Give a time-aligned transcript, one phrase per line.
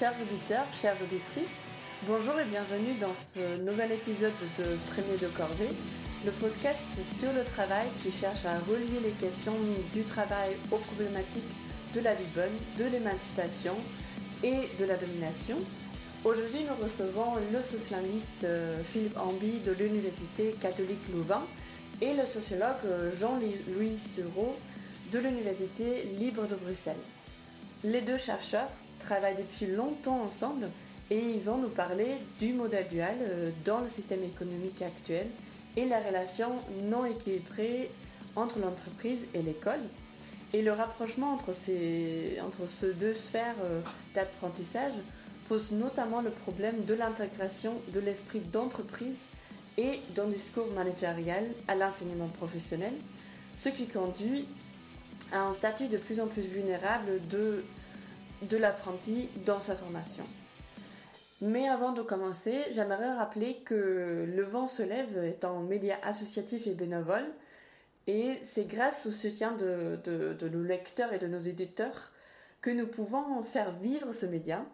[0.00, 1.60] chers auditeurs, chères auditrices,
[2.06, 5.68] bonjour et bienvenue dans ce nouvel épisode de Premier de Corvée,
[6.24, 6.80] le podcast
[7.18, 9.52] sur le travail qui cherche à relier les questions
[9.92, 11.52] du travail aux problématiques
[11.94, 13.74] de la vie bonne, de l'émancipation
[14.42, 15.58] et de la domination.
[16.24, 21.44] Aujourd'hui, nous recevons le socialiste euh, Philippe Ambi de l'Université catholique Louvain
[22.00, 24.56] et le sociologue euh, Jean-Louis Sureau
[25.12, 27.04] de l'Université libre de Bruxelles.
[27.84, 30.68] Les deux chercheurs travaillent depuis longtemps ensemble
[31.10, 35.26] et ils vont nous parler du modèle dual euh, dans le système économique actuel
[35.76, 36.50] et la relation
[36.84, 37.90] non équilibrée
[38.36, 39.80] entre l'entreprise et l'école.
[40.52, 43.80] Et le rapprochement entre ces, entre ces deux sphères euh,
[44.14, 44.94] d'apprentissage
[45.48, 49.28] pose notamment le problème de l'intégration de l'esprit d'entreprise
[49.78, 52.92] et d'un discours managérial à l'enseignement professionnel,
[53.56, 54.46] ce qui conduit
[55.32, 57.64] à un statut de plus en plus vulnérable de,
[58.42, 60.24] de l'apprenti dans sa formation.
[61.40, 66.66] Mais avant de commencer, j'aimerais rappeler que Le Vent se lève est un média associatif
[66.66, 67.24] et bénévole,
[68.06, 72.12] et c'est grâce au soutien de, nos lecteurs et de nos éditeurs
[72.60, 74.64] que nous pouvons faire vivre ce média.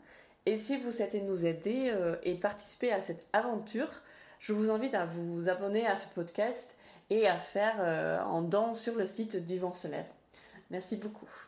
[0.45, 3.91] Et si vous souhaitez nous aider euh, et participer à cette aventure,
[4.41, 6.77] je vous invite à vous abonner à ce podcast
[7.11, 10.09] et à faire euh, un don sur le site du Vent se lève.
[10.71, 11.46] Merci beaucoup.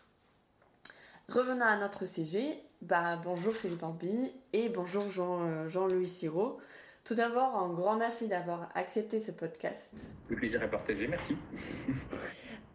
[1.30, 2.56] Revenons à notre sujet.
[2.80, 6.56] Bah, bonjour Philippe Ambi et bonjour euh, Jean-Louis Siro.
[7.04, 10.06] Tout d'abord, un grand merci d'avoir accepté ce podcast.
[10.30, 11.36] Le plaisir est partagé, merci.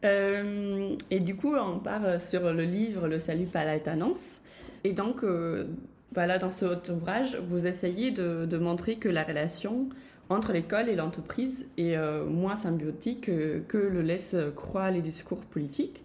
[0.06, 4.42] Euh, et du coup, on part sur le livre Le salut par l'alternance.
[4.84, 5.66] Et donc, euh,
[6.12, 9.88] voilà, dans ce ouvrage, vous essayez de, montrer que la relation
[10.28, 16.04] entre l'école et l'entreprise est moins symbiotique que le laissent croire les discours politiques.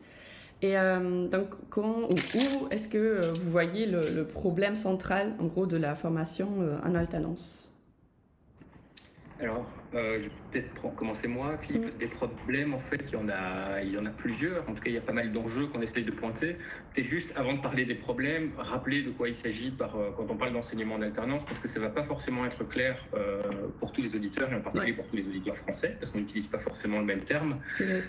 [0.60, 5.66] Et euh, donc, quand, où est-ce que euh, vous voyez le, problème central, en gros,
[5.66, 7.64] de la formation euh, en alternance?
[9.40, 11.94] Alors, je vais peut-être commencer moi, Philippe.
[11.94, 11.98] Mm.
[11.98, 14.68] Des problèmes, en fait, il y, en a, il y en a plusieurs.
[14.68, 16.56] En tout cas, il y a pas mal d'enjeux qu'on essaye de pointer.
[16.92, 20.36] Peut-être juste, avant de parler des problèmes, rappeler de quoi il s'agit par, quand on
[20.36, 22.98] parle d'enseignement en alternance, parce que ça ne va pas forcément être clair
[23.78, 26.48] pour tous les auditeurs, et en particulier pour tous les auditeurs français, parce qu'on n'utilise
[26.48, 27.58] pas forcément le même terme.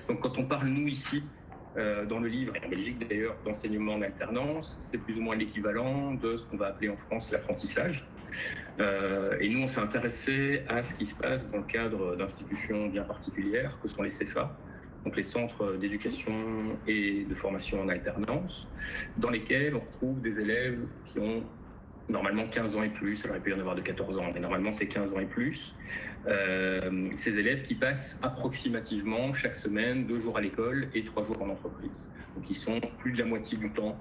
[0.07, 1.21] Donc, quand on parle, nous, ici,
[1.77, 5.35] euh, dans le livre, et en Belgique d'ailleurs, d'enseignement en alternance, c'est plus ou moins
[5.35, 8.09] l'équivalent de ce qu'on va appeler en France l'apprentissage.
[8.79, 12.87] Euh, et nous, on s'est intéressé à ce qui se passe dans le cadre d'institutions
[12.87, 14.57] bien particulières, que sont les CEFA,
[15.05, 18.67] donc les centres d'éducation et de formation en alternance,
[19.17, 21.43] dans lesquels on retrouve des élèves qui ont
[22.09, 24.39] normalement 15 ans et plus, ça aurait pu y en avoir de 14 ans, mais
[24.39, 25.73] normalement c'est 15 ans et plus.
[26.27, 31.41] Euh, ces élèves qui passent approximativement chaque semaine deux jours à l'école et trois jours
[31.41, 32.11] en entreprise.
[32.35, 33.97] Donc ils sont plus de la moitié du temps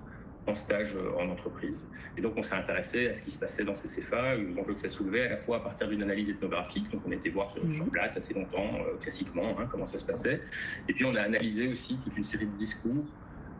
[0.46, 1.84] en stage euh, en entreprise.
[2.16, 4.74] Et donc on s'est intéressé à ce qui se passait dans ces CFA, aux enjeux
[4.74, 7.52] que ça soulevait, à la fois à partir d'une analyse ethnographique, donc on était voir
[7.52, 7.90] sur, mhm.
[7.90, 10.40] place assez longtemps, euh, classiquement, hein, comment ça se passait,
[10.88, 13.04] et puis on a analysé aussi toute une série de discours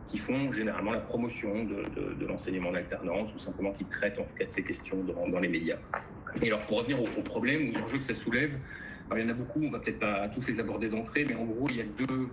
[0.09, 4.35] qui font généralement la promotion de, l'enseignement en alternance ou simplement qui traitent en tout
[4.37, 5.77] cas de ces questions dans, les médias.
[6.41, 8.51] Et alors pour revenir aux, problèmes, aux enjeux que ça soulève,
[9.15, 11.45] il y en a beaucoup, on va peut-être pas tous les aborder d'entrée, mais en
[11.45, 12.29] gros il y a deux,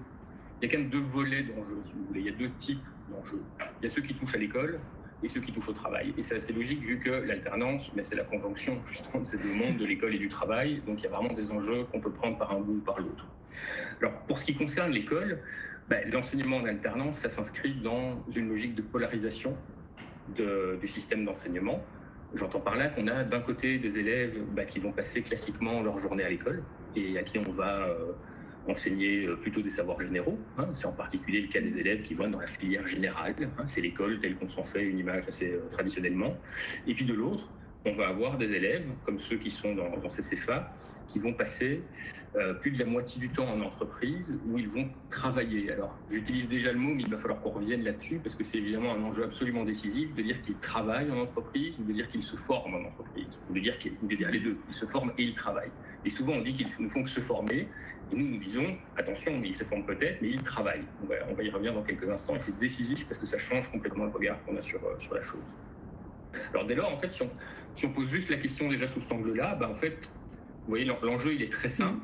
[0.60, 2.20] il y a quand même deux volets d'enjeux, si vous voulez.
[2.20, 3.42] Il y a deux types d'enjeux.
[3.80, 4.78] Il y a ceux qui touchent à l'école
[5.22, 6.14] et ceux qui touchent au travail.
[6.18, 9.52] Et c'est assez logique vu que l'alternance, mais c'est la conjonction justement de ces deux
[9.52, 10.82] mondes, de l'école et du travail.
[10.86, 12.98] Donc il y a vraiment des enjeux qu'on peut prendre par un bout ou par
[13.00, 13.26] l'autre.
[14.00, 15.40] Alors pour ce qui concerne l'école,
[15.88, 19.56] ben, l'enseignement en alternance, ça s'inscrit dans une logique de polarisation
[20.34, 21.80] du système d'enseignement.
[22.34, 25.98] J'entends par là qu'on a d'un côté des élèves ben, qui vont passer classiquement leur
[26.00, 26.64] journée à l'école
[26.96, 28.12] et à qui on va euh,
[28.68, 30.38] enseigner euh, plutôt des savoirs généraux.
[30.58, 30.66] Hein.
[30.74, 33.34] C'est en particulier le cas des élèves qui vont dans la filière générale.
[33.40, 33.64] Hein.
[33.74, 36.36] C'est l'école telle qu'on s'en fait une image assez euh, traditionnellement.
[36.88, 37.48] Et puis de l'autre,
[37.84, 40.72] on va avoir des élèves, comme ceux qui sont dans ces CFA,
[41.08, 41.80] qui vont passer
[42.36, 45.72] euh, plus de la moitié du temps en entreprise où ils vont travailler.
[45.72, 48.58] Alors, j'utilise déjà le mot, mais il va falloir qu'on revienne là-dessus parce que c'est
[48.58, 52.24] évidemment un enjeu absolument décisif de dire qu'ils travaillent en entreprise ou de dire qu'ils
[52.24, 55.22] se forment en entreprise, ou de dire, qu'ils, dire les deux, ils se forment et
[55.22, 55.70] ils travaillent.
[56.04, 57.68] Et souvent, on dit qu'ils ne font que se former,
[58.12, 60.84] et nous, nous disons, attention, mais ils se forment peut-être, mais ils travaillent.
[61.02, 64.04] On va, y revenir dans quelques instants, et c'est décisif parce que ça change complètement
[64.04, 65.42] le regard qu'on a sur, euh, sur la chose.
[66.52, 69.54] Alors dès lors, en fait, si on, pose juste la question déjà sous cet angle-là,
[69.54, 69.96] ben, en fait,
[70.66, 72.00] vous voyez, l'enjeu, il est très simple.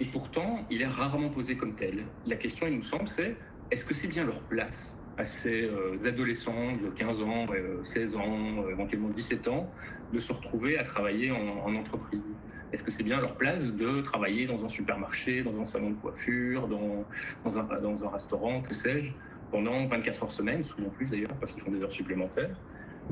[0.00, 2.06] Et pourtant, il est rarement posé comme tel.
[2.24, 3.36] La question, il nous semble, c'est
[3.70, 7.46] est-ce que c'est bien leur place à ces euh, adolescents de 15 ans,
[7.92, 9.74] 16 euh, ans, euh, éventuellement 17 ans,
[10.10, 12.24] de se retrouver à travailler en, entreprise?
[12.72, 16.00] Est-ce que c'est bien leur place de travailler dans un supermarché, dans un salon de
[16.00, 17.06] coiffure, dans,
[17.44, 19.12] dans, un, dans un restaurant, que sais-je,
[19.50, 22.56] pendant 24 heures semaine, souvent plus d'ailleurs, parce qu'ils font des heures supplémentaires?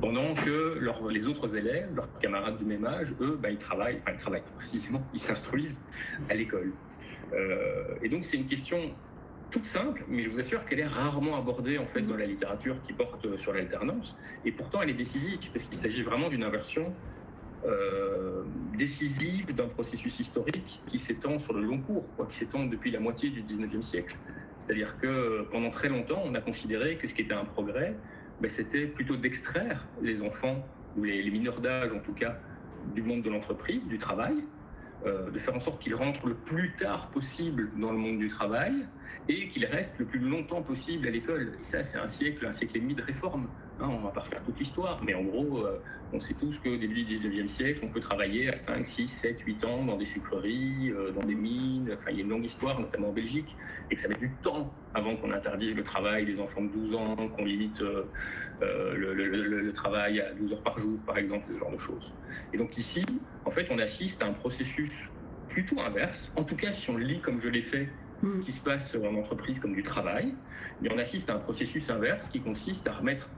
[0.00, 0.78] Pendant que
[1.10, 4.42] les autres élèves, leurs camarades du même âge, eux, bah, ils travaillent, enfin ils travaillent
[4.58, 5.80] précisément, ils s'instruisent
[6.28, 6.72] à l'école.
[7.32, 8.96] Euh, et donc c'est une question
[9.50, 12.76] toute simple, mais je vous assure qu'elle est rarement abordée en fait dans la littérature
[12.82, 14.14] qui porte sur l'alternance,
[14.44, 16.94] et pourtant elle est décisive parce qu'il s'agit vraiment d'une inversion
[17.64, 18.44] euh,
[18.76, 23.00] décisive d'un processus historique qui s'étend sur le long cours, quoi, qui s'étend depuis la
[23.00, 24.16] moitié du 19e siècle.
[24.64, 27.96] C'est-à-dire que pendant très longtemps, on a considéré que ce qui était un progrès,
[28.56, 30.64] c'était plutôt d'extraire les enfants,
[30.96, 32.38] ou les, mineurs d'âge en tout cas,
[32.94, 34.34] du monde de l'entreprise, du travail,
[35.06, 38.28] euh, de faire en sorte qu'ils rentrent le plus tard possible dans le monde du
[38.28, 38.72] travail
[39.28, 41.58] et qu'ils restent le plus longtemps possible à l'école.
[41.60, 43.48] Et ça, c'est un siècle, un siècle et demi de réforme.
[43.80, 45.80] Hein, on va pas refaire toute l'histoire, mais en gros, euh,
[46.12, 49.40] on sait tous qu'au début du 19e siècle, on peut travailler à 5, 6, 7,
[49.46, 52.44] 8 ans dans des sucreries, euh, dans des mines, enfin il y a une longue
[52.44, 53.54] histoire, notamment en Belgique,
[53.88, 56.94] et que ça met du temps avant qu'on interdise le travail des enfants de 12
[56.96, 58.04] ans, qu'on limite euh,
[58.60, 62.12] le, le, travail à 12 heures par jour, par exemple, ce genre de choses.
[62.52, 63.04] Et donc ici,
[63.44, 64.90] en fait, on assiste à un processus
[65.50, 67.88] plutôt inverse, en tout cas si on lit comme je l'ai fait
[68.22, 70.34] ce qui se passe en entreprise comme du travail,
[70.82, 73.28] mais on assiste à un processus inverse qui consiste à remettre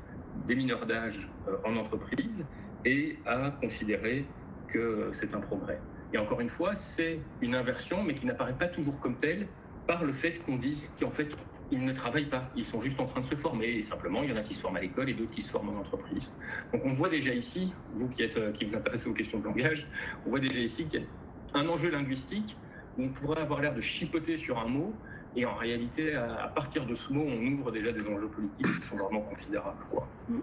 [0.46, 2.44] des mineurs d'âge euh, en entreprise
[2.84, 4.24] et à considérer
[4.68, 5.80] que c'est un progrès.
[6.12, 9.46] Et encore une fois, c'est une inversion, mais qui n'apparaît pas toujours comme telle
[9.86, 11.28] par le fait qu'on dise qu'en fait,
[11.70, 13.68] ils ne travaillent pas, ils sont juste en train de se former.
[13.68, 15.50] Et simplement, il y en a qui se forment à l'école et d'autres qui se
[15.50, 16.28] forment en entreprise.
[16.72, 19.44] Donc on voit déjà ici, vous qui, êtes, euh, qui vous intéressez aux questions de
[19.44, 19.86] langage,
[20.26, 22.56] on voit déjà ici qu'il y a un enjeu linguistique
[22.98, 24.94] où on pourrait avoir l'air de chipoter sur un mot,
[25.36, 28.88] et en réalité, à, partir de ce mot, on ouvre déjà des enjeux politiques qui
[28.88, 29.84] sont vraiment considérables.
[29.90, 30.08] Quoi.
[30.28, 30.38] Mm.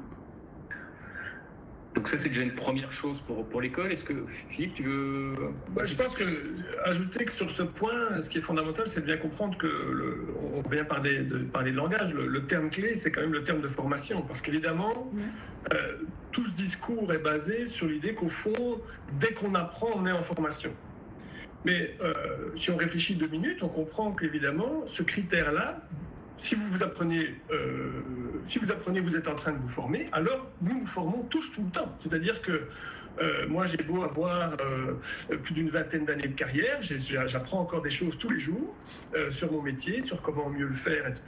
[1.95, 3.91] Donc ça, c'est déjà une première chose pour, pour l'école.
[3.91, 4.13] Est-ce que,
[4.51, 5.33] Philippe, tu veux...
[5.69, 6.23] Bah, je pense que,
[6.85, 10.27] ajouter que sur ce point, ce qui est fondamental, c'est de bien comprendre que, le,
[10.53, 13.61] on vient parler de, parler de langage, le, terme clé, c'est quand même le terme
[13.61, 14.21] de formation.
[14.21, 15.11] Parce qu'évidemment,
[15.73, 15.97] euh,
[16.31, 18.79] tout ce discours est basé sur l'idée qu'au fond,
[19.19, 20.71] dès qu'on apprend, on est en formation.
[21.65, 22.13] Mais euh,
[22.57, 25.81] si on réfléchit deux minutes, on comprend qu'évidemment, ce critère-là,
[26.39, 27.91] si vous vous apprenez, euh,
[28.47, 31.51] si vous apprenez, vous êtes en train de vous former, alors nous nous formons tous
[31.51, 31.97] tout le temps.
[32.03, 32.67] C'est-à-dire que
[33.19, 34.55] euh, moi, j'ai beau avoir
[35.43, 38.75] plus d'une vingtaine d'années de carrière, j'apprends encore des choses tous les jours
[39.31, 41.23] sur mon métier, sur comment mieux le faire, etc.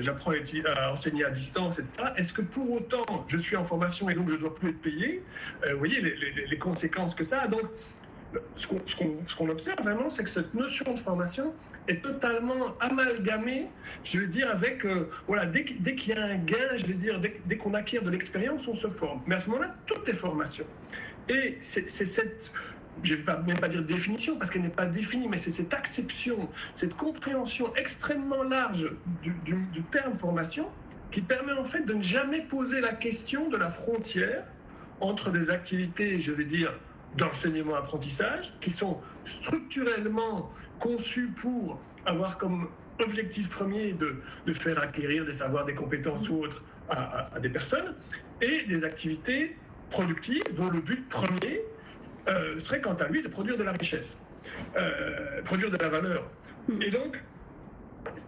[0.00, 2.08] j'apprends à, enseigner à distance, etc.
[2.16, 5.22] Est-ce que pour autant, je suis en formation et donc je dois plus être payé?
[5.70, 7.46] Vous voyez les, les, conséquences que ça a.
[7.46, 7.70] Donc,
[8.56, 11.52] ce qu'on observe vraiment, c'est que cette notion de formation
[11.88, 13.66] est totalement amalgamée,
[14.04, 17.20] je veux dire, avec, euh, voilà, dès, qu'il y a un gain, je veux dire,
[17.20, 19.22] dès, qu'on acquiert de l'expérience, on se forme.
[19.26, 20.64] Mais à ce moment-là, tout est formation.
[21.28, 22.50] Et c'est cette,
[23.02, 25.72] je ne vais même pas dire définition, parce qu'elle n'est pas définie, mais c'est cette
[25.72, 28.90] acception, cette compréhension extrêmement large
[29.22, 30.66] du, du terme formation
[31.10, 34.44] qui permet en fait de ne jamais poser la question de la frontière
[35.00, 36.72] entre des activités, je vais dire,
[37.16, 39.00] d'enseignement-apprentissage qui sont
[39.42, 42.68] structurellement conçus pour avoir comme
[43.00, 47.94] objectif premier de, de faire acquérir des savoirs, des compétences ou autres à, des personnes,
[48.40, 49.56] et des activités
[49.90, 51.60] productives dont le but premier
[52.28, 54.06] euh, serait quant à lui de produire de la richesse,
[54.76, 56.24] euh, produire de la valeur.
[56.68, 56.82] Hmm.
[56.82, 57.22] Et donc,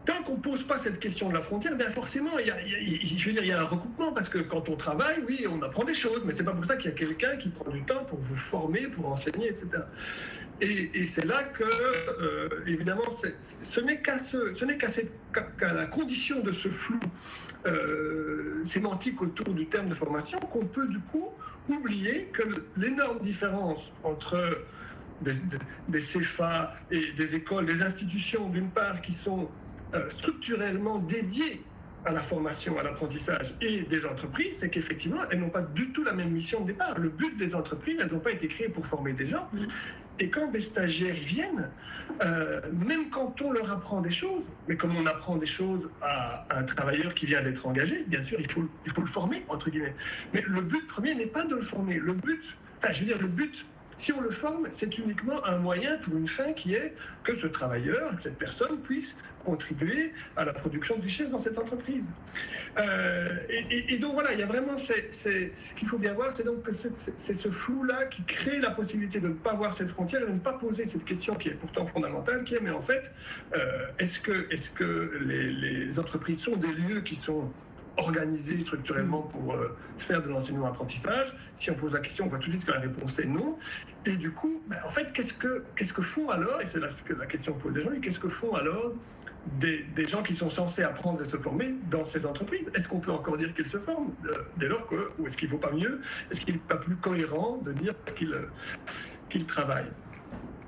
[0.04, 2.56] tant qu'on ne pose pas cette question de la frontière, bien forcément, il y, a,
[2.60, 5.62] je veux dire, il y a un recoupement, parce que quand on travaille, oui, on
[5.62, 7.82] apprend des choses, mais c'est pas pour ça qu'il y a quelqu'un qui prend du
[7.82, 9.82] temps pour vous former, pour enseigner, etc.
[10.60, 13.02] Et, c'est là que, euh, évidemment,
[13.64, 17.00] ce n'est qu'à ce, n'est qu'à la condition de ce flou
[17.66, 21.30] euh, sémantique autour du terme de formation qu'on peut du coup
[21.68, 22.42] oublier que
[22.76, 24.64] l'énorme différence entre
[25.20, 25.34] des,
[25.88, 29.48] des, CFA et des écoles, des institutions, d'une part, qui sont
[30.10, 31.62] structurellement dédiées
[32.04, 36.02] à la formation, à l'apprentissage et des entreprises, c'est qu'effectivement, elles n'ont pas du tout
[36.02, 36.98] la même mission de départ.
[36.98, 39.48] Le but des entreprises, elles n'ont pas été créées pour former des gens.
[40.18, 41.68] Et quand des stagiaires viennent,
[42.22, 46.44] euh, même quand on leur apprend des choses, mais comme on apprend des choses à,
[46.50, 49.70] un travailleur qui vient d'être engagé, bien sûr, il faut, il faut le former, entre
[49.70, 49.94] guillemets.
[50.34, 51.94] Mais le but premier n'est pas de le former.
[51.94, 52.42] Le but,
[52.78, 53.64] enfin, je veux dire, le but
[54.02, 57.46] si on le forme, c'est uniquement un moyen pour une fin qui est que ce
[57.46, 62.04] travailleur, que cette personne puisse contribuer à la production de richesse dans cette entreprise.
[62.78, 66.62] Euh, et, donc voilà, il y a vraiment, ce qu'il faut bien voir, c'est donc
[66.62, 70.26] que c'est ce flou-là qui crée la possibilité de ne pas voir cette frontière et
[70.26, 73.02] de ne pas poser cette question qui est pourtant fondamentale, qui est, mais en fait,
[73.54, 77.50] euh, est-ce que, est que les, entreprises sont des lieux qui sont
[77.98, 82.46] organisé structurellement pour euh, faire de l'enseignement-apprentissage Si on pose la question, on voit tout
[82.46, 83.58] de suite que la réponse est non.
[84.06, 87.12] Et du coup, ben, en fait, qu'est-ce que, que font alors, et c'est là que
[87.12, 88.94] la question pose des gens, qu'est-ce que font alors
[89.46, 92.66] des, gens qui sont censés apprendre et se former dans ces entreprises.
[92.74, 94.12] Est-ce qu'on peut encore dire qu'ils se forment
[94.56, 96.96] dès lors que, ou est-ce qu'il ne faut pas mieux, est-ce qu'il n'est pas plus
[96.96, 98.36] cohérent de dire qu'ils
[99.30, 99.90] qu'ils travaillent?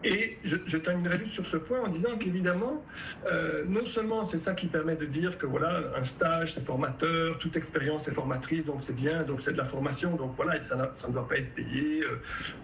[0.05, 2.85] Et je, terminerai juste sur ce point en disant qu'évidemment,
[3.27, 7.39] euh, non seulement c'est ça qui permet de dire que voilà, un stage c'est formateur,
[7.39, 10.77] toute expérience est formatrice, donc c'est bien, donc c'est de la formation, donc voilà, ça,
[10.77, 12.03] ne doit pas être payé.
[12.03, 12.17] Euh,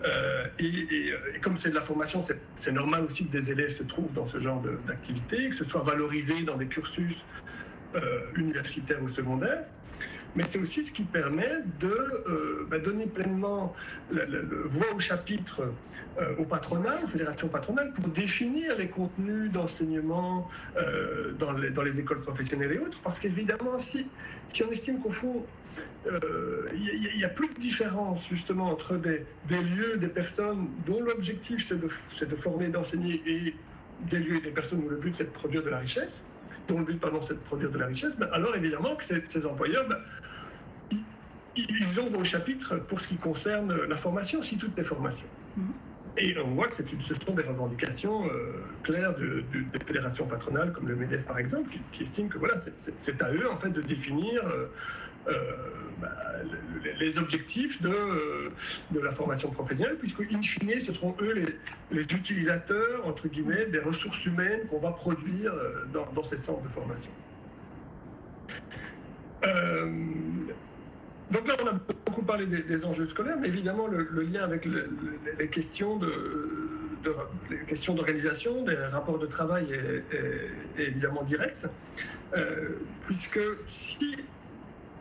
[0.05, 2.25] euh, et, comme c'est de la formation,
[2.61, 5.83] c'est normal aussi que des élèves se trouvent dans ce genre d'activité, que ce soit
[5.83, 7.17] valorisé dans des cursus
[8.37, 9.65] universitaires ou secondaires
[10.37, 13.75] mais c'est aussi ce qui permet de euh, bah, donner pleinement
[14.13, 14.25] la,
[14.67, 15.63] voix au chapitre
[16.19, 22.21] euh, au patronat, aux fédérations patronales, pour définir les contenus d'enseignement euh, dans, les, écoles
[22.23, 24.07] professionnelles et autres, parce qu'évidemment, si,
[24.65, 25.45] on estime qu'au fond,
[26.75, 31.67] il n'y a, plus de différence justement entre des, des lieux, des personnes dont l'objectif
[31.69, 31.89] c'est de,
[32.25, 33.55] de, former, d'enseigner, et
[34.11, 36.25] des lieux et des personnes où le but c'est de produire de la richesse,
[36.69, 39.47] dont le but, pardon, c'est de produire de la richesse, ben, alors évidemment que ces,
[39.47, 39.99] employeurs, ben,
[41.57, 45.27] ils, ont vos chapitres pour ce qui concerne la formation, si toutes les formations.
[45.59, 45.63] Mm-hmm.
[46.19, 50.89] Et on voit que ce sont des revendications euh, claires de, des fédérations patronales, comme
[50.89, 52.61] le MEDEF par exemple, qui, estiment que voilà,
[53.03, 54.67] c'est à eux en fait de définir euh,
[55.27, 56.09] bah,
[56.99, 58.51] les objectifs de,
[58.91, 61.57] de la formation professionnelle, puisque in fine, ce seront eux les,
[61.97, 65.53] les utilisateurs, entre guillemets, des ressources humaines qu'on va produire
[65.93, 67.11] dans, dans, ces centres de formation.
[71.31, 71.73] Donc là, on a
[72.07, 74.67] beaucoup parlé des, enjeux scolaires, mais évidemment, le, lien avec
[75.39, 76.13] les questions de,
[77.69, 81.67] questions d'organisation, des rapports de travail est, évidemment direct,
[82.37, 82.71] euh,
[83.07, 84.17] puisque si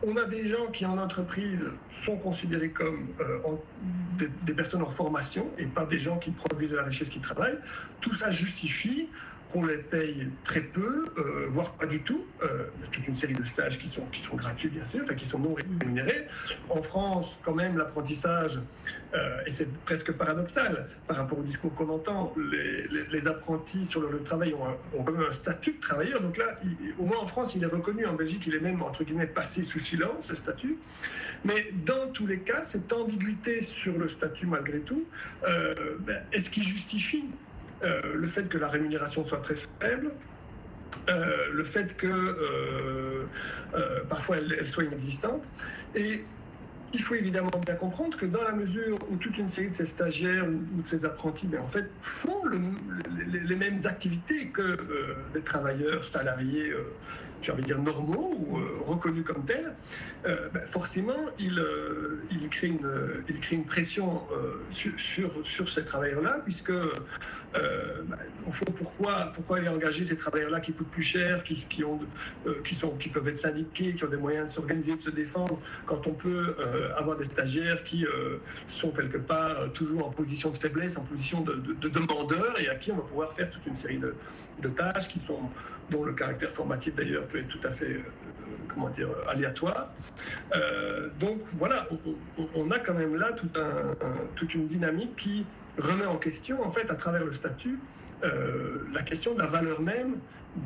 [0.03, 1.59] on a des gens qui en entreprise
[2.05, 6.77] sont considérés comme euh, des, personnes en formation et pas des gens qui produisent de
[6.77, 7.57] la richesse qui travaillent,
[8.01, 9.09] tout ça justifie
[9.51, 12.25] qu'on les paye très peu, euh, voire pas du tout.
[12.43, 15.53] Euh, toute une série de stages qui sont, gratuits, bien sûr, enfin, qui sont non
[15.53, 16.27] rémunérés.
[16.69, 18.59] En France, quand même, l'apprentissage,
[19.13, 24.21] euh, et c'est presque paradoxal par rapport au discours qu'on entend, les, apprentis sur le,
[24.23, 26.21] travail ont, quand même un statut de travailleur.
[26.21, 26.59] Donc là,
[26.99, 28.05] au moins en France, il est reconnu.
[28.05, 30.77] En Belgique, il est même, entre guillemets, passé sous silence, ce statut.
[31.43, 35.05] Mais dans tous les cas, cette ambiguïté sur le statut, malgré tout,
[35.41, 37.25] ben, est-ce qui justifie
[37.83, 40.11] euh, le fait que la rémunération soit très faible,
[41.07, 43.25] euh, le fait que euh,
[44.09, 45.43] parfois elle, soit inexistante.
[45.95, 46.23] Et
[46.91, 49.85] il faut évidemment bien comprendre que dans la mesure où toute une série de ces
[49.85, 54.77] stagiaires ou, de ces apprentis ben, en fait, font les, mêmes activités que
[55.33, 56.73] des travailleurs salariés
[57.41, 59.73] j'ai envie de dire, normaux ou euh, reconnus comme tels,
[60.25, 62.89] euh, ben, forcément, il, euh, il, crée une,
[63.27, 64.21] il crée une pression
[64.71, 68.17] sur, sur, ces travailleurs-là, puisque, ben,
[68.47, 71.99] au pourquoi, pourquoi aller engager ces travailleurs-là qui coûtent plus cher, qui, qui, ont,
[72.65, 75.59] qui, sont, qui peuvent être syndiqués, qui ont des moyens de s'organiser, de se défendre,
[75.85, 76.55] quand on peut
[76.97, 78.05] avoir des stagiaires qui
[78.67, 82.69] sont quelque part toujours en position de faiblesse, en position de, de, de demandeurs, et
[82.69, 84.15] à qui on va pouvoir faire toute une série de,
[84.61, 85.49] de tâches qui sont
[85.89, 88.03] dont le caractère formatif d'ailleurs peut être tout à fait, euh,
[88.67, 89.89] comment dire, aléatoire.
[90.55, 91.87] Euh, donc voilà,
[92.55, 93.31] on, a quand même là
[94.35, 95.45] toute une dynamique qui
[95.77, 97.79] remet en question, en fait, à travers le statut,
[98.23, 100.17] euh, la question de la valeur même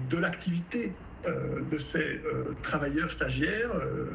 [0.10, 0.94] de l'activité
[1.26, 4.08] euh, de ces euh, travailleurs stagiaires, euh,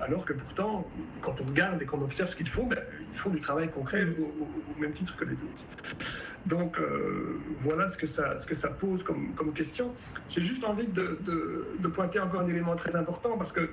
[0.00, 0.90] alors que pourtant,
[1.20, 2.78] quand on regarde et qu'on observe ce qu'ils font, ben,
[3.12, 5.96] ils font du travail concret au, même titre que les autres.
[6.46, 6.78] Donc
[7.62, 9.94] voilà ce que ça, ce que ça pose comme, question.
[10.30, 11.18] J'ai juste envie de,
[11.88, 13.68] pointer encore un élément très important parce que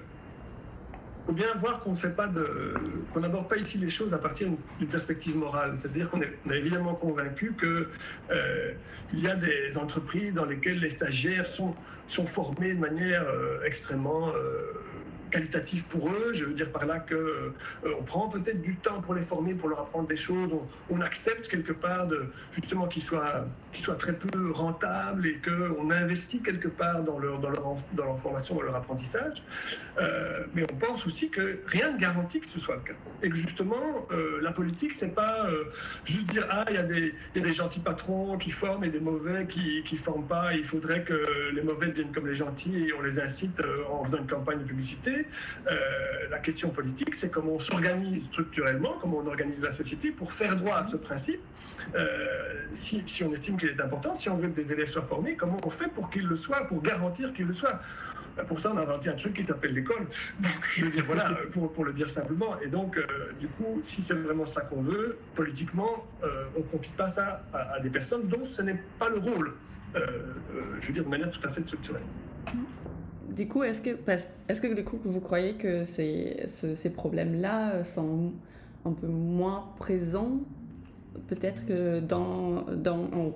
[1.26, 2.74] faut bien voir qu'on ne fait pas de,
[3.14, 5.78] qu'on n'aborde pas ici les choses à partir d'une perspective morale.
[5.80, 7.88] C'est-à-dire qu'on est, évidemment convaincu que
[9.14, 11.74] il y a des entreprises dans lesquelles les stagiaires sont
[12.12, 14.74] sont formés de manière euh, extrêmement euh,
[15.32, 16.32] qualitatif pour eux.
[16.34, 17.54] Je veux dire par là que euh,
[18.00, 20.52] on prend peut-être du temps pour les former, pour leur apprendre des choses.
[20.90, 25.90] On, accepte quelque part de justement qu'ils soient qu'ils soient très peu rentables et qu'on
[25.90, 29.44] investit quelque part dans leur dans leur dans leur formation, dans leur apprentissage.
[30.00, 33.30] Euh, mais on pense aussi que rien ne garantit que ce soit le cas et
[33.30, 35.48] que justement euh, la politique c'est pas
[36.06, 39.46] juste dire ah il y y a des gentils patrons qui forment et des mauvais
[39.48, 40.54] qui qui forment pas.
[40.54, 44.18] Il faudrait que les mauvais deviennent comme les gentils et on les incite en faisant
[44.18, 45.26] une campagne de publicité.
[45.68, 50.32] Euh, la question politique, c'est comment on s'organise structurellement, comment on organise la société pour
[50.34, 51.42] faire droit à ce principe.
[51.96, 55.36] Euh, si, on estime qu'il est important, si on veut que des élèves soient formés,
[55.36, 57.80] comment on fait pour qu'ils le soient, pour garantir qu'ils le soient?
[58.36, 60.08] Ben, pour ça, on a inventé un truc qui s'appelle l'école.
[60.40, 62.60] Donc, voilà, pour, pour, le dire simplement.
[62.62, 63.06] Et donc, euh,
[63.40, 67.74] du coup, si c'est vraiment ça qu'on veut, politiquement, on ne confie pas ça à,
[67.74, 69.54] à, des personnes dont ce n'est pas le rôle
[70.82, 72.02] je veux dire, de manière tout à fait structurelle.
[73.30, 73.92] Du coup, est-ce que,
[74.50, 78.34] est-ce que du coup, vous croyez que ces, ces problèmes-là sont
[78.86, 80.40] un peu moins présents,
[81.28, 83.34] peut-être que dans, dans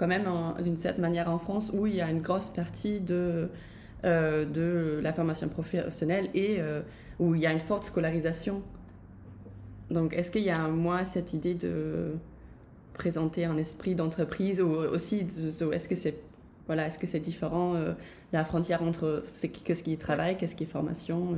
[0.00, 0.26] quand même
[0.64, 3.50] d'une certaine manière en France, où il y a une grosse partie de,
[4.02, 6.80] euh, de la formation professionnelle et euh,
[7.18, 8.62] où il y a une forte scolarisation.
[9.90, 12.14] Donc, est-ce qu'il y a moins cette idée de
[12.94, 15.18] présenter un esprit d'entreprise ou aussi
[15.72, 16.16] est-ce que c'est
[16.66, 17.92] voilà, est-ce que c'est différent euh,
[18.32, 19.24] la frontière entre
[19.64, 21.36] qu'est-ce qui est travail, qu'est-ce qui est formation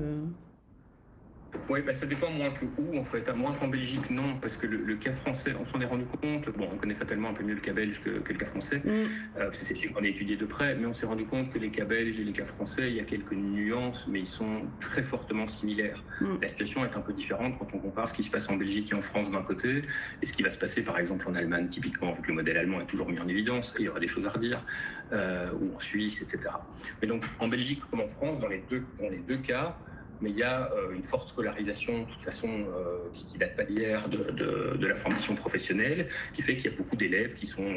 [1.68, 3.28] oui, bah, ça dépend moins que où, en fait.
[3.28, 6.48] À moins qu'en Belgique, non, parce que le, cas français, on s'en est rendu compte.
[6.56, 8.90] Bon, on connaît fatalement un peu mieux le cas belge que, le cas français, mm.
[9.38, 11.70] euh, c'est sûr qu'on a étudié de près, mais on s'est rendu compte que les
[11.70, 15.02] cas belges et les cas français, il y a quelques nuances, mais ils sont très
[15.02, 16.02] fortement similaires.
[16.20, 16.26] Mm.
[16.42, 18.92] La situation est un peu différente quand on compare ce qui se passe en Belgique
[18.92, 19.82] et en France d'un côté,
[20.22, 22.56] et ce qui va se passer, par exemple, en Allemagne, typiquement, vu que le modèle
[22.56, 24.64] allemand est toujours mis en évidence, et il y aura des choses à redire,
[25.12, 26.54] euh, ou en Suisse, etc.
[27.00, 29.76] Mais donc, en Belgique comme en France, dans les deux, dans les deux cas,
[30.22, 33.56] mais il y a euh, une forte scolarisation, de toute façon, euh, qui, qui date
[33.56, 37.76] pas d'hier, de, la formation professionnelle, qui fait qu'il y a beaucoup d'élèves qui sont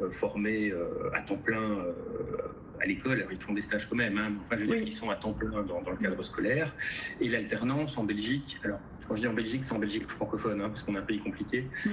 [0.00, 0.72] euh, formés
[1.14, 1.84] à temps plein
[2.80, 3.18] à l'école.
[3.18, 5.16] Alors, ils font des stages quand même, hein, enfin, je veux dire qu'ils sont à
[5.16, 6.72] temps plein dans, le cadre scolaire.
[7.20, 10.70] Et l'alternance en Belgique, alors, quand je dis en Belgique, c'est en Belgique francophone, hein,
[10.70, 11.66] parce qu'on a un pays compliqué.
[11.84, 11.90] Mm.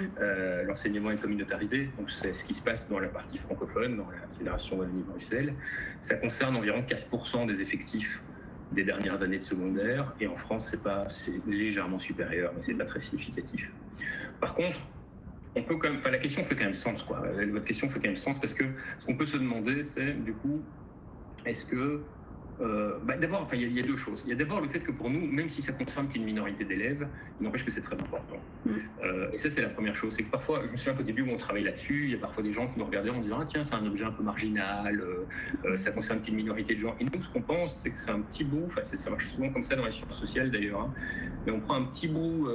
[0.67, 4.27] L'enseignement est communautarisé, donc c'est ce qui se passe dans la partie francophone, dans la
[4.37, 5.53] Fédération Wallonie-Bruxelles.
[6.03, 8.19] Ça concerne environ 4% des effectifs
[8.71, 10.13] des dernières années de secondaire.
[10.19, 13.71] Et en France, c'est pas, c'est légèrement supérieur, mais c'est pas très significatif.
[14.39, 14.79] Par contre,
[15.55, 17.19] on peut quand même, enfin, la question fait quand même sens, quoi.
[17.19, 18.63] Votre question fait quand même sens parce que
[18.99, 20.63] ce qu'on peut se demander, c'est du coup,
[21.45, 22.05] est-ce que
[22.61, 24.21] euh, bah, d'abord, enfin, il y, a deux choses.
[24.25, 26.65] Il y a d'abord le fait que pour nous, même si ça concerne qu'une minorité
[26.65, 27.07] d'élèves,
[27.39, 28.37] il n'empêche que c'est très important.
[28.65, 28.71] Mm.
[29.03, 30.13] Euh, et ça, c'est la première chose.
[30.17, 32.17] C'est que parfois, je me souviens qu'au début où on travaille là-dessus, il y a
[32.17, 34.23] parfois des gens qui nous regardaient en disant Ah, tiens, c'est un objet un peu
[34.23, 36.95] marginal, euh, ça concerne qu'une minorité de gens.
[36.99, 39.49] Et nous, ce qu'on pense, c'est que c'est un petit bout, enfin, ça marche souvent
[39.51, 40.93] comme ça dans les sciences sociales d'ailleurs, hein,
[41.45, 42.49] mais on prend un petit, bout,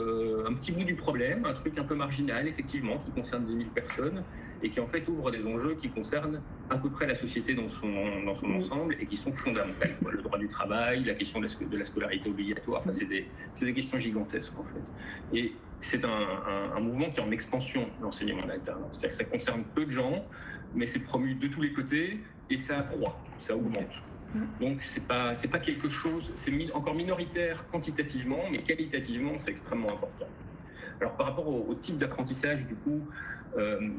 [0.47, 3.71] un petit bout du problème, un truc un peu marginal, effectivement, qui concerne 10 000
[3.75, 4.23] personnes
[4.65, 7.69] et qui en fait ouvre des enjeux qui concernent à peu près la société dans
[7.81, 9.75] son, dans son ensemble et qui sont fondamentaux.
[10.11, 13.29] Le droit du travail, la question de la, scolarité obligatoire, enfin, c'est des,
[13.61, 15.37] des, questions gigantesques en fait.
[15.39, 15.53] Et
[15.91, 18.99] c'est un, un, mouvement qui est en expansion, l'enseignement d'alternance.
[18.99, 20.25] C'est-à-dire que ça concerne peu de gens,
[20.75, 23.93] mais c'est promu de tous les côtés et ça croît, ça augmente.
[24.61, 29.93] Donc c'est pas c'est pas quelque chose, c'est encore minoritaire quantitativement, mais qualitativement c'est extrêmement
[29.93, 30.27] important.
[31.01, 33.01] Alors par rapport au, type d'apprentissage, du coup,
[33.57, 33.91] euh,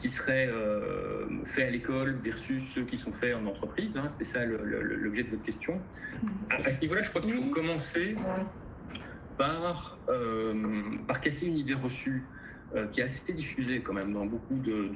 [0.00, 3.96] qui seraient euh, faits à l'école versus ceux qui sont faits en entreprise.
[3.96, 5.74] Hein, C'était ça l'objet de votre question.
[5.74, 6.66] Mm-hmm.
[6.66, 8.16] À ce niveau-là, je crois qu'il faut commencer
[9.36, 10.54] par, euh,
[11.06, 12.24] par casser une idée reçue
[12.74, 14.90] euh, qui est assez diffusée quand même dans beaucoup de,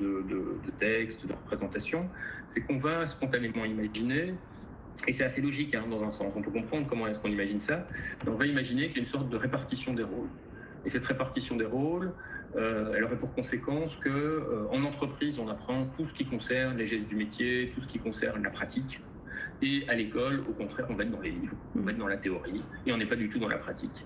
[0.78, 2.08] textes, de représentations.
[2.52, 4.34] C'est qu'on va spontanément imaginer
[5.08, 6.32] et c'est assez logique hein, dans un sens.
[6.36, 7.86] On peut comprendre comment est-ce qu'on imagine ça.
[8.26, 10.28] on va imaginer qu'il y a une sorte de répartition des rôles.
[10.84, 12.12] Et cette répartition des rôles,
[12.54, 16.76] euh, elle aurait pour conséquence que euh, en entreprise, on apprend tout ce qui concerne
[16.76, 19.00] les gestes du métier, tout ce qui concerne la pratique.
[19.62, 22.08] Et à l'école, au contraire, on va être dans les livres, on va être dans
[22.08, 23.96] la théorie, et on n'est pas du tout dans la pratique.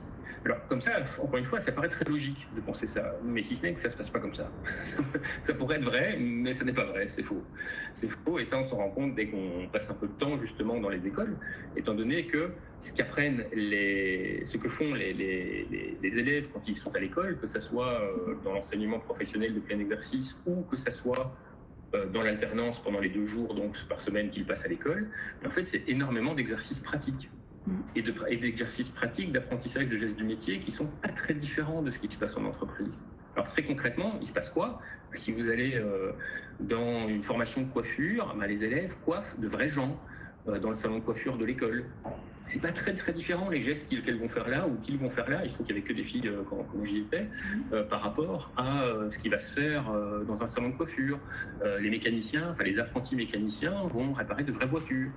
[0.46, 3.56] Alors, comme ça, encore une fois, ça paraît très logique de penser ça, mais si
[3.56, 4.48] ce n'est que ça ne se passe pas comme ça.
[5.46, 7.42] ça pourrait être vrai, mais ce n'est pas vrai, c'est faux.
[8.00, 10.38] C'est faux, et ça, on s'en rend compte dès qu'on passe un peu de temps,
[10.40, 11.37] justement, dans les écoles,
[11.76, 12.52] étant donné que
[12.85, 17.38] ce qu'apprennent les, ce que font les, les, les, élèves quand ils sont à l'école,
[17.40, 21.37] que ce soit euh, dans l'enseignement professionnel de plein exercice ou que ce soit
[21.94, 25.09] euh, dans l'alternance pendant les deux jours donc par semaine qu'ils passent à l'école,
[25.44, 27.28] en fait, c'est énormément d'exercices pratiques
[27.94, 31.98] et d'exercices pratiques d'apprentissage de gestes du métier qui sont pas très différents de ce
[31.98, 33.05] qui se passe en entreprise.
[33.35, 34.81] Alors très concrètement, il se passe quoi?
[35.18, 36.12] Si vous allez euh,
[36.61, 39.98] dans une formation de coiffure, ben, les élèves coiffent de vrais gens
[40.48, 41.85] euh, dans le salon de coiffure de l'école
[42.52, 45.28] c'est pas très très différent les gestes qu'elles vont faire là ou qu'ils vont faire
[45.28, 45.40] là.
[45.44, 47.26] Il se trouve qu'il n'y avait que des filles euh, quand, j'y étais
[47.72, 49.85] euh, par rapport à euh, ce qui va se faire
[50.26, 51.18] dans un salon de coiffure.
[51.80, 55.11] les mécaniciens, enfin les apprentis mécaniciens vont réparer de vraies voitures.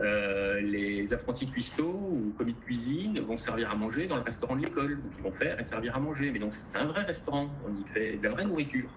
[0.00, 4.64] les apprentis cuistots ou commis de cuisine vont servir à manger dans le restaurant de
[4.64, 4.96] l'école.
[4.96, 6.30] Donc ils vont faire et servir à manger.
[6.32, 7.50] Mais donc c'est un vrai restaurant.
[7.66, 8.90] On y fait de la vraie nourriture.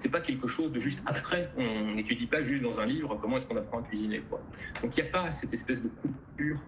[0.00, 1.50] C'est pas quelque chose de juste abstrait.
[1.56, 4.20] On n'étudie pas juste dans un livre comment est-ce qu'on apprend à cuisiner.
[4.28, 4.40] Quoi.
[4.82, 6.58] Donc il n'y a pas cette espèce de coupure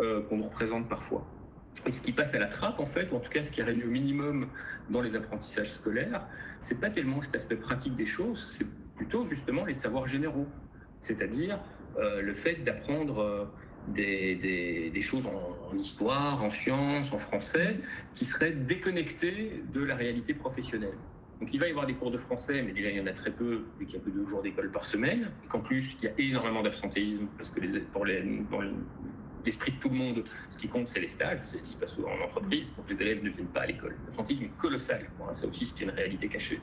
[0.00, 1.26] euh, qu'on nous représente parfois.
[1.86, 3.60] Et ce qui passe à la trappe, en fait, ou en tout cas ce qui
[3.60, 4.48] est réduit au minimum
[4.90, 6.22] dans les apprentissages scolaires,
[6.68, 10.46] c'est pas tellement cet aspect pratique des choses, c'est plutôt justement les savoirs généraux.
[11.02, 11.58] C'est-à-dire
[11.98, 13.44] euh, le fait d'apprendre euh,
[13.88, 17.76] des, choses en, histoire, en sciences, en français,
[18.14, 20.96] qui seraient déconnectées de la réalité professionnelle.
[21.40, 23.12] Donc il va y avoir des cours de français, mais déjà il y en a
[23.12, 25.96] très peu, vu qu'il n'y a que deux jours d'école par semaine, et qu'en plus
[26.00, 28.22] il y a énormément d'absentéisme, parce que les, pour les,
[29.44, 31.78] l'esprit de tout le monde, ce qui compte c'est les stages, c'est ce qui se
[31.78, 33.98] passe en entreprise, donc les élèves ne viennent pas à l'école.
[34.06, 36.62] L'absentéisme est colossal, ça aussi c'est une réalité cachée.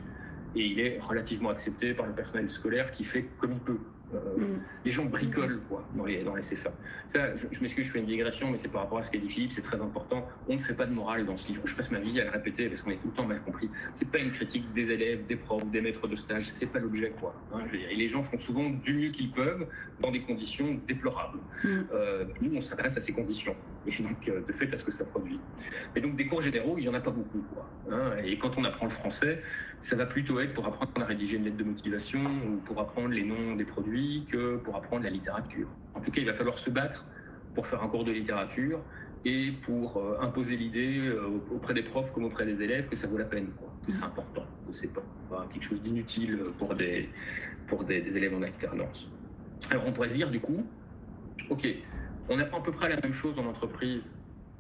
[0.56, 3.80] Et il est relativement accepté par le personnel scolaire qui fait comme il peut.
[4.14, 4.62] Euh, mm.
[4.86, 6.72] Les gens bricolent quoi, dans, les, dans les CFA.
[7.14, 9.30] Ça, je, m'excuse, je fais une digression, mais c'est par rapport à ce qu'a dit
[9.30, 10.28] Philippe, c'est très important.
[10.48, 11.62] On ne fait pas de morale dans ce livre.
[11.66, 13.70] Je passe ma vie à le répéter parce qu'on est tout le temps mal compris.
[13.98, 17.14] C'est pas une critique des élèves, des profs, des maîtres de stage, c'est pas l'objet.
[17.20, 17.34] quoi.
[17.54, 19.68] Hein, et les gens font souvent du mieux qu'ils peuvent
[20.02, 21.40] dans des conditions déplorables.
[21.64, 21.68] Mm.
[21.94, 23.56] Euh, nous, on s'intéresse à ces conditions
[23.88, 25.40] et donc euh, de fait à ce que ça produit.
[25.96, 27.44] Mais donc des cours généraux, il n'y en a pas beaucoup.
[27.92, 28.18] Hein.
[28.24, 29.42] et quand on apprend le français,
[29.84, 33.10] ça va plutôt être pour apprendre à rédiger une lettre de motivation ou pour apprendre
[33.10, 35.68] les noms des produits que pour apprendre la littérature.
[35.96, 37.06] En tout cas, il va falloir se battre
[37.56, 38.82] pour faire un cours de littérature
[39.26, 43.08] et pour euh, imposer l'idée euh, auprès des profs comme auprès des élèves que ça
[43.08, 43.48] vaut la peine,
[43.86, 45.02] que c'est important, que c'est pas,
[45.54, 47.10] quelque chose d'inutile pour, des,
[47.68, 49.10] pour des, élèves en alternance.
[49.70, 50.66] Alors on pourrait se dire du coup,
[51.50, 51.68] ok,
[52.30, 54.02] on apprend à peu près la même chose en entreprise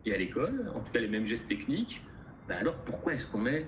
[0.05, 2.01] et à l'école, en tout cas les mêmes gestes techniques,
[2.47, 3.65] ben alors pourquoi est-ce qu'on met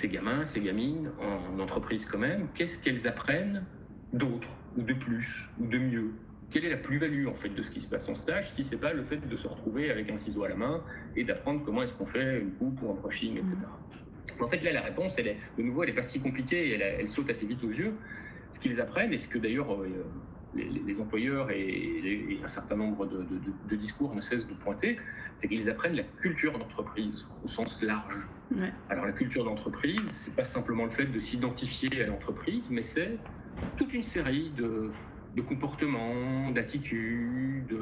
[0.00, 3.64] ces gamins, ces gamines en entreprise quand même, qu'est-ce qu'elles apprennent
[4.12, 6.10] d'autre, ou de plus, ou de mieux?
[6.52, 8.80] Quelle est la plus-value en fait de ce qui se passe en stage si c'est
[8.80, 10.82] pas le fait de se retrouver avec un ciseau à la main
[11.16, 13.50] et d'apprendre comment est-ce qu'on fait une coupe ou un brushing, etc.
[13.52, 14.42] Mmh.
[14.42, 16.82] En fait, là, la réponse, elle est, de nouveau, elle n'est pas si compliquée, elle,
[16.82, 17.94] elle, saute assez vite aux yeux.
[18.54, 20.04] Ce qu'ils apprennent, et ce que d'ailleurs euh,
[20.56, 24.98] les, employeurs et, un certain nombre de, discours ne cessent de pointer,
[25.40, 28.16] c'est qu'ils apprennent la culture d'entreprise au sens large.
[28.88, 33.18] Alors la culture d'entreprise, c'est pas simplement le fait de s'identifier à l'entreprise, mais c'est
[33.76, 34.92] toute une série de,
[35.42, 37.76] comportements, d'attitudes,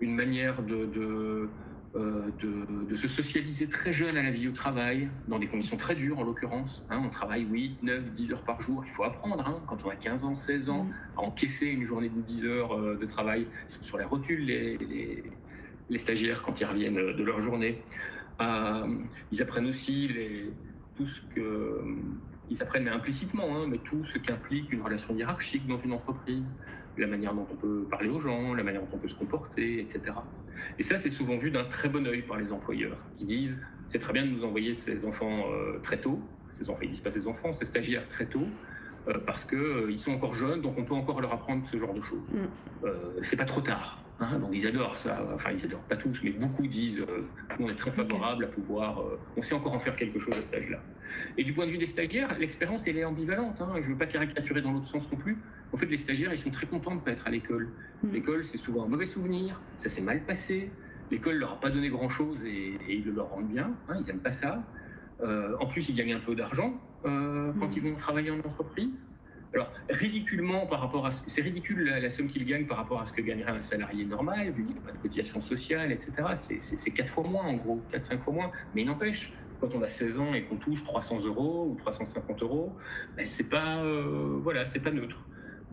[0.00, 1.50] une manière de,
[1.98, 6.18] de, se socialiser très jeune à la vie au travail, dans des conditions très dures
[6.18, 6.82] en l'occurrence.
[6.90, 7.02] Hein.
[7.04, 8.84] on travaille 8, 9, 10 heures par jour.
[8.86, 10.92] Il faut apprendre, hein, quand on a 15 ans, 16 ans, mm.
[11.16, 13.46] à encaisser une journée de 10 heures euh, de travail.
[13.82, 14.78] sur les rotules, les,
[15.90, 17.82] les, stagiaires, quand ils reviennent de leur journée.
[18.40, 18.98] Euh,
[19.32, 20.50] ils apprennent aussi les,
[20.96, 21.80] tout ce que.
[22.50, 26.56] Ils apprennent mais implicitement, hein, mais tout ce qu'implique une relation hiérarchique dans une entreprise,
[26.96, 29.80] la manière dont on peut parler aux gens, la manière dont on peut se comporter,
[29.80, 30.14] etc.
[30.78, 33.56] Et ça, c'est souvent vu d'un très bon œil par les employeurs, qui disent
[33.90, 36.20] c'est très bien de nous envoyer ces enfants euh, très tôt,
[36.58, 38.46] ces enfants, ils disent pas ces enfants, ces stagiaires très tôt,
[39.08, 41.94] euh, parce qu'ils euh, sont encore jeunes, donc on peut encore leur apprendre ce genre
[41.94, 42.26] de choses.
[42.32, 42.88] Mm.
[43.22, 44.02] c'est pas trop tard.
[44.20, 47.04] Hein, donc ils adorent ça, enfin ils adorent pas tous, mais beaucoup disent
[47.60, 49.00] on est très favorable à pouvoir,
[49.36, 50.80] on sait encore en faire quelque chose à cet âge-là.
[51.36, 53.60] Et du point de vue des stagiaires, l'expérience elle est ambivalente.
[53.60, 55.38] Hein, je ne veux pas caricaturer dans l'autre sens non plus.
[55.72, 57.68] En fait, les stagiaires, ils sont très contents de ne pas être à l'école.
[58.02, 58.12] Mm.
[58.12, 60.70] L'école, c'est souvent un mauvais souvenir, ça s'est mal passé,
[61.10, 64.20] l'école leur a pas donné grand-chose et, ils le leur rendent bien, hein, ils n'aiment
[64.20, 64.62] pas ça.
[65.20, 67.72] Euh, en plus, ils gagnent un peu d'argent euh, quand mm.
[67.76, 69.02] ils vont travailler en entreprise.
[69.54, 73.06] Alors, ridiculement par rapport à ce c'est ridicule la, somme qu'ils gagnent par rapport à
[73.06, 76.12] ce que gagnerait un salarié normal, vu qu'il n'y a pas de cotisation sociale, etc.
[76.84, 78.50] C'est quatre fois moins en gros, 4-5 fois moins.
[78.74, 82.42] Mais il n'empêche, quand on a 16 ans et qu'on touche 300 euros ou 350
[82.42, 82.76] euros,
[83.16, 85.18] ben c'est pas, euh, voilà, c'est pas neutre.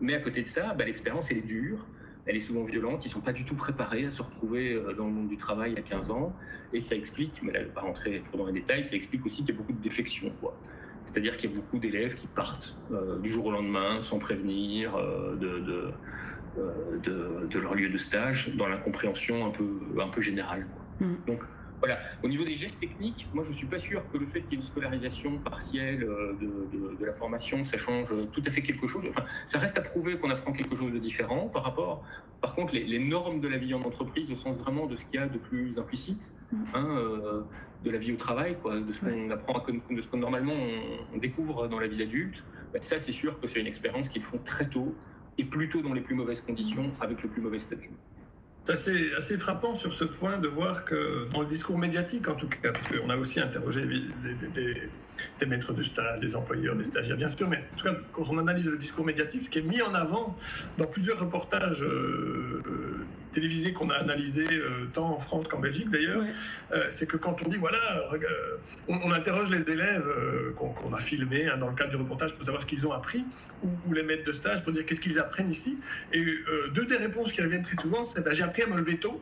[0.00, 1.86] Mais à côté de ça, bah, l'expérience, elle est dure,
[2.26, 4.92] elle est souvent violente, ils ne sont pas du tout préparés à se retrouver euh,
[4.94, 6.34] dans le monde du travail à 15 ans,
[6.72, 8.96] et ça explique, mais là je ne vais pas rentrer trop dans les détails, ça
[8.96, 10.32] explique aussi qu'il y a beaucoup de défections.
[11.06, 14.96] C'est-à-dire qu'il y a beaucoup d'élèves qui partent euh, du jour au lendemain sans prévenir
[14.96, 20.66] euh, de, de, de, leur lieu de stage dans l'incompréhension un peu, un peu générale.
[21.00, 21.14] Mmh.
[21.26, 21.40] Donc
[21.80, 21.98] voilà.
[22.22, 24.52] Au niveau des gestes techniques, moi je ne suis pas sûr que le fait qu'il
[24.52, 28.86] y ait une scolarisation partielle euh, de, la formation, ça change tout à fait quelque
[28.86, 29.04] chose.
[29.10, 32.04] Enfin, ça reste à prouver qu'on apprend quelque chose de différent par rapport,
[32.40, 35.20] par contre, les, normes de la vie en entreprise au sens vraiment de ce qu'il
[35.20, 36.20] y a de plus implicite,
[36.52, 36.64] mm.
[36.74, 37.42] hein, euh,
[37.84, 40.54] de la vie au travail, quoi, de ce qu'on apprend, de ce que normalement
[41.14, 42.42] on, découvre dans la vie d'adulte.
[42.72, 44.94] Bah, ça, c'est sûr que c'est une expérience qu'ils font très tôt
[45.38, 47.90] et plutôt dans les plus mauvaises conditions avec le plus mauvais statut.
[48.74, 52.48] C'est assez, frappant sur ce point de voir que dans le discours médiatique, en tout
[52.48, 54.90] cas, parce qu'on a aussi interrogé des,
[55.46, 58.38] maîtres de stage, des employeurs, des stagiaires, bien sûr, mais en tout cas, quand on
[58.38, 60.36] analyse le discours médiatique, ce qui est mis en avant
[60.78, 65.90] dans plusieurs reportages euh, euh, télévisés qu'on a analysés euh, tant en France qu'en Belgique
[65.90, 66.22] d'ailleurs,
[66.92, 67.78] c'est que quand on dit, voilà,
[68.88, 70.06] on, interroge les élèves
[70.56, 73.24] qu'on a filmés hein, dans le cadre du reportage pour savoir ce qu'ils ont appris,
[73.62, 75.78] ou, les maîtres de stage pour dire qu'est-ce qu'ils apprennent ici,
[76.12, 76.24] et
[76.74, 79.20] deux des réponses qui reviennent très souvent, c'est ben, j'ai appris à me lever tôt.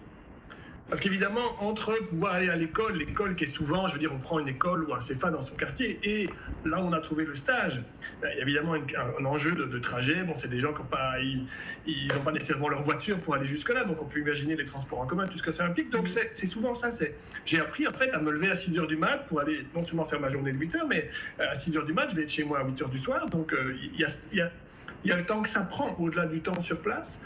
[0.90, 4.18] Parce qu'évidemment, entre pouvoir aller à l'école, l'école qui est souvent, je veux dire, on
[4.18, 6.28] prend une école ou un CFA dans son quartier, et
[6.66, 7.82] là on a trouvé le stage,
[8.20, 10.22] ben, il y a évidemment un, enjeu de, trajet.
[10.24, 13.84] Bon, c'est des gens qui n'ont pas, ils, pas nécessairement leur voiture pour aller jusque-là,
[13.84, 15.90] donc on peut imaginer les transports en commun, tout ce que ça implique.
[15.90, 16.90] Donc c'est souvent ça.
[17.46, 19.84] J'ai appris en fait à me lever à 6 h du mat pour aller non
[19.84, 22.16] seulement faire ma journée de 8 h mais euh, à 6 h du mat, je
[22.16, 23.26] vais être chez moi à 8 h du soir.
[23.30, 24.50] Donc euh, il y a
[25.04, 27.18] il y a le temps que ça prend au-delà du temps sur place.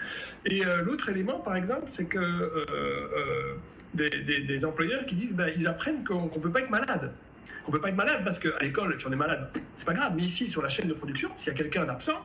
[0.44, 3.54] Et euh, l'autre élément, par exemple, c'est que euh, euh,
[3.94, 7.12] des, employeurs qui disent, ben, ils apprennent qu'on ne peut pas être malade.
[7.66, 10.12] On peut pas être malade parce qu'à l'école, si on est malade, c'est pas grave.
[10.16, 12.18] Mais ici, sur la chaîne de production, s'il y a quelqu'un d'absent,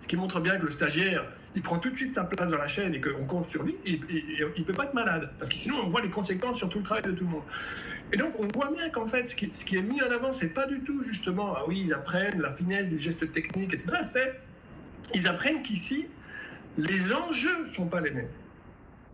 [0.00, 1.24] ce qui montre bien que le stagiaire,
[1.54, 3.76] il prend tout de suite sa place dans la chaîne et qu'on compte sur lui,
[3.84, 5.30] il ne peut pas être malade.
[5.38, 7.42] Parce que sinon, on voit les conséquences sur tout le travail de tout le monde.
[8.12, 10.66] Et donc, on voit bien qu'en fait, ce qui, est mis en avant, c'est pas
[10.66, 13.92] du tout justement, ah oui, ils apprennent la finesse du geste technique, etc.
[15.14, 16.06] ils apprennent qu'ici,
[16.76, 18.28] les enjeux ne sont pas les mêmes.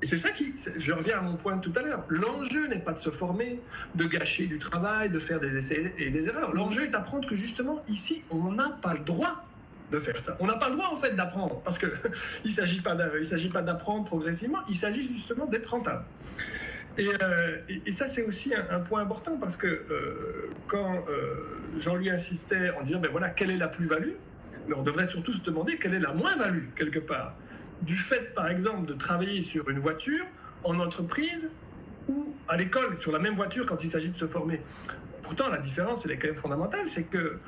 [0.03, 2.93] Et c'est ça qui, je reviens à mon point tout à l'heure, l'enjeu n'est pas
[2.93, 3.61] de se former,
[3.95, 6.55] de gâcher du travail, de faire des essais et des erreurs.
[6.55, 9.47] L'enjeu est d'apprendre que justement, ici, on n'a pas le droit
[9.91, 10.37] de faire ça.
[10.41, 11.89] On n'a pas le droit en fait d'apprendre, parce qu'il
[12.45, 16.05] ne s'agit pas d'apprendre progressivement, il s'agit justement d'être rentable.
[16.97, 17.59] Et, euh,
[17.97, 23.01] ça, c'est aussi un, point important parce que euh, quand euh, Jean-Louis insistait en disant,
[23.01, 24.13] ben voilà, quelle est la plus-value?
[24.69, 27.35] Mais on devrait surtout se demander quelle est la moins-value, quelque part,
[27.83, 30.25] du fait, par exemple, de travailler sur une voiture
[30.63, 31.49] en entreprise
[32.09, 34.61] ou à l'école, sur la même voiture quand il s'agit de se former.
[35.23, 37.39] Pourtant, la différence, elle est quand même fondamentale, c'est que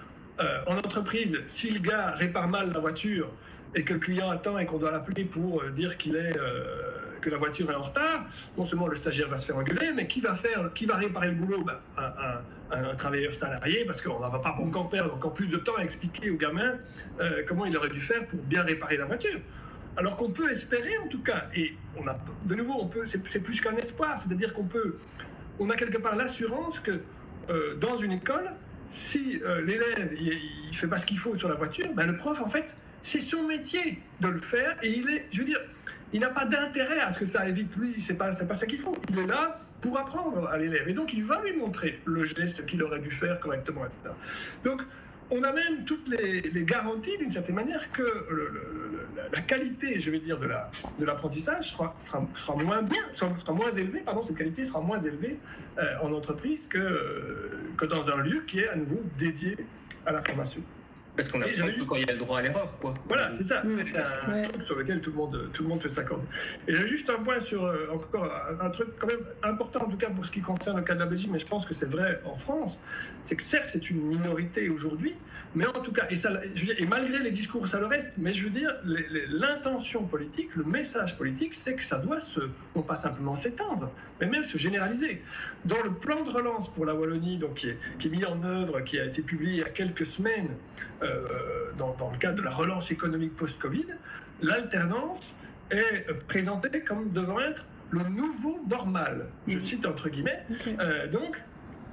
[0.40, 3.31] euh, en entreprise, si le gars répare mal la voiture
[3.74, 6.92] et que le client attend et qu'on doit l'appeler pour euh, dire qu'il est euh,
[7.20, 8.26] que la voiture est en retard,
[8.57, 11.29] non seulement le stagiaire va se faire engueuler, mais qui va faire, qui va réparer
[11.29, 11.64] le boulot?
[11.98, 12.36] Un,
[12.98, 16.31] travailleur salarié, parce qu'on ne va pas encore perdre encore plus de temps à expliquer
[16.31, 16.74] au gamin
[17.20, 19.38] euh, comment il aurait dû faire pour bien réparer la voiture.
[19.96, 23.40] Alors qu'on peut espérer en tout cas, et on a de nouveau, on peut, c'est
[23.40, 24.98] plus qu'un espoir, c'est-à-dire qu'on peut,
[25.59, 27.00] on a quelque part l'assurance que
[27.81, 28.50] dans une école,
[28.92, 32.40] si l'élève il, ne fait pas ce qu'il faut sur la voiture, ben, le prof
[32.40, 32.74] en fait
[33.07, 35.61] c'est son métier de le faire et il est, je veux dire,
[36.12, 38.81] il n'a pas d'intérêt à ce que ça évite lui, c'est pas, pas ça qu'il
[38.81, 38.96] faut.
[39.11, 42.64] Il est là pour apprendre à l'élève et donc il va lui montrer le geste
[42.66, 44.14] qu'il aurait dû faire correctement, etc.
[44.64, 44.82] Donc,
[45.30, 48.26] on a même toutes les, garanties, d'une certaine manière, que
[49.32, 51.96] la qualité, je vais dire, de l'apprentissage sera,
[52.56, 55.38] moins élevée, pardon, cette qualité sera moins élevée
[55.78, 59.56] euh, en entreprise que, que dans un lieu qui est à nouveau dédié
[60.06, 60.62] à la formation.
[61.16, 62.94] Parce qu'on a quand il y a le droit à l'erreur, quoi.
[63.09, 63.62] Voilà, c'est ça.
[63.87, 66.24] C'est un truc sur lequel tout le monde, tout le monde s'accorde.
[66.68, 69.96] Et j'ai juste un point sur, euh, encore un, truc quand même important, en tout
[69.96, 71.88] cas pour ce qui concerne le cas de la Belgique, mais je pense que c'est
[71.88, 72.79] vrai en France,
[73.26, 75.14] c'est que certes c'est une minorité aujourd'hui,
[75.57, 78.35] mais en tout cas, et, ça, je et malgré les discours, ça le reste, mais
[78.35, 82.40] je veux dire, l'intention politique, le message politique, c'est que ça doit se,
[82.77, 83.90] non pas simplement s'étendre,
[84.21, 85.23] mais même se généraliser.
[85.64, 88.45] Dans le plan de relance pour la Wallonie, donc, qui, est, qui est mis en
[88.45, 90.51] œuvre, qui a été publié il y a quelques semaines,
[91.03, 93.87] euh, dans, dans, le cadre de la relance économique post-Covid,
[94.42, 95.35] l'alternance
[95.71, 99.27] est présentée comme devant être le nouveau normal.
[99.49, 100.45] Je cite entre guillemets.
[100.81, 101.42] Euh, donc,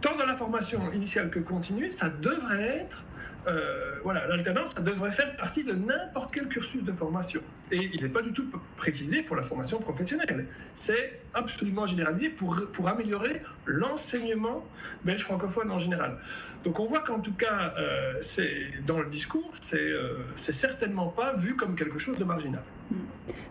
[0.02, 3.04] tant dans la formation initiale que continue, ça devrait être
[3.48, 7.42] euh, voilà, l'alternance, ça devrait faire partie de n'importe quel cursus de formation.
[7.72, 8.46] Et il n'est pas du tout
[8.78, 10.46] précisé pour la formation professionnelle.
[10.82, 14.66] C'est absolument généralisé pour, pour améliorer l'enseignement
[15.04, 16.18] belge francophone en général.
[16.64, 20.20] Donc on voit qu'en tout cas, euh, c'est dans le discours, c'est euh,
[20.52, 22.62] certainement pas vu comme quelque chose de marginal.
[22.92, 22.96] Mm.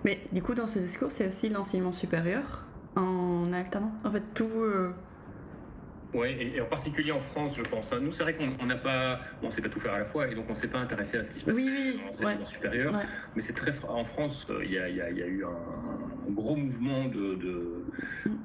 [0.05, 2.65] Mais du coup, dans ce discours, c'est aussi l'enseignement supérieur
[2.97, 3.93] en alternance?
[4.05, 4.49] En fait, tout
[6.15, 7.91] oui, et, en particulier en France, je pense.
[7.93, 8.01] Hein.
[8.01, 10.29] Nous, c'est vrai qu'on n'a pas, on ne sait pas tout faire à la fois,
[10.29, 12.47] et donc on ne s'est pas intéressé à ce qui se passe oui, en enseignement
[12.47, 12.95] supérieur.
[13.35, 17.87] Mais c'est très, en France, euh, il y, a, eu un, gros mouvement de, de,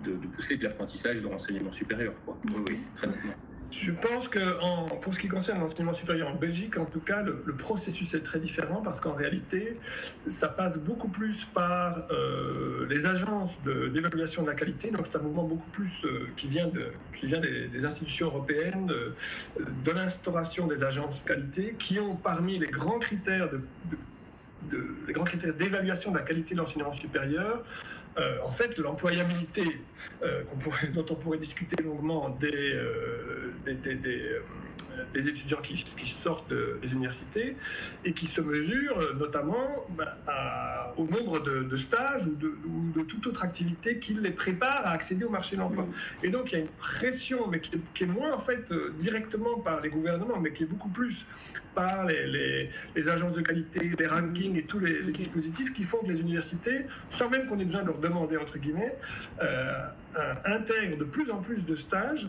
[0.06, 2.14] de, de pousser de l'apprentissage de l'enseignement supérieur.
[2.26, 2.38] Quoi.
[2.46, 3.34] Oui, oui, c'est très nettement.
[3.72, 4.40] Je pense que
[5.02, 8.40] pour ce qui concerne l'enseignement supérieur en Belgique, en tout cas, le, processus est très
[8.40, 9.78] différent parce qu'en réalité,
[10.40, 14.90] ça passe beaucoup plus par euh, les agences d'évaluation de, la qualité.
[14.90, 18.92] Donc c'est un mouvement beaucoup plus euh, qui vient, des, institutions européennes,
[19.60, 23.62] de, l'instauration des agences qualité, qui ont parmi les grands critères de,
[25.08, 27.64] les grands critères d'évaluation de la qualité de l'enseignement supérieur,
[28.18, 29.80] euh, en fait, l'employabilité
[30.24, 30.44] euh,
[30.94, 34.40] dont on pourrait discuter longuement des, euh, des,
[35.16, 35.86] étudiants qui,
[36.24, 37.56] sortent des universités
[38.06, 42.36] et qui se mesurent notamment bah, au nombre de, stages ou
[42.96, 45.88] de, toute autre activité qui les prépare à accéder au marché de l'emploi.
[46.24, 49.82] Et donc, il y a une pression, mais qui est, moins en fait directement par
[49.82, 51.26] les gouvernements, mais qui est beaucoup plus
[51.76, 56.12] par les, les, agences de qualité, les rankings et tous les, dispositifs qui font que
[56.12, 58.96] les universités, sans même qu'on ait besoin de leur demander entre guillemets,
[60.46, 62.28] intègrent de plus en plus de stages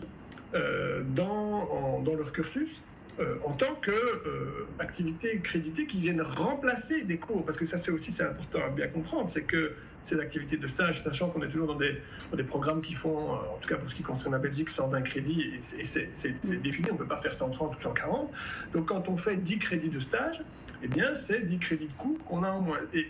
[0.53, 2.81] dans, dans leur cursus
[3.19, 7.45] euh, en tant qu'activité euh, créditée qui viennent remplacer des cours.
[7.45, 9.73] Parce que ça, c'est aussi c'est important à bien comprendre, c'est que
[10.07, 13.57] ces activités de stage, sachant qu'on est toujours dans des, programmes qui font, euh, en
[13.59, 16.99] tout cas pour ce qui concerne la Belgique, 120 crédits, et c'est défini, on ne
[16.99, 18.31] peut pas faire 130 ou 140.
[18.73, 20.41] Donc quand on fait 10 crédits de stage,
[20.81, 22.79] eh bien, c'est 10 crédits de cours qu'on a en moins.
[22.93, 23.03] Et,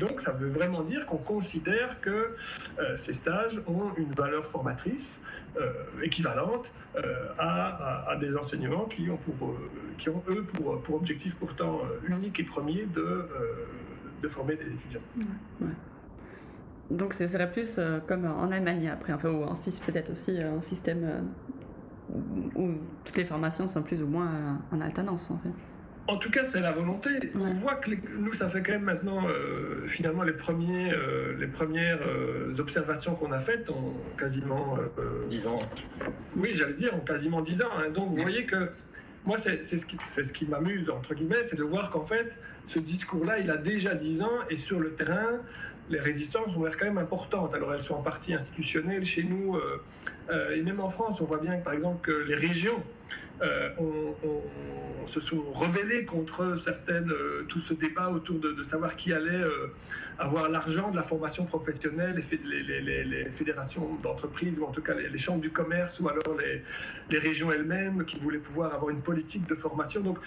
[0.00, 2.34] donc, ça veut vraiment dire qu'on considère que
[2.96, 5.27] ces stages ont une valeur formatrice euh,
[6.02, 11.34] équivalente euh, à, des enseignements qui ont, pour, euh, qui ont eux, pour, pour objectif
[11.36, 13.28] pourtant unique et premier de,
[14.22, 15.00] de former des étudiants.
[16.90, 20.60] Donc, ce serait plus comme en Allemagne après, enfin, ou en Suisse peut-être aussi, un
[20.62, 21.26] système
[22.56, 22.70] où,
[23.04, 25.50] toutes les formations sont plus ou moins en alternance en fait.
[26.08, 27.10] En tout cas, c'est la volonté.
[27.34, 31.46] On voit que nous, ça fait quand même maintenant, euh, finalement, les, premiers, euh, les
[31.46, 34.78] premières euh, observations qu'on a faites en quasiment
[35.28, 35.58] 10 ans.
[36.34, 37.68] Oui, j'allais dire, en quasiment 10 ans.
[37.76, 37.90] Hein.
[37.90, 38.70] Donc, vous voyez que
[39.26, 42.32] moi, c'est ce qui, ce qui m'amuse, entre guillemets, c'est de voir qu'en fait,
[42.68, 45.42] ce discours-là, il a déjà 10 ans et sur le terrain,
[45.90, 47.52] les résistances ont l'air quand même importantes.
[47.52, 49.58] Alors, elles sont en partie institutionnelles chez nous
[50.54, 52.82] et même en France, on voit bien que, par exemple, que les régions
[53.40, 59.10] euh, on, se sont rebellés contre certaines, euh, tout ce débat autour de, savoir qui
[59.10, 59.72] allait euh,
[60.18, 65.40] avoir l'argent de la formation professionnelle, les, fédérations d'entreprises, ou en tout cas les, chambres
[65.40, 66.36] du commerce, ou alors
[67.08, 70.00] les, régions elles-mêmes qui voulaient pouvoir avoir une politique de formation.
[70.02, 70.18] Donc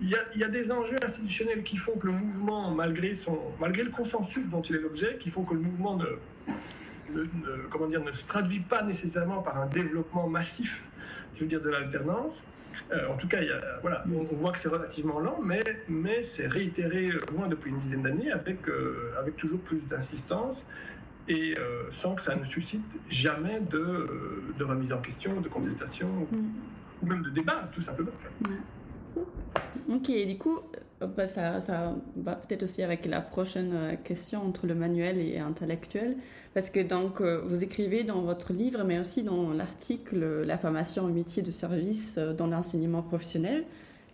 [0.00, 3.90] il y, a, des enjeux institutionnels qui font que le mouvement, malgré, son, malgré le
[3.90, 7.24] consensus dont il est l'objet, qui font que le mouvement ne,
[7.70, 10.82] comment dire, ne se traduit pas nécessairement par un développement massif
[11.40, 12.34] je veux dire, de l'alternance.
[12.92, 13.38] Euh, en tout cas,
[13.80, 17.78] voilà, on, voit que c'est relativement lent, mais, mais c'est réitéré au moins depuis une
[17.78, 20.64] dizaine d'années avec, euh, avec toujours plus d'insistance
[21.28, 26.08] et euh, sans que ça ne suscite jamais de, de, remise en question, de contestation,
[27.02, 28.10] ou même de débat, tout simplement.
[29.88, 30.60] Ok, du coup,
[31.06, 35.38] bah, ça, ça, va peut-être aussi avec la prochaine euh, question entre le manuel et
[35.38, 36.16] intellectuel,
[36.52, 41.04] parce que donc euh, vous écrivez dans votre livre, mais aussi dans l'article La formation
[41.06, 43.64] au métier de service euh, dans l'enseignement professionnel,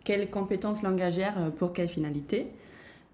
[0.05, 2.47] quelles compétences langagières pour quelle finalité,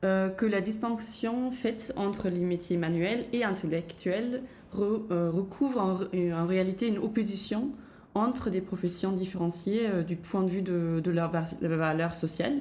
[0.03, 5.81] que la distinction faite entre les métiers manuels et intellectuels recouvre
[6.13, 7.71] en, réalité une opposition
[8.15, 11.31] entre des professions différenciées du point de vue de, de leur
[11.63, 12.61] valeur sociale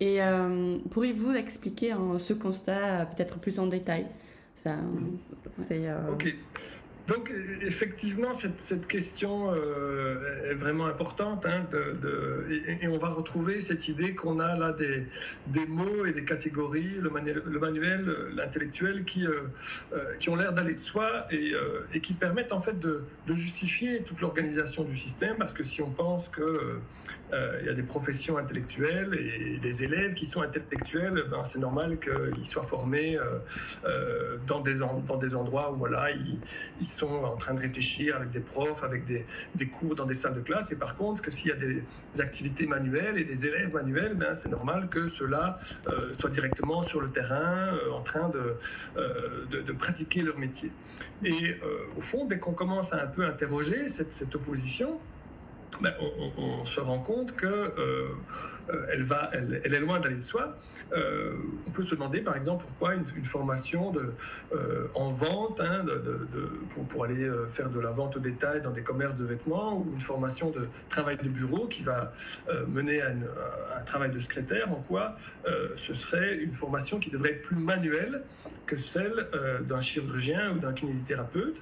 [0.00, 4.06] et euh, pourriez-vous expliquer ce constat peut-être plus en détail?
[4.56, 4.76] Ça,
[5.70, 6.34] euh, Ok.
[7.06, 12.46] Donc effectivement, cette, question euh, est vraiment importante, hein, de,
[12.80, 15.06] et, on va retrouver cette idée qu'on a là des,
[15.48, 19.26] des, mots et des catégories, le manuel, le manuel l'intellectuel, qui,
[20.18, 21.52] qui ont l'air d'aller de soi et,
[21.92, 25.82] et, qui permettent en fait de, de justifier toute l'organisation du système, parce que si
[25.82, 26.80] on pense que
[27.32, 31.58] euh, il y a des professions intellectuelles et des élèves qui sont intellectuels, ben, c'est
[31.58, 33.38] normal qu'ils soient formés euh,
[33.86, 36.38] euh, dans, des dans des endroits où voilà, ils,
[36.80, 40.34] ils, sont en train de réfléchir avec des profs, avec des, cours dans des salles
[40.34, 40.70] de classe.
[40.72, 41.82] Et par contre, que s'il y a des,
[42.18, 45.58] activités manuelles et des élèves manuels, ben, c'est normal que ceux-là
[46.12, 48.56] soient directement sur le terrain en train de,
[49.50, 50.70] de, de, pratiquer leur métier.
[51.24, 51.56] Et
[51.96, 55.00] au fond, dès qu'on commence à un peu interroger cette, cette opposition,
[55.80, 55.92] ben,
[56.36, 58.08] on, se rend compte que euh,
[58.70, 60.56] euh, elle, elle, est loin d'aller de soi.
[60.92, 61.32] Euh,
[61.66, 64.14] on peut se demander, par exemple, pourquoi une, formation de,
[64.94, 65.84] en vente hein,
[66.90, 70.00] pour, aller faire de la vente au détail dans des commerces de vêtements ou une
[70.00, 72.12] formation de travail de bureau qui va
[72.68, 75.16] mener à, un travail de secrétaire, en quoi
[75.46, 78.22] ce serait une formation qui devrait être plus manuelle
[78.66, 79.28] que celle
[79.62, 81.56] d'un chirurgien ou d'un kinésithérapeute.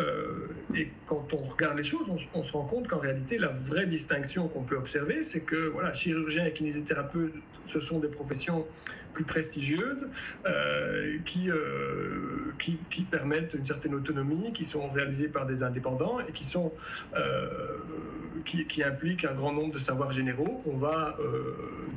[0.00, 3.86] Euh, et quand on regarde les choses, on, se rend compte qu'en réalité, la vraie
[3.86, 7.34] distinction qu'on peut observer, c'est que voilà, chirurgien et kinésithérapeute,
[7.66, 8.66] ce sont des professions
[9.12, 10.06] plus prestigieuses
[10.46, 16.20] euh, qui, euh, qui, qui, permettent une certaine autonomie, qui sont réalisées par des indépendants
[16.20, 16.72] et qui, sont,
[18.44, 21.16] qui, impliquent un grand nombre de savoirs généraux qu'on va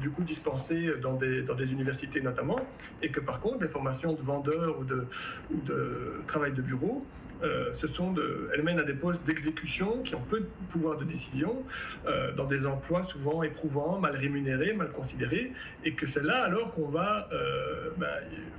[0.02, 2.60] du coup dispenser dans des, dans des universités notamment,
[3.04, 5.06] et que par contre, les formations de vendeurs ou de,
[5.52, 7.06] ou de travail de bureau,
[7.44, 11.64] euh, elles mènent à des postes d'exécution qui ont peu de pouvoir de décision,
[12.08, 15.52] euh, dans des emplois souvent éprouvants, mal rémunérés, mal considérés,
[15.84, 18.08] et que c'est là alors qu'on va euh, ben,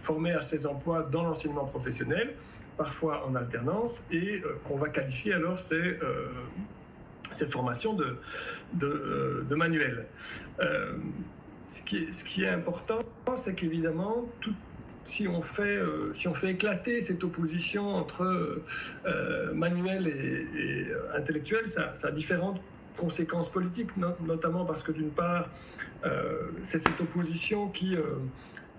[0.03, 2.35] former à ces emplois dans l'enseignement professionnel,
[2.76, 5.99] parfois en alternance, et qu'on va qualifier alors ces,
[7.37, 8.16] cette formation de,
[8.72, 10.07] de, de manuel.
[10.59, 13.01] Ce qui, est, ce qui, est, important,
[13.37, 14.55] c'est qu'évidemment, tout,
[15.07, 15.78] si on fait,
[16.14, 18.62] si on fait éclater cette opposition entre
[19.52, 20.86] manuel et,
[21.16, 22.61] intellectuel, ça, ça a différentes
[22.96, 25.50] conséquences politiques, notamment parce que d'une part,
[26.68, 27.96] c'est cette opposition qui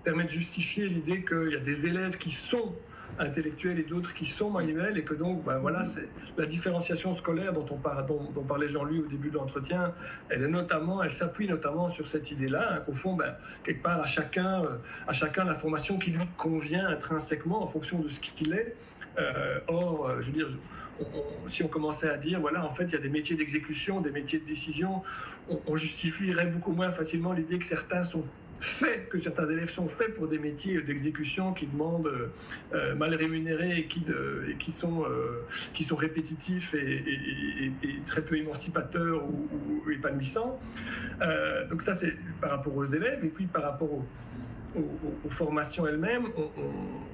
[0.04, 2.74] permet de justifier l'idée qu'il y a des élèves qui sont
[3.18, 7.52] intellectuels et d'autres qui sont manuels et que donc ben voilà c'est la différenciation scolaire
[7.52, 9.92] dont on parle dont, parlait Jean-Louis au début de l'entretien
[10.28, 13.34] elle est notamment elle s'appuie notamment sur cette idée là hein, qu'au fond ben,
[13.64, 14.76] quelque part à chacun euh,
[15.08, 18.76] à chacun la formation qui lui convient intrinsèquement en fonction de ce qu'il est.
[19.18, 20.48] Euh, or euh, je veux dire
[21.48, 24.10] si on commençait à dire, voilà, en fait, il y a des métiers d'exécution, des
[24.10, 25.02] métiers de décision,
[25.66, 28.24] on justifierait beaucoup moins facilement l'idée que certains sont
[28.60, 32.30] fait, que certains élèves sont faits pour des métiers d'exécution qui demandent
[32.74, 34.54] euh, mal rémunérés et qui, euh,
[35.86, 37.72] sont répétitifs et,
[38.06, 40.58] très peu émancipateurs ou, épanouissants.
[41.22, 44.04] Euh, donc ça, c'est par rapport aux élèves et puis par rapport aux,
[44.76, 46.26] aux, formations elles-mêmes.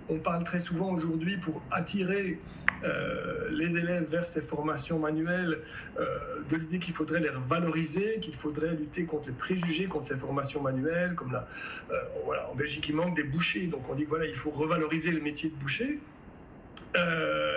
[0.09, 2.39] On, parle très souvent aujourd'hui pour attirer
[2.85, 5.59] euh, les élèves vers ces formations manuelles
[5.99, 6.05] euh,
[6.51, 10.61] de l'idée qu'il faudrait les valoriser, qu'il faudrait lutter contre les préjugés contre ces formations
[10.61, 11.49] manuelles, comme là,
[11.91, 11.95] euh,
[12.25, 15.21] voilà, en Belgique il manque des bouchers, donc on dit voilà il faut revaloriser le
[15.21, 15.99] métier de boucher.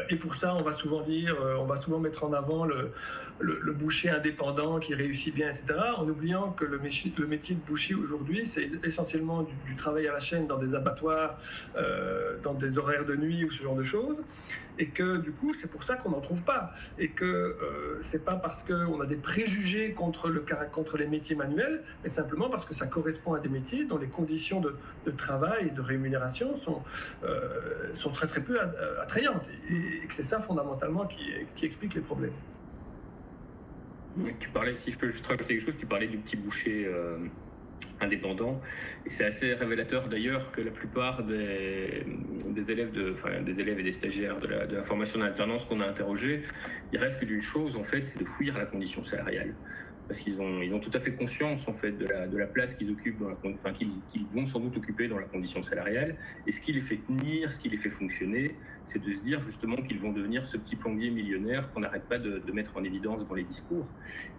[0.10, 2.94] et pour ça, on va souvent dire, on va souvent mettre en avant le,
[3.40, 5.66] le, boucher indépendant qui réussit bien, etc.,
[5.98, 10.48] en oubliant que le métier, de boucher aujourd'hui, c'est essentiellement du, travail à la chaîne
[10.48, 11.38] dans des abattoirs,
[11.76, 14.18] euh, dans des horaires de nuit ou ce genre de choses,
[14.80, 18.24] et que du coup, c'est pour ça qu'on n'en trouve pas, et que euh, c'est
[18.24, 22.66] pas parce qu'on a des préjugés contre, le, contre les métiers manuels, mais simplement parce
[22.66, 24.76] que ça correspond à des métiers dont les conditions de,
[25.18, 26.82] travail et de rémunération sont,
[27.24, 28.58] euh, très très peu
[29.02, 32.32] attrayantes, et, que c'est ça fondamentalement qui explique les problèmes.
[34.40, 37.18] Tu parlais, si je peux juste rajouter quelque chose, tu parlais du petit boucher euh,
[38.00, 38.62] indépendant.
[39.06, 42.06] Et c'est assez révélateur d'ailleurs que la plupart des,
[42.68, 46.44] élèves, des élèves et des stagiaires de la, de la formation d'alternance qu'on a interrogés,
[46.94, 49.54] ils rêvent que d'une chose, en fait, c'est de fuir la condition salariale
[50.08, 52.06] parce qu'ils ont, ils ont tout à fait conscience en fait de
[52.38, 53.90] la, place qu'ils occupent, enfin qu'ils,
[54.34, 56.16] vont sans doute occuper dans la condition salariale.
[56.46, 58.56] Et ce qui les fait tenir, ce qui les fait fonctionner,
[58.90, 62.20] c'est de se dire justement qu'ils vont devenir ce petit plombier millionnaire qu'on n'arrête pas
[62.20, 63.88] de, mettre en évidence dans les discours.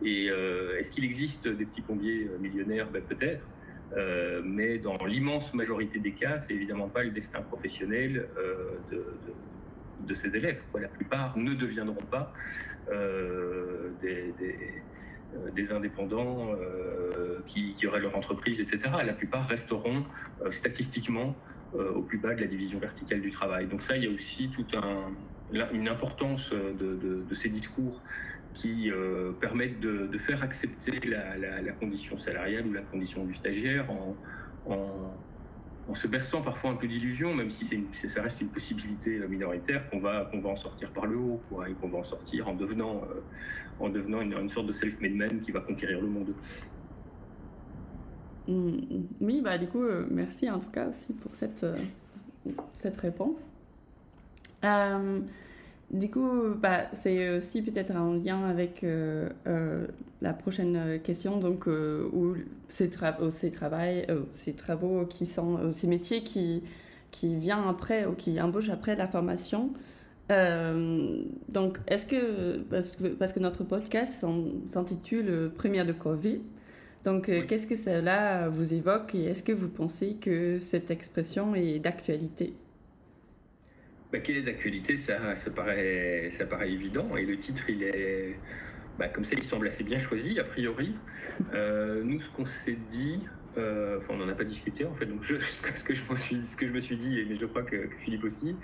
[0.02, 2.88] Et euh, est-ce qu'il existe des petits plombiers euh, millionnaires?
[2.90, 3.44] Ben, Peut-être.
[3.96, 8.26] Euh, mais dans l'immense majorité des cas, c'est évidemment pas le destin professionnel
[8.90, 10.60] de, ces élèves.
[10.80, 12.32] La plupart ne deviendront pas
[14.00, 14.32] des,
[15.54, 18.90] des indépendants euh, qui, auraient leur entreprise, etc.
[19.04, 20.04] La plupart resteront
[20.44, 21.34] euh, statistiquement
[21.74, 23.66] au plus bas de la division verticale du travail.
[23.66, 25.12] Donc ça, il y a aussi toute un,
[25.74, 28.00] une importance de, ces discours
[28.54, 28.90] qui
[29.40, 34.16] permettent de, faire accepter la, condition salariale ou la condition du stagiaire en
[35.95, 37.68] se berçant parfois un peu d'illusions, même si
[38.14, 41.41] ça reste une possibilité euh, minoritaire, qu'on va, qu'on va en sortir par le haut,
[41.68, 43.20] et qu'on va en sortir en devenant, euh,
[43.78, 46.34] en une, sorte de self-made man qui va conquérir le monde.
[48.49, 51.64] Mm, oui, bah du coup, euh, merci en tout cas aussi pour cette,
[52.74, 53.49] cette réponse.
[55.91, 59.87] Du coup, bah, c'est aussi peut-être en lien avec euh, euh,
[60.20, 62.34] la prochaine question, donc euh, où
[62.68, 62.91] ces,
[63.30, 63.53] ces,
[64.32, 66.64] ces travaux qui sont, ces métiers qui,
[67.12, 69.70] qui viennent après ou qui embauchent après la formation.
[71.49, 74.26] donc, est-ce que parce, que, parce que notre podcast
[74.66, 76.41] s'intitule Première de Covid,
[77.05, 81.78] donc qu'est-ce que cela vous évoque et est-ce que vous pensez que cette expression est
[81.78, 82.57] d'actualité?
[84.12, 87.16] Bah, Qu'il est d'actualité, ça, ça, paraît, ça paraît évident.
[87.16, 88.36] Et le titre, il est.
[88.98, 90.94] Bah, comme ça, il semble assez bien choisi, a priori.
[91.52, 93.20] Euh, nous, ce qu'on s'est dit,
[93.59, 95.34] euh, enfin, on n'en a pas discuté, en fait, donc je,
[95.76, 98.24] ce, que je suis, ce que je me suis dit, mais je crois que, Philippe
[98.24, 98.57] aussi,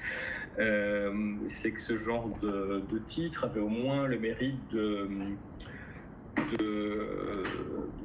[0.59, 5.09] euh, c'est que ce genre de, titre avait au moins le mérite de
[6.59, 7.45] de,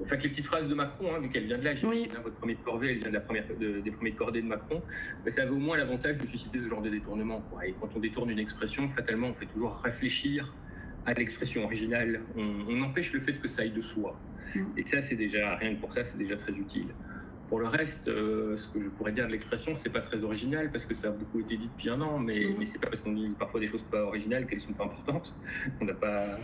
[0.04, 2.10] enfin, les petites phrases de Macron, hein, vu qu'elle vient de là, oui.
[2.24, 4.82] votre premier de corvée, elle vient de la première, des premiers de cordée de Macron,
[5.26, 7.44] mais ça avait au moins l'avantage de susciter ce genre de détournement.
[7.66, 10.54] Et quand on détourne une expression, fatalement, on fait toujours réfléchir
[11.06, 12.22] à l'expression originale.
[12.36, 14.16] On, empêche le fait que ça aille de soi.
[14.56, 14.62] Mm.
[14.78, 16.88] Et ça, c'est déjà, rien que pour ça, c'est déjà très utile.
[17.50, 20.70] Pour le reste, euh, ce que je pourrais dire de l'expression, c'est pas très original
[20.70, 22.56] parce que ça a beaucoup été dit depuis un an, mais, mm.
[22.60, 25.34] mais c'est pas parce qu'on dit parfois des choses pas originales qu'elles sont pas importantes.
[25.80, 26.38] On n'a pas,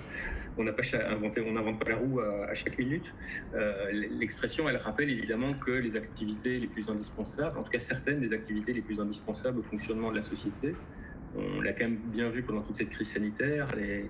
[0.58, 3.06] on n'a pas inventé, on n'invente pas la roue à, chaque minute.
[3.54, 8.20] Euh, l'expression, elle rappelle évidemment que les activités les plus indispensables, en tout cas certaines
[8.20, 10.76] des activités les plus indispensables au fonctionnement de la société,
[11.36, 14.10] on l'a quand même bien vu pendant toute cette crise sanitaire, les,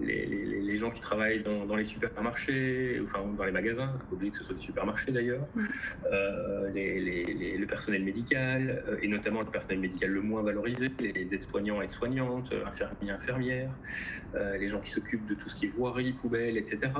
[0.00, 4.54] les, gens qui travaillent dans, les supermarchés, enfin dans les magasins, oublier que ce soit
[4.54, 5.46] des supermarchés d'ailleurs,
[6.12, 11.80] euh, le personnel médical, euh, et notamment le personnel médical le moins valorisé, les aides-soignants,
[11.82, 13.70] aides-soignantes, infirmiers, infirmières,
[14.34, 16.92] les gens qui s'occupent de tout ce qui est voirie, poubelle, etc.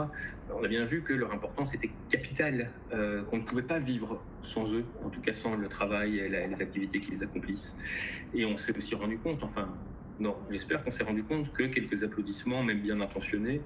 [0.50, 4.22] On a bien vu que leur importance était capitale, qu'on ne pouvait pas vivre
[4.54, 7.74] sans eux, en tout cas sans le travail et les activités qu'ils accomplissent.
[8.34, 9.68] Et on s'est aussi rendu compte, enfin,
[10.18, 13.60] non, j'espère qu'on s'est rendu compte que quelques applaudissements, même bien intentionnés,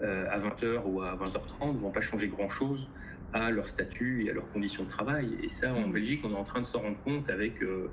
[0.00, 2.88] à 20h ou à 20h30, ne vont pas changer grand-chose
[3.32, 5.36] à leur statut et à leurs conditions de travail.
[5.42, 5.92] Et ça, en mm.
[5.92, 7.90] Belgique, on est en train de s'en rendre compte avec euh,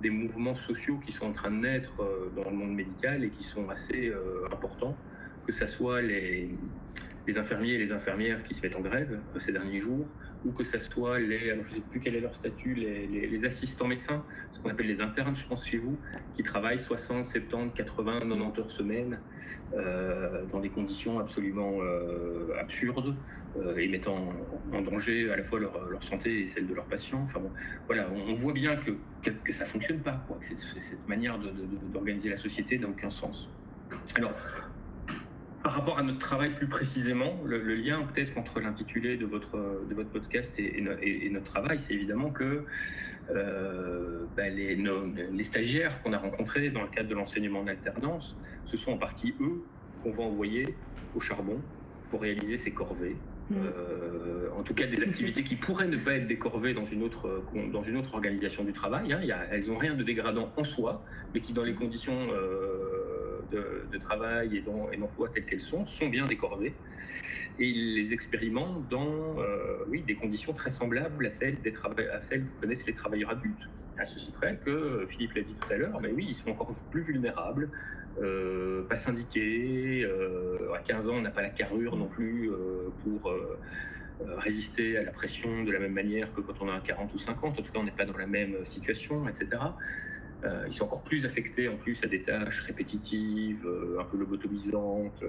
[0.00, 3.30] des mouvements sociaux qui sont en train de naître euh, dans le monde médical et
[3.30, 4.96] qui sont assez euh, importants,
[5.46, 6.50] que ce soit les,
[7.36, 10.04] infirmiers et les infirmières qui se mettent en grève ces derniers jours,
[10.44, 13.44] ou que ce soit les, alors je ne sais plus quel est leur statut, les,
[13.44, 15.96] assistants médecins, ce qu'on appelle les internes, je pense, chez vous,
[16.34, 19.20] qui travaillent 60, 70, 80, 90 heures semaine
[20.52, 21.78] dans des conditions absolument
[22.60, 23.14] absurdes.
[23.56, 24.32] Euh, et mettant
[24.72, 25.72] en, danger à la fois leur,
[26.04, 27.26] santé et celle de leurs patients.
[27.28, 27.50] Enfin bon,
[27.86, 28.92] voilà, on, voit bien que,
[29.24, 31.36] que, ça ne fonctionne pas, quoi, que cette manière
[31.92, 33.48] d'organiser la société n'a aucun sens.
[34.14, 34.32] Alors,
[35.64, 39.94] par rapport à notre travail plus précisément, le, lien peut-être entre l'intitulé de votre, de
[39.94, 40.80] votre podcast et,
[41.30, 42.64] notre travail, c'est évidemment que
[43.30, 48.36] euh, bah, les, stagiaires qu'on a rencontrés dans le cadre de l'enseignement en alternance,
[48.66, 49.64] ce sont en partie eux
[50.04, 50.76] qu'on va envoyer
[51.16, 51.60] au charbon
[52.10, 53.16] pour réaliser ces corvées,
[54.60, 58.12] en tout cas des activités qui pourraient ne pas être décorvées dans une autre, euh,
[58.12, 59.12] organisation du travail.
[59.12, 59.20] Hein.
[59.50, 61.02] elles n'ont rien de dégradant en soi,
[61.34, 66.26] mais qui dans les conditions euh, de, travail et d'emploi telles qu'elles sont, sont bien
[66.26, 66.74] décorvées.
[67.58, 69.36] Et ils les expérimentent dans
[69.88, 73.68] oui, des conditions très semblables à celles, des à celles que connaissent les travailleurs adultes.
[73.98, 76.74] À ceci près que, Philippe l'a dit tout à l'heure, mais oui, ils sont encore
[76.90, 77.68] plus vulnérables
[78.18, 80.04] euh, pas syndiqué.
[80.04, 83.32] Euh, à 15 ans, on n'a pas la carrure non plus euh, pour
[84.36, 87.58] résister à la pression de la même manière que quand on a 40 ou 50.
[87.58, 89.62] En tout cas, on n'est pas dans la même situation, etc.
[90.68, 93.66] ils sont encore plus affectés en plus à des tâches répétitives,
[93.98, 95.24] un peu lobotomisantes.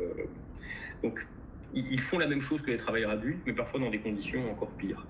[1.04, 1.26] donc,
[1.74, 4.72] ils font la même chose que les travailleurs adultes, mais parfois dans des conditions encore
[4.72, 5.08] pires.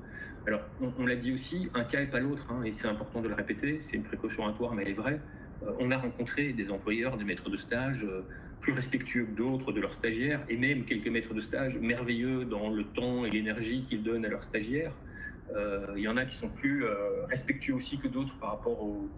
[0.47, 0.61] Alors,
[0.97, 3.36] on, l'a dit aussi, un cas n'est pas l'autre, hein, et c'est important de le
[3.36, 5.19] répéter, c'est une précaution précautionnatoire, mais elle est vraie.
[5.64, 8.22] Euh, on a rencontré des employeurs, des maîtres de stage euh,
[8.62, 12.70] plus respectueux que d'autres de leurs stagiaires, et même quelques maîtres de stage merveilleux dans
[12.70, 14.93] le temps et l'énergie qu'ils donnent à leurs stagiaires.
[15.55, 16.86] Euh, il y en a qui sont plus
[17.28, 19.09] respectueux aussi que d'autres par rapport aux,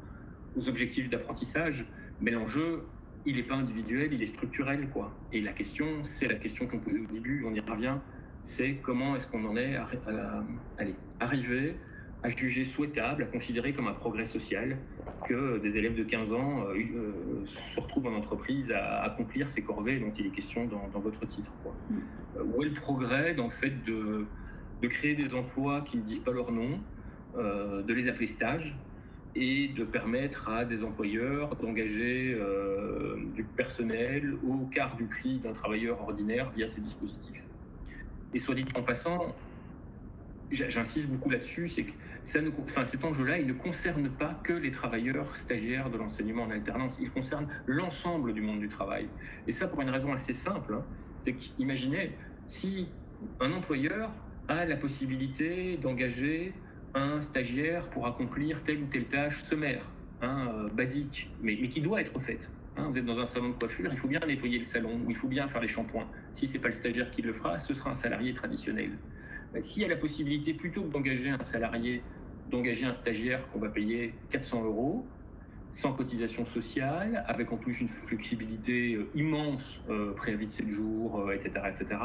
[0.67, 1.83] objectifs d'apprentissage,
[2.21, 2.83] mais l'enjeu,
[3.25, 4.87] il n'est pas individuel, il est structurel.
[4.89, 5.11] quoi.
[5.31, 5.87] Et la question,
[6.19, 7.97] c'est la question qu'on posait au début, on y revient,
[8.55, 9.89] c'est comment est-ce qu'on en est à,
[12.29, 14.77] juger souhaitable, à considérer comme un progrès social
[15.27, 19.61] que des élèves de 15 ans euh, euh, se retrouvent en entreprise à accomplir ces
[19.61, 21.51] corvées dont il est question dans, votre titre.
[21.89, 21.95] Mm.
[22.37, 24.25] Euh, où est le progrès dans le fait de,
[24.81, 26.79] de, créer des emplois qui ne disent pas leur nom,
[27.35, 28.75] de les appeler stages
[29.33, 32.37] et de permettre à des employeurs d'engager
[33.33, 37.41] du personnel au quart du prix d'un travailleur ordinaire via ces dispositifs.
[38.35, 39.35] Et soit dit en passant,
[40.51, 41.91] j'insiste beaucoup là-dessus, c'est que
[42.31, 47.11] cet enjeu-là, il ne concerne pas que les travailleurs stagiaires de l'enseignement en alternance, il
[47.11, 49.07] concerne l'ensemble du monde du travail.
[49.47, 50.83] Et ça pour une raison assez simple, hein.
[51.25, 52.11] c'est qu'imaginez
[52.59, 52.87] si
[53.39, 54.11] un employeur
[54.47, 56.53] a la possibilité d'engager
[56.95, 59.83] un stagiaire pour accomplir telle ou telle tâche sommaire,
[60.21, 62.47] hein, euh, basique, mais, qui doit être faite.
[62.77, 62.89] Hein.
[62.89, 65.27] vous êtes dans un salon de coiffure, il faut bien nettoyer le salon, il faut
[65.27, 66.07] bien faire les shampoings.
[66.35, 68.91] Si ce n'est pas le stagiaire qui le fera, ce sera un salarié traditionnel.
[69.53, 72.03] Bah, s'il y a la possibilité, plutôt que d'engager un salarié,
[72.47, 75.07] d'engager un stagiaire qu'on va payer 400 euros,
[75.75, 81.31] sans cotisation sociale, avec en plus une flexibilité euh, immense, euh, préavis de 7 jours,
[81.31, 82.01] etc., euh, etc.,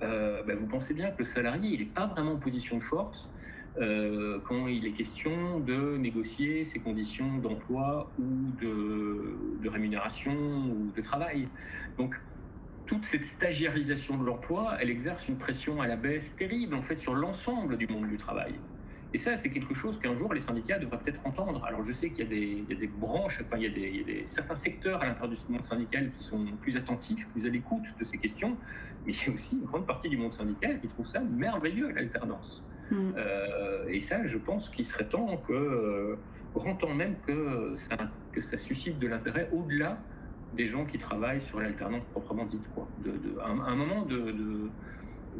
[0.00, 3.30] bah, vous pensez bien que le salarié, il n'est pas vraiment en position de force
[3.76, 10.32] quand il est question de négocier ses conditions d'emploi ou de, de, rémunération
[10.70, 11.48] ou de travail.
[11.98, 12.14] Donc,
[12.86, 16.96] toute cette stagiarisation de l'emploi, elle exerce une pression à la baisse terrible en fait
[16.98, 18.54] sur l'ensemble du monde du travail.
[19.14, 21.64] Et ça, c'est quelque chose qu'un jour les syndicats devraient peut-être entendre.
[21.64, 25.00] Alors je sais qu'il y, a des branches, enfin il y a, des, certains secteurs
[25.02, 28.56] à l'intérieur du monde syndical qui sont plus attentifs, plus à l'écoute de ces questions,
[29.06, 31.92] mais il y a aussi une grande partie du monde syndical qui trouve ça merveilleux,
[31.92, 32.64] l'alternance.
[32.90, 33.12] Mm.
[33.16, 36.16] Euh, et ça, je pense qu'il serait temps que, euh,
[36.52, 37.96] grand temps même que ça,
[38.32, 39.98] que ça suscite de l'intérêt au-delà
[40.56, 42.66] des gens qui travaillent sur l'alternance proprement dite.
[42.74, 42.88] Quoi.
[43.04, 44.70] De, un, moment de,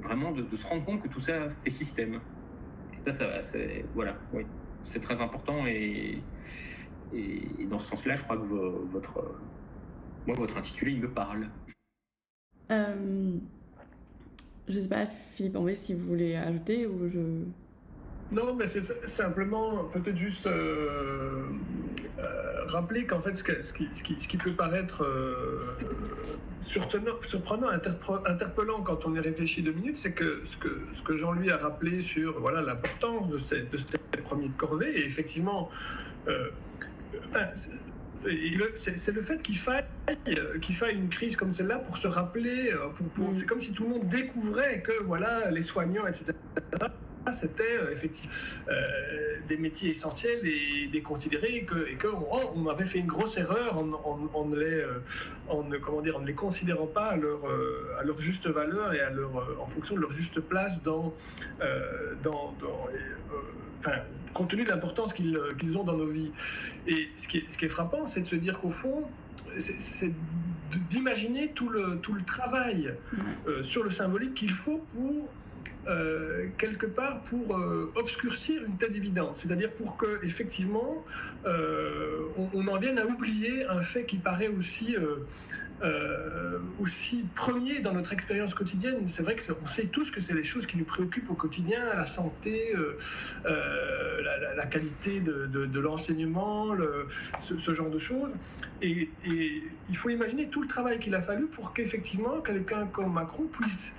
[0.03, 2.21] vraiment de, se rendre compte que tout ça fait système.
[3.07, 4.45] Ça, ça c'est voilà, oui,
[4.93, 6.23] c'est très important et,
[7.71, 9.37] dans ce sens-là, je crois que votre,
[10.27, 11.49] moi, votre intitulé, me parle.
[12.73, 13.37] Euh,
[14.67, 17.21] je sais pas, Philippe, en si vous voulez ajouter ou je.
[18.33, 18.83] Non, mais c'est
[19.17, 21.43] simplement peut-être juste euh,
[22.19, 25.77] euh, rappeler qu'en fait, ce, qui, ce, qui, peut paraître euh,
[26.67, 27.69] surprenant,
[28.27, 31.59] interpellant quand on y réfléchit deux minutes, c'est que ce que, ce que Jean-Louis a
[31.59, 35.71] rappelé sur voilà, l'importance de ces, de ces premiers de corvée, et effectivement,
[38.25, 39.85] c'est le fait qu'il faille,
[40.63, 42.75] qu'il faille une crise comme celle-là pour se rappeler,
[43.15, 43.37] pour, mm.
[43.37, 46.33] c'est comme si tout le monde découvrait que voilà, les soignants, etc.,
[47.33, 48.33] c'était euh, effectivement
[48.69, 53.79] euh, des métiers essentiels et déconsidérés que, et qu'on on avait fait une grosse erreur
[53.79, 55.03] en, les, euh,
[55.49, 57.41] en, comment dire, en ne les considérant pas à leur,
[57.99, 61.15] à leur juste valeur et à leur, en fonction de leur juste place dans,
[62.23, 62.55] dans,
[63.81, 63.99] enfin,
[64.33, 66.33] compte tenu de l'importance qu'ils ont dans nos vies.
[66.87, 69.05] Et ce qui est, ce qui est frappant, c'est de se dire qu'au fond,
[69.99, 70.13] c'est
[70.91, 72.95] d'imaginer tout le, tout le travail
[73.63, 75.29] sur le symbolique qu'il faut pour
[75.87, 81.05] euh, quelque part pour euh, obscurcir une telle évidence, c'est-à-dire pour que effectivement
[81.45, 82.23] euh,
[82.55, 84.97] on, en vienne à oublier un fait qui paraît aussi
[86.81, 89.07] aussi premier dans notre expérience quotidienne.
[89.15, 92.07] C'est vrai qu'on sait tous que c'est les choses qui nous préoccupent au quotidien, la
[92.07, 92.75] santé,
[93.45, 96.75] la, qualité de, l'enseignement,
[97.43, 98.33] ce, genre de choses.
[98.81, 99.11] et
[99.91, 103.93] il faut imaginer tout le travail qu'il a fallu pour qu'effectivement quelqu'un comme Macron puisse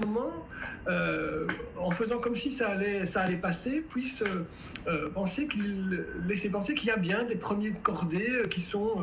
[0.00, 0.46] moment,
[0.88, 1.46] euh,
[1.78, 4.44] en faisant comme si ça allait, ça allait passer, puisse euh,
[4.86, 9.02] euh, penser qu'il laisser penser qu'il y a bien des premiers de cordée qui sont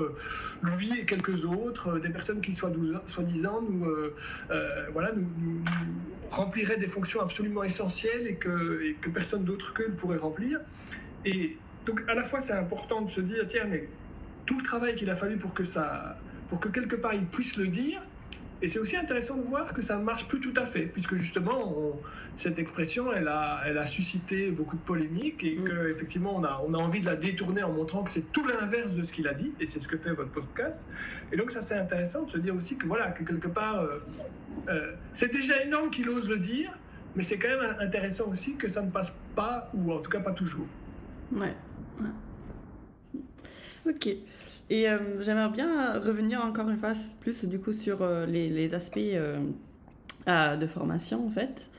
[0.61, 3.85] lui et quelques autres, des personnes qui soi-disant nous,
[4.93, 5.11] voilà,
[6.29, 10.59] rempliraient des fonctions absolument essentielles et que, et que personne d'autre qu'eux ne pourrait remplir.
[11.25, 13.87] Et donc à la fois c'est important de se dire tiens mais
[14.45, 16.17] tout le travail qu'il a fallu pour que ça,
[16.49, 18.01] pour que quelque part il puisse le dire,
[18.61, 21.15] et c'est aussi intéressant de voir que ça ne marche plus tout à fait, puisque
[21.15, 21.75] justement,
[22.37, 25.65] cette expression, elle a, elle a suscité beaucoup de polémiques et mm.
[25.65, 28.93] qu'effectivement, on a, on a envie de la détourner en montrant que c'est tout l'inverse
[28.93, 30.77] de ce qu'il a dit, et c'est ce que fait votre podcast.
[31.31, 33.99] Et donc, ça, c'est intéressant de se dire aussi que voilà, que quelque part, euh,
[34.69, 36.71] euh, c'est déjà énorme qu'il ose le dire,
[37.15, 40.19] mais c'est quand même intéressant aussi que ça ne passe pas, ou en tout cas
[40.19, 40.67] pas toujours.
[41.31, 41.55] Ouais.
[43.87, 44.07] Ok.
[44.69, 48.99] Et euh, j'aimerais bien revenir encore une fois plus du coup sur euh, les, aspects
[48.99, 49.37] euh,
[50.55, 51.71] de formation en fait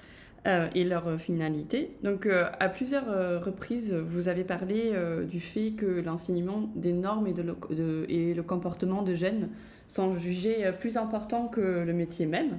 [0.74, 1.96] et leur finalité.
[2.02, 3.06] Donc à plusieurs
[3.44, 4.92] reprises, vous avez parlé
[5.30, 9.50] du fait que l'enseignement des normes et, de, et le comportement de jeunes
[9.86, 12.58] sont jugés plus importants que le métier même.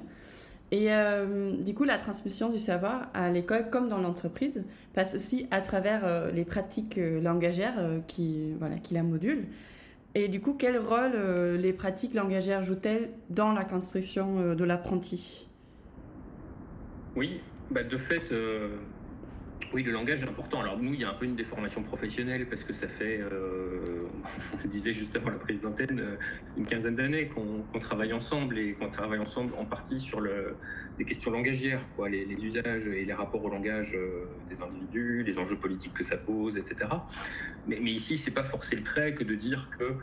[0.72, 0.88] Et
[1.60, 6.32] du coup, la transmission du savoir à l'école comme dans l'entreprise passe aussi à travers
[6.32, 9.46] les pratiques langagières qui, voilà, qui la modulent.
[10.14, 14.62] Et du coup, quel rôle euh, les pratiques langagières jouent-elles dans la construction euh, de
[14.62, 15.48] l'apprenti?
[17.16, 17.40] Oui,
[17.70, 18.76] bah de fait, euh,
[19.74, 20.60] oui, le langage est important.
[20.60, 23.20] Alors nous, il y a un peu une déformation professionnelle parce que ça fait,
[24.62, 26.16] je disais juste avant la prise d'antenne,
[26.56, 30.56] une quinzaine d'années qu'on travaille ensemble et qu'on travaille ensemble en partie sur le,
[30.96, 33.90] des questions langagières, les, usages et les rapports au langage
[34.48, 36.90] des individus, les enjeux politiques que ça pose, etc.
[37.66, 39.96] Mais, mais ici, c'est pas forcer le trait que de dire que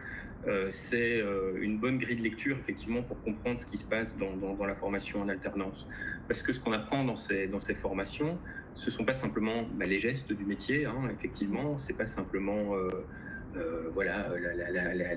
[0.48, 4.10] euh, c'est euh, une bonne grille de lecture, effectivement, pour comprendre ce qui se passe
[4.18, 5.88] dans, la formation en alternance.
[6.28, 8.40] Parce que ce qu'on apprend dans ces formations,
[8.76, 12.76] ce ne sont pas simplement bah, les gestes du métier, hein, effectivement, c'est pas simplement.
[12.76, 13.06] Euh,
[13.94, 15.14] voilà, la, la, la,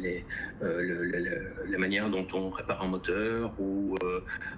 [1.69, 3.97] la, manière dont on répare un moteur ou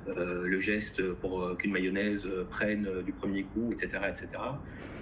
[0.07, 4.43] le geste pour qu'une mayonnaise prenne du premier coup, etc., etc.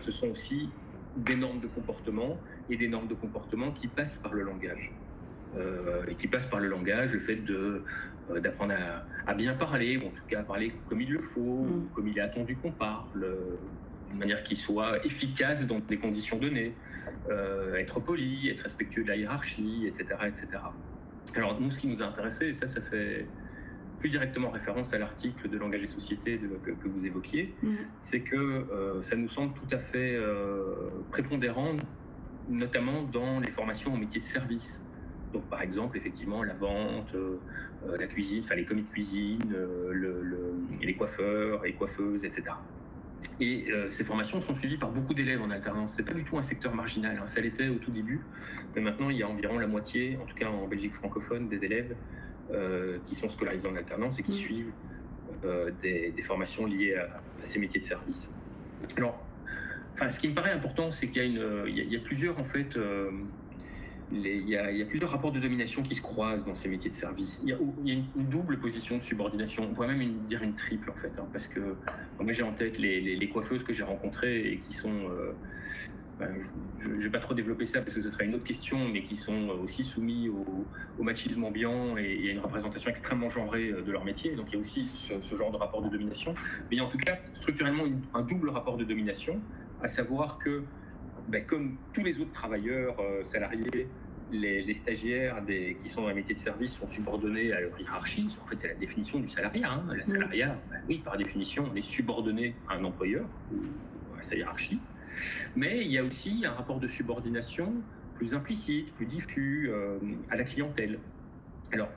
[0.05, 0.71] Ce sont aussi
[1.17, 2.37] des normes de comportement
[2.69, 4.91] et des normes de comportement qui passent par le langage.
[5.57, 7.83] Euh, et qui passent par le langage, le fait de,
[8.31, 8.75] euh, d'apprendre
[9.27, 11.91] à, bien parler, ou en tout cas à parler comme il le faut, mm.
[11.95, 13.25] comme il est attendu qu'on parle,
[14.15, 16.73] d'une manière qui soit efficace dans des conditions données,
[17.31, 20.63] euh, être poli, être respectueux de la hiérarchie, etc., etc.
[21.35, 23.27] Alors nous, ce qui nous a intéressé, et ça, ça fait
[23.99, 27.75] plus directement référence à l'article de langage et société que, vous évoquiez, mm.
[28.11, 30.19] c'est que ça nous semble tout à fait
[31.11, 31.77] prépondérant
[32.49, 34.81] notamment dans les formations au métier de service.
[35.33, 37.39] Donc, par exemple, effectivement, la vente, euh,
[37.89, 42.43] euh, la cuisine, enfin les commis de cuisine, euh, le, les coiffeurs et coiffeuses, etc.
[43.41, 45.93] Et ces formations sont suivies par beaucoup d'élèves en alternance.
[45.97, 47.19] C'est pas du tout un secteur marginal.
[47.21, 47.27] Hein.
[47.35, 48.21] Ça l'était au tout début,
[48.75, 51.65] mais maintenant il y a environ la moitié, en tout cas en Belgique francophone, des
[51.65, 51.97] élèves
[53.07, 54.35] qui sont scolarisés en alternance et qui mmh.
[54.35, 54.73] suivent
[55.83, 58.29] des, des, formations liées à, à, ces métiers de service.
[58.97, 59.25] Alors,
[59.95, 63.11] Enfin, ce qui me paraît important, c'est qu'il y, a plusieurs en fait euh,
[64.15, 67.39] il y, a, plusieurs rapports de domination qui se croisent dans ces métiers de service.
[67.43, 67.57] Il y a,
[67.93, 71.47] une, double position de subordination, on pourrait même dire une triple en fait, hein, parce
[71.49, 71.77] que
[72.21, 75.33] moi j'ai en tête les, coiffeuses que j'ai rencontrées et qui sont, euh,
[76.19, 76.29] ben,
[76.81, 79.03] je ne vais pas trop développer ça parce que ce sera une autre question, mais
[79.03, 83.93] qui sont aussi soumis au, machisme ambiant et, à une représentation extrêmement genrée euh, de
[83.93, 84.37] leur métier.
[84.37, 86.35] Donc il y a aussi ce, genre de rapport de domination.
[86.71, 87.85] Mais il y a en tout cas structurellement
[88.15, 89.41] un double rapport de domination,
[89.83, 90.63] à savoir que
[91.29, 93.89] ben, comme tous les autres travailleurs euh, salariés,
[94.41, 98.29] les, stagiaires des, qui sont dans les métiers de service sont subordonnés à leur hiérarchie.
[98.45, 99.71] En fait, c'est la définition du salariat.
[99.71, 99.85] Hein.
[99.95, 103.57] La salariat, ben oui, par définition, on est subordonné à un employeur ou
[104.19, 104.79] à sa hiérarchie.
[105.57, 107.73] Mais il y a aussi un rapport de subordination
[108.17, 109.99] plus implicite, plus diffus euh,
[110.31, 110.99] à la clientèle.
[111.73, 111.89] Alors,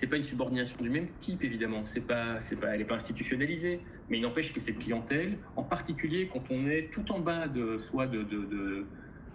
[0.00, 1.84] c'est pas une subordination du même type, évidemment.
[1.92, 5.62] C'est pas, c'est pas, elle n'est pas institutionnalisée, mais il n'empêche que cette clientèle, en
[5.62, 8.86] particulier quand on est tout en bas de soit de, de, de,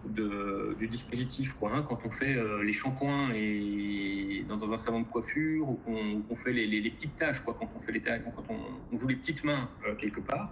[0.06, 5.08] du dispositif, quoi, hein, quand on fait euh, les shampoings et dans, un salon de
[5.08, 8.43] coiffure ou qu'on fait les, les, petites tâches, quoi, quand on fait les tâches, quand
[8.49, 10.51] on, joue les petites mains euh, quelque part,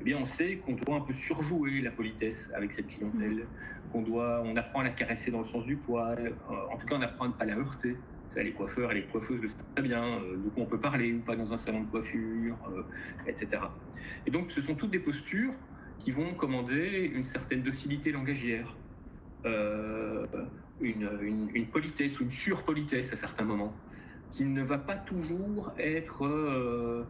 [0.00, 3.46] eh bien on sait qu'on doit un peu surjouer la politesse avec cette clientèle,
[3.92, 6.86] qu'on doit, on apprend à la caresser dans le sens du poil, euh, en tout
[6.86, 7.96] cas on apprend à ne pas la heurter.
[8.34, 11.18] Les coiffeurs et les coiffeuses le savent très bien, de quoi on peut parler ou
[11.18, 12.56] pas dans un salon de coiffure,
[13.26, 13.60] etc.
[14.26, 15.52] Et donc, ce sont toutes des postures
[16.00, 18.74] qui vont commander une certaine docilité langagière,
[19.46, 20.26] euh,
[20.80, 23.74] une, politesse ou une surpolitesse à certains moments,
[24.32, 27.04] qui ne va pas toujours être,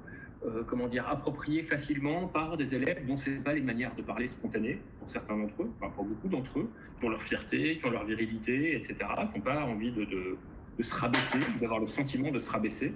[0.67, 4.27] comment dire, appropriée facilement par des élèves dont ce n'est pas les manières de parler
[4.29, 6.69] spontanées, pour certains d'entre eux, pour beaucoup d'entre eux,
[6.99, 8.97] qui ont leur fierté, qui ont leur virilité, etc.,
[9.33, 10.37] qui n'ont pas envie de
[10.83, 12.93] se rabaisser, d'avoir le sentiment de se rabaisser.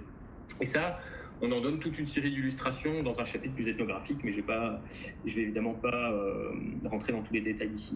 [0.59, 0.99] Et ça,
[1.41, 5.31] on en donne toute une série d'illustrations dans un chapitre plus ethnographique, mais je ne
[5.33, 6.51] vais, évidemment pas euh,
[6.85, 7.95] rentrer dans tous les détails ici.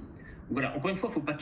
[0.51, 1.37] Voilà, encore une fois, il ne faut pas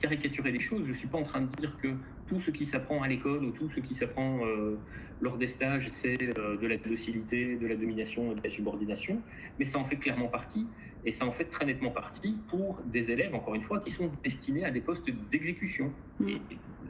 [0.00, 0.82] caricaturer les choses.
[0.84, 1.88] Je ne suis pas en train de dire que
[2.26, 4.76] tout ce qui s'apprend à l'école ou tout ce qui s'apprend euh,
[5.20, 9.22] lors des stages, c'est euh, de la docilité, de la domination et de la subordination,
[9.58, 10.66] mais ça en fait clairement partie.
[11.04, 14.10] Et ça en fait très nettement partie pour des élèves, encore une fois, qui sont
[14.24, 15.92] destinés à des postes d'exécution.
[16.18, 16.28] Mm.
[16.28, 16.40] Et,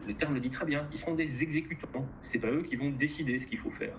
[0.06, 2.06] le terme le dit très bien, ils seront des exécutants.
[2.32, 3.92] C'est pas eux qui vont décider ce qu'il faut faire.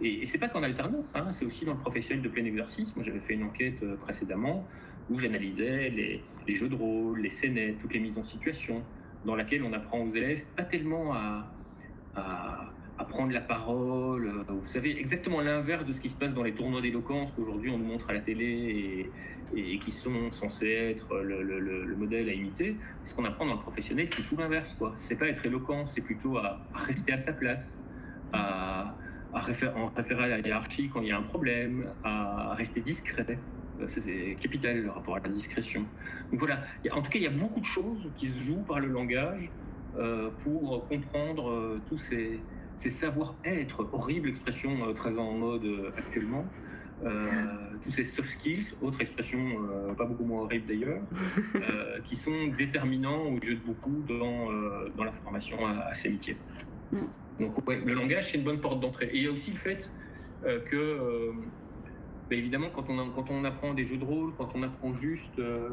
[0.00, 2.94] Et, et c'est pas qu'en alternance, hein, c'est aussi dans le professionnel de plein exercice.
[2.96, 4.66] Moi, j'avais fait une enquête euh, précédemment
[5.10, 8.82] où j'analysais les, jeux de rôle, les scénettes, toutes les mises en situation,
[9.24, 11.52] dans laquelle on apprend aux élèves pas tellement à,
[13.08, 16.52] prendre la parole, euh, vous savez, exactement l'inverse de ce qui se passe dans les
[16.52, 19.10] tournois d'éloquence qu'aujourd'hui on nous montre à la télé
[19.54, 22.76] et, qui sont censés être le, le, modèle à imiter.
[23.06, 24.74] Ce qu'on apprend dans le professionnel, c'est tout l'inverse.
[24.76, 24.96] quoi.
[25.08, 27.80] C'est pas être éloquent, c'est plutôt à, rester à sa place,
[28.32, 28.96] à,
[29.32, 29.40] à
[29.76, 33.38] en référer à la hiérarchie quand il y a un problème, à rester discret.
[33.80, 35.84] Euh, c'est capital le rapport à la discrétion.
[36.30, 36.62] Donc voilà,
[36.92, 39.50] en tout cas, il y a beaucoup de choses qui se jouent par le langage
[39.98, 42.40] euh, pour comprendre euh, tous ces,
[43.00, 45.66] savoir-être, horrible expression très en mode
[45.98, 46.46] actuellement,
[47.82, 49.38] tous ces soft skills, autre expression
[49.98, 51.02] pas beaucoup moins horrible d'ailleurs,
[52.04, 54.52] qui sont déterminants ou de beaucoup dans,
[54.96, 56.36] dans la formation à, ces métiers.
[56.92, 56.98] Mm.
[57.40, 59.06] Donc ouais, le langage, c'est une bonne porte d'entrée.
[59.06, 59.90] Et il y a aussi le fait
[60.70, 61.32] que
[62.30, 65.70] évidemment, quand on, quand on apprend des jeux de rôle, quand on apprend juste euh,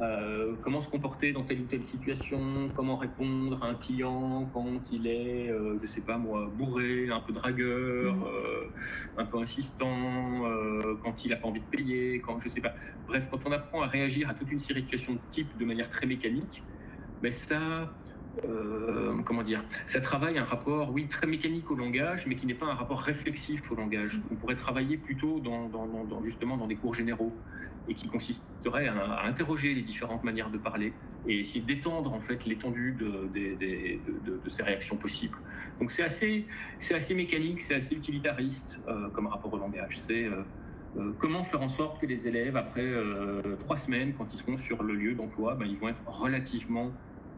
[0.00, 4.82] euh, comment se comporter dans telle ou telle situation, comment répondre à un client quand
[4.92, 9.20] il est, euh, je sais pas moi, bourré, un peu dragueur, mmh.
[9.20, 10.42] un peu insistant,
[11.02, 12.74] quand il a pas envie de payer, quand je sais pas.
[13.06, 15.64] Bref, quand on apprend à réagir à toute une série de situations de type de
[15.64, 16.62] manière très mécanique,
[17.22, 17.92] ben ça,
[18.44, 22.54] euh, comment dire, ça travaille un rapport, oui, très mécanique au langage, mais qui n'est
[22.54, 24.20] pas un rapport réflexif au langage.
[24.30, 25.70] On pourrait travailler plutôt dans,
[26.24, 27.32] justement dans des cours généraux
[27.88, 30.92] et qui consisterait à, interroger les différentes manières de parler
[31.26, 33.30] et essayer d'étendre en fait l'étendue de,
[34.50, 35.38] ces réactions possibles.
[35.80, 36.46] Donc c'est assez,
[36.80, 39.98] c'est assez mécanique, c'est assez utilitariste euh, comme rapport au langage.
[40.06, 42.90] C'est euh, comment faire en sorte que les élèves, après
[43.60, 46.92] trois semaines, quand ils seront sur le lieu d'emploi, ben, ils vont être relativement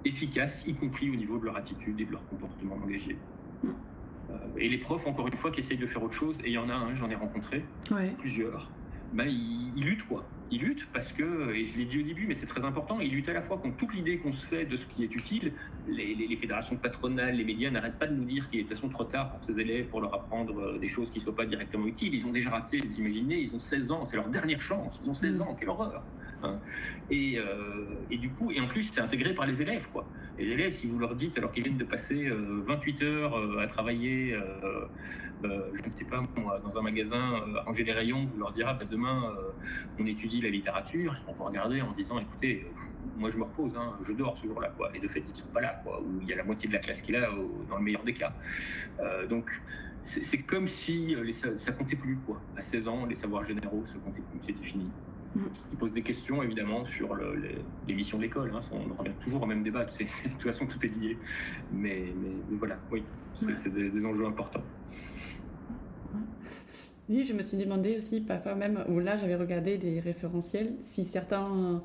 [0.04, 3.16] efficaces, y compris au niveau de leur attitude et de leur comportement engagé.
[3.64, 6.52] Euh, et les profs, encore une fois, qui essayent de faire autre chose, et il
[6.52, 7.64] y en a un, j'en ai rencontré
[8.18, 8.70] plusieurs,
[9.12, 10.24] ben, ils, ils, luttent quoi.
[10.50, 13.12] Ils luttent parce que, et je l'ai dit au début, mais c'est très important, ils
[13.12, 15.52] luttent à la fois contre toute l'idée qu'on se fait de ce qui est utile.
[15.88, 18.78] Les, les, fédérations patronales, les médias n'arrêtent pas de nous dire qu'il est de toute
[18.78, 21.36] façon trop tard pour ces élèves pour leur apprendre euh, des choses qui ne soient
[21.36, 22.14] pas directement utiles.
[22.14, 25.10] Ils ont déjà raté, vous imaginez, ils ont 16 ans, c'est leur dernière chance, ils
[25.10, 25.42] ont 16 mm.
[25.42, 26.02] ans, quelle horreur.
[26.42, 26.58] Hein.
[27.10, 29.86] Et, euh, et, du coup, et en plus, c'est intégré par les élèves.
[29.92, 30.06] Quoi.
[30.38, 33.58] Les élèves, si vous leur dites, alors qu'ils viennent de passer 28 euh, heures euh,
[33.58, 34.36] à travailler,
[35.42, 36.22] je ne sais pas,
[36.64, 39.34] dans un magasin, à ranger les rayons, vous leur direz, bah, demain,
[39.98, 42.66] on étudie la littérature, ils vont vous regarder en disant, écoutez,
[43.16, 44.90] moi je me repose, hein, je dors ce jour-là, quoi.
[44.94, 46.00] Et de fait, ils ne sont pas là, quoi.
[46.00, 47.28] Ou il y a la moitié de la classe qui est là,
[47.68, 48.32] dans le meilleur des cas.
[49.00, 49.50] Euh, donc,
[50.30, 52.40] c'est comme si les, ça comptait plus, quoi.
[52.56, 54.90] À 16 ans, les savoirs généraux, ça comptait plus, c'était fini.
[55.34, 55.40] Mm.
[55.72, 57.36] Ils posent des questions évidemment sur le,
[57.86, 58.52] les, missions de l'école.
[58.54, 58.62] Hein.
[58.72, 59.84] On revient toujours au même débat.
[59.84, 61.16] de toute façon, tout est lié.
[61.72, 63.04] Mais, mais, voilà, oui,
[63.40, 64.62] c'est des, enjeux importants.
[67.10, 71.02] Oui, je me suis demandé aussi, parfois même, où là j'avais regardé des référentiels, si
[71.02, 71.82] certains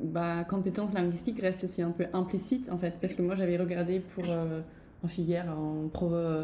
[0.00, 2.94] bah, compétences linguistiques restent aussi un peu implicites en fait.
[3.00, 4.60] Parce que moi j'avais regardé pour euh,
[5.02, 5.88] en filière en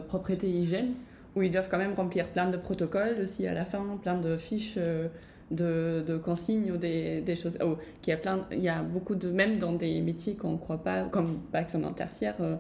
[0.09, 0.95] propriété hygiène,
[1.37, 4.37] où ils doivent quand même remplir plein de protocoles aussi à la fin, plein de
[4.39, 4.75] fiches.
[4.79, 5.09] Euh,
[5.51, 7.59] de, consignes ou des, choses.
[7.61, 7.77] Oh,
[8.07, 10.79] y a plein, il y a beaucoup de, même dans des métiers qu'on ne croit
[10.79, 12.55] pas, comme par exemple en tertiaire, euh,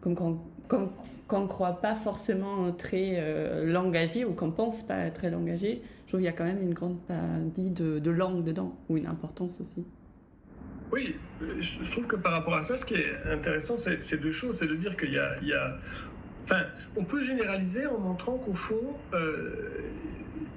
[0.00, 0.16] comme
[1.28, 6.08] qu'on ne croit pas forcément très euh, langagé ou qu'on pense pas très langagé, je
[6.08, 9.60] trouve qu'il y a quand même une grande partie de, langue dedans, ou une importance
[9.60, 9.84] aussi.
[10.90, 14.56] Oui, je trouve que par rapport à ça, ce qui est intéressant, c'est deux choses.
[14.58, 15.78] C'est de dire qu'il y, a,
[16.44, 16.62] Enfin,
[16.96, 19.90] on peut généraliser en montrant qu'au fond, euh,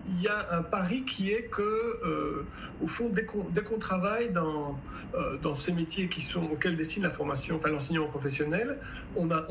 [0.07, 2.45] il y a un pari qui est que, euh,
[2.81, 4.79] au fond, dès qu'on travaille dans,
[5.15, 8.77] euh, dans ces métiers qui sont, auxquels destine la formation, enfin l'enseignement professionnel,
[9.17, 9.45] on a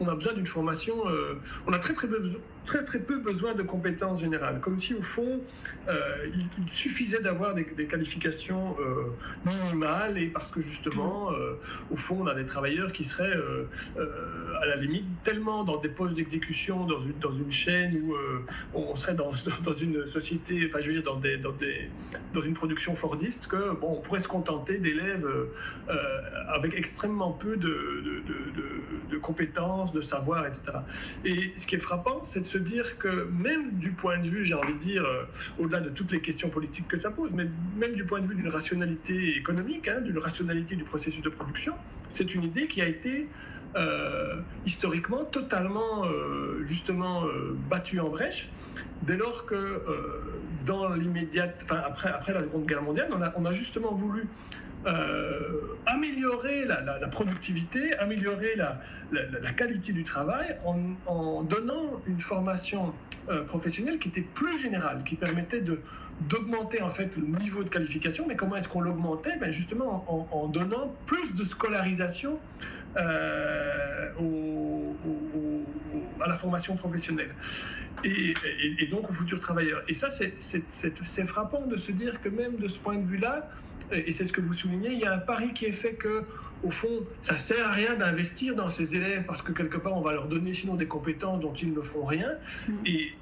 [0.00, 2.32] on a besoin d'une formation, euh, on a très très, peu,
[2.66, 5.40] très très peu besoin de compétences générales, comme si au fond
[5.88, 6.26] euh,
[6.58, 9.10] il, suffisait d'avoir des, qualifications euh,
[9.44, 11.30] minimales et parce que justement
[11.90, 13.36] au fond on a des travailleurs qui seraient
[14.60, 18.14] à la limite tellement dans des postes d'exécution dans une, dans une chaîne où
[18.74, 19.32] on serait dans,
[19.64, 21.90] dans une société, enfin je veux dire dans, des, dans, des,
[22.34, 25.26] dans une production fordiste que bon on pourrait se contenter d'élèves
[26.48, 28.22] avec extrêmement peu de, de,
[29.10, 30.78] de, compétences de savoir, etc.
[31.24, 34.54] Et ce qui est frappant, c'est se dire que même du point de vue, j'ai
[34.54, 35.24] envie de dire, euh,
[35.58, 37.46] au-delà de toutes les questions politiques que ça pose, mais
[37.76, 41.74] même du point de vue d'une rationalité économique, hein, d'une rationalité du processus de production,
[42.12, 43.28] c'est une idée qui a été
[43.76, 47.22] euh, historiquement totalement euh, justement
[47.68, 48.50] battue en brèche
[49.02, 49.82] dès lors que
[50.66, 54.28] dans l'immédiate, enfin après, la Seconde Guerre mondiale, on a justement voulu
[54.86, 62.94] euh, améliorer la, productivité, améliorer la, qualité du travail en, donnant une formation
[63.28, 65.80] euh, professionnelle qui était plus générale, qui permettait de
[66.28, 68.26] d'augmenter en fait le niveau de qualification.
[68.28, 69.36] Mais comment est-ce qu'on l'augmentait?
[69.38, 72.38] Ben Justement en, donnant plus de scolarisation
[72.96, 74.10] euh,
[76.20, 77.34] à la formation professionnelle
[78.04, 79.82] et, donc aux futurs travailleurs.
[79.88, 83.48] Et ça, c'est frappant de se dire que même de ce point de vue-là,
[83.92, 86.24] et c'est ce que vous soulignez, il y a un pari qui est fait que,
[86.62, 90.02] au fond, ça sert à rien d'investir dans ces élèves parce que quelque part on
[90.02, 92.32] va leur donner sinon des compétences dont ils ne feront rien.
[92.68, 92.72] Mm.
[92.86, 93.12] Et,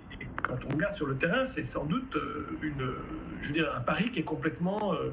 [0.43, 2.93] quand on regarde sur le terrain, c'est sans doute euh, une,
[3.43, 5.11] je veux dire, un pari qui est complètement, euh,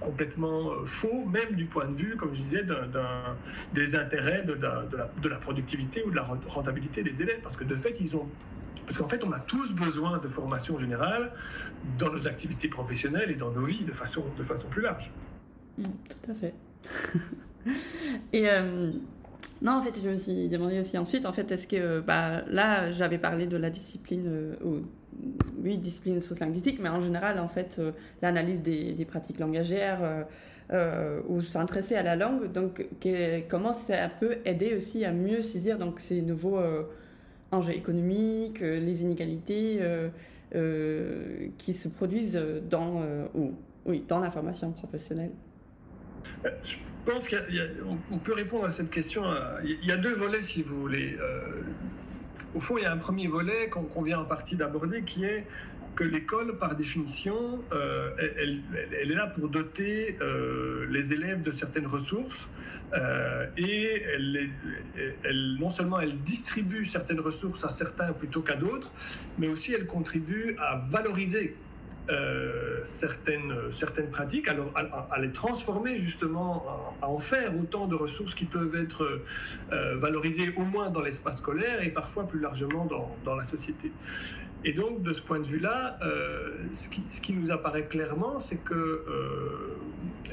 [0.00, 2.64] complètement euh, faux, même du point de vue, comme je disais,
[3.74, 4.62] des intérêts de, de,
[4.96, 8.16] la, de la productivité ou de la rentabilité des élèves, parce que de fait, ils
[8.16, 8.28] ont
[8.88, 11.30] parce qu'en fait, on a tous besoin de formation générale
[11.98, 15.10] dans nos activités professionnelles et dans nos vies de façon, de façon plus large.
[15.76, 16.54] Mm, tout à fait.
[18.32, 18.92] et euh,
[19.60, 22.90] non, en fait, je me suis demandé aussi ensuite, en fait, est-ce que bah, là,
[22.90, 24.80] j'avais parlé de la discipline, euh,
[25.62, 30.00] oui, discipline sociolinguistique, mais en général, en fait, euh, l'analyse des, des, pratiques langagères.
[31.28, 32.86] ou s'intéresser à la langue, donc
[33.48, 36.60] comment ça peut aider aussi à mieux saisir donc ces nouveaux
[37.50, 40.08] enjeux économiques, euh, les inégalités euh,
[40.54, 42.40] euh, qui se produisent
[42.70, 43.02] dans,
[43.34, 45.32] ou, oui, dans la formation professionnelle
[46.62, 49.22] Je pense qu'on peut répondre à cette question.
[49.64, 51.16] Il y a deux volets, si vous voulez.
[52.54, 55.46] Au fond, il y a un premier volet qu'on vient en partie d'aborder qui est
[55.98, 58.60] que l'école, par définition, elle,
[59.00, 60.16] elle, est là pour doter
[60.88, 62.48] les élèves de certaines ressources
[62.94, 68.90] euh, et elle, non seulement elle distribue certaines ressources à certains plutôt qu'à d'autres,
[69.36, 71.54] mais aussi elle contribue à valoriser
[72.08, 74.54] euh, certaines, certaines pratiques, à,
[75.10, 76.64] à, les transformer justement,
[77.02, 79.20] à, en faire autant de ressources qui peuvent être
[79.72, 83.92] euh, valorisées au moins dans l'espace scolaire et parfois plus largement dans, dans, la société.
[84.64, 88.62] Et donc, de ce point de vue-là, ce, qui, ce, qui, nous apparaît clairement, c'est
[88.64, 89.04] que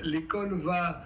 [0.04, 1.04] l'école va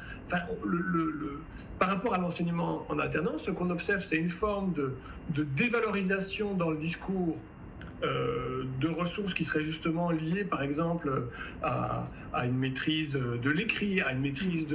[1.79, 6.69] par rapport à l'enseignement en alternance, ce qu'on observe, c'est une forme de, dévalorisation dans
[6.71, 7.37] le discours
[8.01, 11.23] de ressources qui seraient justement liées, par exemple,
[11.61, 12.07] à,
[12.45, 14.67] une maîtrise de l'écrit, à une maîtrise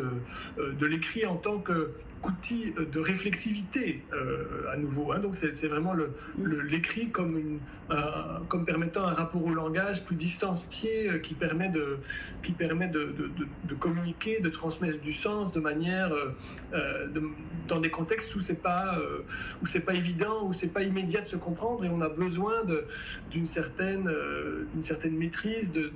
[0.59, 1.93] de l'écrit en tant que
[2.27, 5.13] outil de réflexivité euh, à nouveau.
[5.13, 5.19] Hein.
[5.19, 5.95] Donc c'est vraiment
[6.71, 7.59] l'écrit le, comme, une,
[8.49, 11.99] comme permettant un rapport au langage plus distancié euh, qui permet, de,
[12.43, 13.15] qui permet de,
[13.65, 16.13] de, communiquer, de transmettre du sens de manière
[16.73, 17.09] euh,
[17.69, 18.99] dans des contextes où c'est pas
[19.63, 22.63] où c'est pas évident, où c'est pas immédiat de se comprendre et on a besoin
[23.31, 24.11] d'une certaine
[24.73, 25.91] d'une certaine maîtrise de,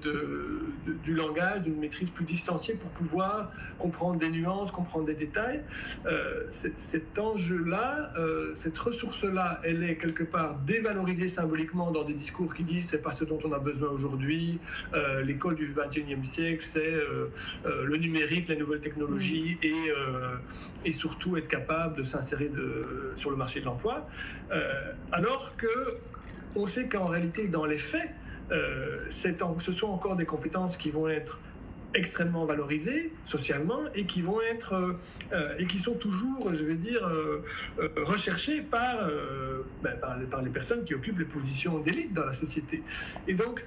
[1.04, 5.62] du langage, d'une maîtrise plus distanciée pour pouvoir comprendre des nuances, comprendre des détails.
[6.06, 6.17] Euh,
[6.90, 12.64] cet enjeu-là, euh, cette ressource-là, elle est quelque part dévalorisée symboliquement dans des discours qui
[12.64, 14.58] disent c'est pas ce dont on a besoin aujourd'hui,
[14.94, 16.94] euh, l'école du 21e siècle, c'est
[17.64, 19.92] le numérique, les nouvelles technologies et,
[20.84, 22.50] et surtout être capable de s'insérer
[23.16, 24.08] sur le marché de l'emploi.
[25.12, 25.68] alors que
[26.56, 28.10] on sait qu'en réalité, dans les faits,
[28.50, 31.38] ce sont encore des compétences qui vont être
[31.94, 34.92] extrêmement valorisés socialement et qui vont être euh,
[35.32, 37.42] euh, et qui sont toujours, je vais dire, euh,
[38.04, 39.08] recherchés par,
[39.82, 42.82] ben, par, par, les personnes qui occupent les positions d'élite dans la société.
[43.26, 43.64] Et donc,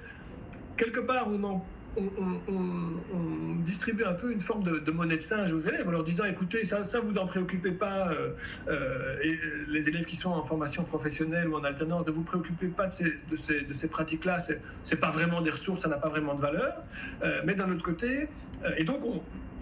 [0.76, 1.66] quelque part, on en
[1.96, 6.24] on, distribue un peu une forme de, monnaie de singe aux élèves en leur disant
[6.24, 8.30] écoutez, ça, ça vous en préoccupez pas, euh,
[8.68, 9.38] euh, et
[9.68, 12.92] les élèves qui sont en formation professionnelle ou en alternance, ne vous préoccupez pas de
[12.92, 14.44] ces, de ces, pratiques-là,
[14.84, 16.74] c'est pas vraiment des ressources, ça n'a pas vraiment de valeur.
[17.22, 18.28] Euh, mais d'un autre côté,
[18.76, 19.20] et donc on,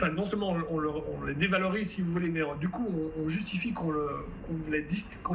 [0.09, 2.89] non seulement on, les dévalorise si vous voulez, mais du coup
[3.23, 3.93] on, justifie qu'on
[4.71, 4.87] les,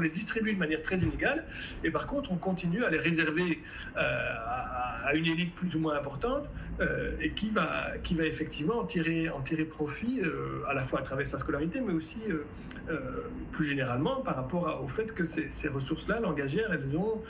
[0.01, 1.45] les, distribue de manière très inégale,
[1.83, 3.61] et par contre on continue à les réserver
[3.95, 6.47] à, une élite plus ou moins importante,
[6.81, 10.99] euh, et qui va, qui va effectivement en tirer, tirer profit euh, à la fois
[10.99, 15.49] à travers sa scolarité, mais aussi euh, plus généralement par rapport au fait que ces,
[15.61, 17.21] ces ressources-là, langagières, elles, ont,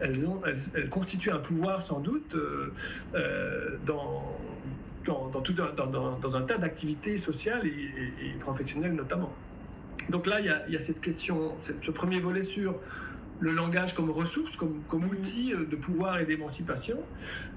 [0.00, 0.40] elles, ont,
[0.74, 2.34] elles, constituent un pouvoir sans doute
[3.84, 4.38] dans,
[5.04, 5.86] dans, dans, tout, dans,
[6.16, 9.32] dans, un tas d'activités sociales et, professionnelles notamment.
[10.10, 11.52] Donc là, il y a, il y a cette question,
[11.84, 12.74] ce premier volet sur
[13.40, 16.98] le langage comme ressource, comme, comme outil euh, de pouvoir et d'émancipation.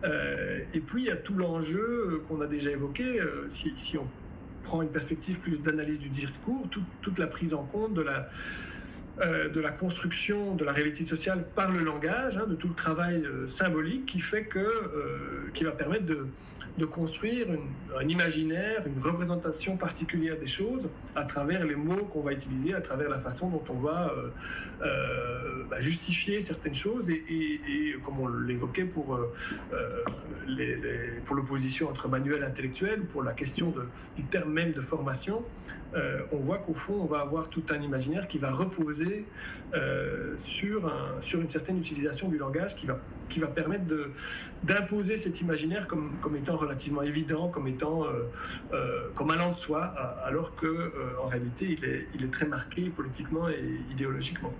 [0.03, 3.19] Euh, et puis, il y a tout l'enjeu euh, qu'on a déjà évoqué,
[3.55, 4.07] si, si, on
[4.63, 6.67] prend une perspective plus d'analyse du discours,
[7.01, 8.29] toute la prise en compte de la,
[9.25, 13.23] de la construction de la réalité sociale par le langage, hein, de tout le travail
[13.57, 14.67] symbolique qui fait que,
[15.53, 16.27] qui va permettre de,
[16.77, 17.47] de construire
[17.99, 22.81] un imaginaire, une représentation particulière des choses à travers les mots qu'on va utiliser, à
[22.81, 24.29] travers la façon dont on va euh,
[24.85, 27.09] euh, bah, justifier certaines choses.
[27.09, 30.03] Et, comme on l'évoquait pour, euh,
[31.25, 33.73] pour l'opposition entre manuel intellectuel, pour la question
[34.15, 35.43] du terme même de formation,
[36.31, 39.25] on voit qu'au fond, on va avoir tout un imaginaire qui va reposer
[40.43, 43.85] sur, un, sur une certaine utilisation du langage qui va, qui va permettre
[44.63, 48.29] d'imposer cet imaginaire comme, comme étant relativement évident comme étant euh,
[48.73, 49.83] euh, comme allant de soi,
[50.23, 50.89] alors que euh,
[51.21, 54.53] en réalité il est, il est très marqué politiquement et idéologiquement.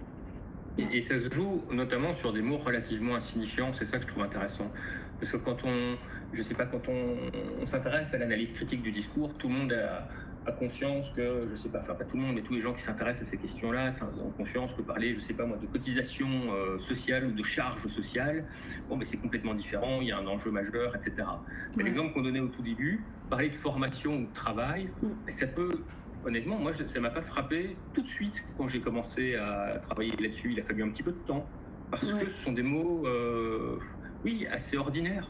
[0.77, 4.23] Et, ça se joue notamment sur des mots relativement insignifiants, c'est ça que je trouve
[4.23, 4.71] intéressant.
[5.19, 5.97] Parce que quand on,
[6.33, 10.07] je sais pas, quand on s'intéresse à l'analyse critique du discours, tout le monde a,
[10.51, 12.83] conscience que, je sais pas, enfin pas tout le monde, mais tous les gens qui
[12.83, 13.93] s'intéressent à ces questions-là
[14.23, 17.85] ont conscience que parler, je sais pas moi, de cotisation euh, sociale ou de charge
[17.87, 18.45] sociale,
[18.89, 21.27] bon, mais c'est complètement différent, il y a un enjeu majeur, etc.
[21.75, 25.07] L'exemple qu'on donnait au tout début, parler de formation ou de travail, mm.
[25.39, 25.81] ça peut
[26.25, 30.51] honnêtement, moi, ça m'a pas frappé tout de suite quand j'ai commencé à travailler là-dessus.
[30.51, 31.47] Il a fallu un petit peu de temps
[31.89, 33.79] parce que ce sont des mots, euh,
[34.25, 35.29] oui, assez ordinaires.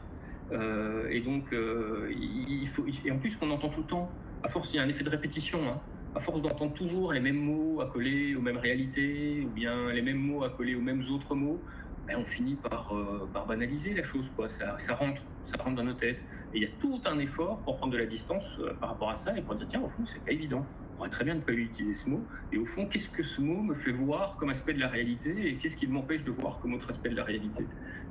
[0.50, 4.10] Euh, et donc, il faut, et en plus qu'on entend tout le temps
[4.42, 5.68] à force, il y a un effet de répétition.
[5.68, 5.80] Hein.
[6.14, 10.18] À force d'entendre toujours les mêmes mots accolés aux mêmes réalités, ou bien les mêmes
[10.18, 11.64] mots accolés aux mêmes autres mots,
[12.06, 14.26] ben on finit par, euh, par, banaliser la chose.
[14.34, 14.48] Quoi.
[14.50, 16.24] Ça, ça, rentre, ça rentre dans nos têtes.
[16.52, 19.10] Et il y a tout un effort pour prendre de la distance euh, par rapport
[19.10, 20.66] à ça et pour dire tiens, au fond, c'est pas évident.
[20.94, 22.26] On pourrait très bien ne pas utiliser ce mot.
[22.50, 25.48] Et au fond, qu'est-ce que ce mot me fait voir comme aspect de la réalité
[25.48, 27.68] et qu'est-ce qui m'empêche de voir comme autre aspect de la réalité?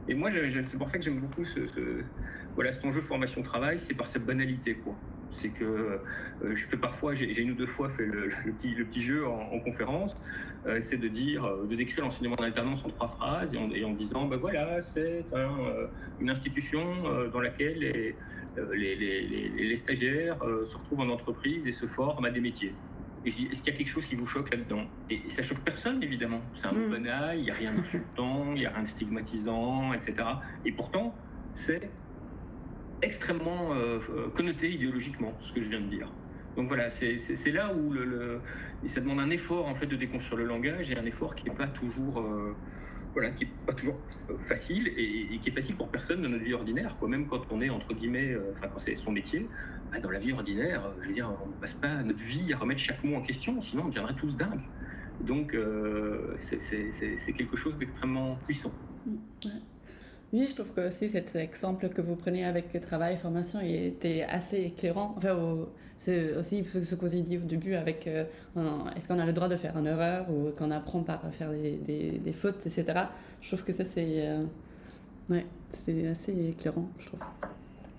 [0.09, 1.59] Et moi, c'est pour ça que j'aime beaucoup ce,
[2.55, 4.75] voilà, cet enjeu formation-travail, c'est par cette banalité.
[4.75, 4.95] quoi
[5.41, 8.85] c'est que euh, je fais parfois, j'ai une ou deux fois fait le, petit, le
[8.85, 10.15] petit, jeu en, conférence,
[10.65, 14.25] euh, c'est de dire, euh, de décrire l'enseignement d'alternance en trois phrases et en, disant,
[14.25, 15.25] ben voilà, c'est
[16.19, 16.83] une institution
[17.31, 18.15] dans laquelle les,
[18.73, 22.73] les, les, stagiaires se retrouvent en entreprise et se forment à des métiers.
[23.25, 24.85] Et est-ce qu'il y a quelque chose qui vous choque là-dedans?
[25.09, 26.41] Et, ça choque personne, évidemment.
[26.55, 26.91] C'est un mot mm.
[26.91, 30.27] banal, il n'y a rien d'insultant, il n'y a rien de stigmatisant, etc.
[30.65, 31.15] Et pourtant,
[31.65, 31.89] c'est
[33.01, 36.09] extrêmement euh, euh, connoté idéologiquement, ce que je viens de dire.
[36.55, 38.41] Donc voilà, c'est là où le,
[38.95, 41.55] ça demande un effort en fait de déconstruire le langage et un effort qui n'est
[41.55, 42.55] pas toujours, euh,
[43.17, 43.99] voilà, qui n'est pas toujours
[44.47, 46.95] facile et, qui est facile pour personne dans notre vie ordinaire.
[46.99, 47.09] Quoi.
[47.09, 49.49] Même quand on est, entre guillemets, enfin, quand c'est son métier,
[49.91, 52.57] bah, dans la vie ordinaire, je veux dire, on ne passe pas notre vie à
[52.57, 54.61] remettre chaque mot en question, sinon on deviendrait tous dingues.
[55.19, 55.57] Donc,
[56.49, 58.73] c'est quelque chose d'extrêmement puissant.
[59.05, 59.15] Mmh,
[60.33, 64.23] oui, je trouve que aussi cet exemple que vous prenez avec travail et formation était
[64.23, 65.13] assez éclairant.
[65.15, 65.37] Enfin,
[65.97, 68.25] c'est aussi ce que vous avez dit au début avec euh,
[68.95, 72.19] est-ce qu'on a le droit de faire une erreur ou qu'on apprend par faire des,
[72.23, 72.85] des, fautes, etc.
[73.41, 74.41] Je trouve que ça, c'est euh,
[75.29, 75.45] ouais,
[76.09, 77.19] assez éclairant, je trouve.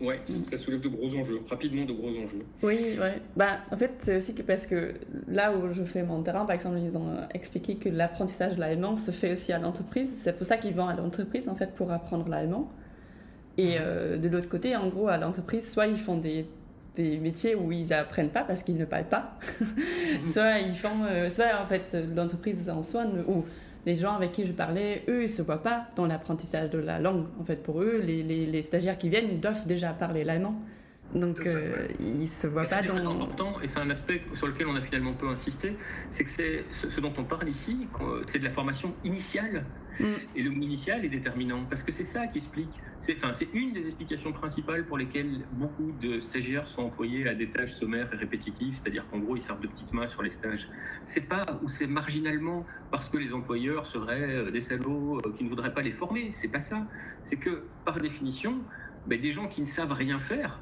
[0.01, 2.45] Ouais, ça soulève de gros enjeux, rapidement de gros enjeux.
[2.63, 3.21] Oui, ouais.
[3.37, 4.95] Bah, en fait, c'est aussi que parce que
[5.27, 8.97] là où je fais mon terrain, par exemple, ils ont expliqué que l'apprentissage de l'allemand
[8.97, 10.17] se fait aussi à l'entreprise.
[10.21, 12.71] C'est pour ça qu'ils vont à l'entreprise, en fait, pour apprendre l'allemand.
[13.57, 13.77] Et mhm.
[13.81, 16.47] euh, de l'autre côté, en gros, à l'entreprise, soit ils font des,
[16.95, 20.27] des métiers où ils apprennent pas parce qu'ils ne parlent pas, mhm.
[20.27, 23.45] soit ils font, euh, soit en fait, l'entreprise en soi, ou
[23.87, 26.99] les gens avec qui je parlais, eux, ils se voient pas dans l'apprentissage de la
[26.99, 27.27] langue.
[27.41, 30.61] En fait, pour eux, les, les, stagiaires qui viennent, ils doivent déjà parler l'allemand.
[31.15, 32.97] Donc, euh, ils ne se voient pas dans.
[32.97, 35.75] C'est important, et c'est un aspect sur lequel on a finalement peu insisté,
[36.17, 36.65] c'est que c'est
[36.95, 37.87] ce dont on parle ici,
[38.31, 39.65] c'est de la formation initiale
[40.01, 40.05] Mm.
[40.35, 42.75] Et le mot initial est déterminant parce que c'est ça qui explique.
[43.03, 47.51] C'est enfin, une des explications principales pour lesquelles beaucoup de stagiaires sont employés à des
[47.51, 50.69] tâches sommaires et répétitives, c'est-à-dire qu'en gros ils servent de petites mains sur les stages.
[51.15, 55.45] C'est pas ou c'est marginalement parce que les employeurs seraient euh, des salauds euh, qui
[55.45, 56.35] ne voudraient pas les former.
[56.43, 56.87] C'est pas ça.
[57.25, 58.63] C'est que par définition,
[59.07, 60.61] ben, des gens qui ne savent rien faire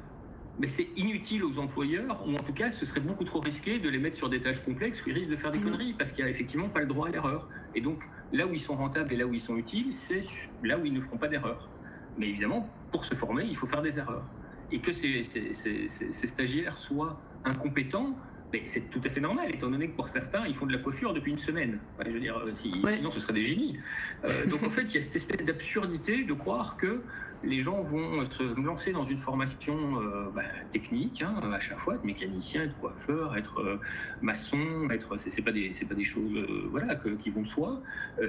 [0.59, 3.89] mais c'est inutile aux employeurs, ou en tout cas, ce serait beaucoup trop risqué de
[3.89, 5.63] les mettre sur des tâches complexes où ils risquent de faire des mm.
[5.63, 7.47] conneries, parce qu'il n'y a effectivement pas le droit à l'erreur.
[7.75, 8.03] Et donc,
[8.33, 10.23] là où ils sont rentables et là où ils sont utiles, c'est
[10.63, 11.69] là où ils ne feront pas d'erreur.
[12.17, 14.25] Mais évidemment, pour se former, il faut faire des erreurs.
[14.71, 18.17] Et que ces, ces, stagiaires soient incompétents,
[18.51, 21.13] c'est tout à fait normal, étant donné que pour certains, ils font de la coiffure
[21.13, 21.79] depuis une semaine.
[22.03, 23.77] je veux dire, sinon, ce seraient des génies.
[24.25, 27.01] Euh, donc, en fait, il y a cette espèce d'absurdité de croire que
[27.43, 31.95] les gens vont se lancer dans une formation euh, bah, technique hein, à chaque fois,
[31.95, 33.79] être mécanicien, être coiffeur, être euh,
[34.21, 37.81] maçon, être c'est pas des pas des choses euh, qui vont de soi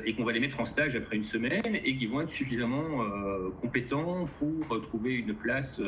[0.05, 3.05] et qu'on va les mettre en stage après une semaine et qui vont être suffisamment
[3.61, 5.81] compétents pour trouver une place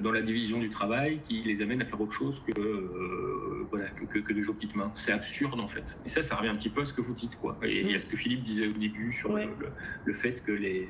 [0.00, 4.18] dans la division du travail qui les amène à faire autre chose que voilà que,
[4.18, 4.92] que, de jouer petites mains.
[5.04, 5.84] C'est absurde en fait.
[6.06, 7.58] Et ça, ça revient un petit peu à ce que vous dites quoi.
[7.62, 10.88] Et, à ce que Philippe disait au début sur le fait que les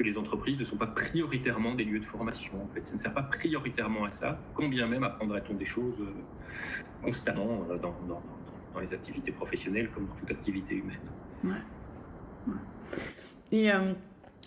[0.00, 2.52] que les entreprises ne sont pas prioritairement des lieux de formation.
[2.62, 6.00] En fait, ça ne sert pas prioritairement à ça, quand bien même apprendrait-on des choses
[6.00, 11.54] euh, constamment euh, dans, dans, les activités professionnelles comme dans toute activité humaine.
[13.52, 13.92] Et euh,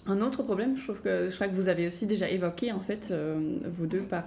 [0.05, 2.81] un autre problème, je trouve que je crois que vous avez aussi déjà évoqué en
[2.81, 3.13] fait,
[3.71, 4.25] vous deux par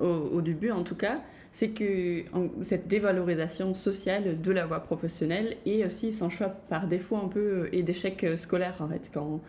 [0.00, 1.20] au, début en tout cas,
[1.52, 2.24] c'est que
[2.62, 7.68] cette dévalorisation sociale de la voie professionnelle et aussi son choix par défaut un peu
[7.70, 9.40] et d'échec scolaire en fait quand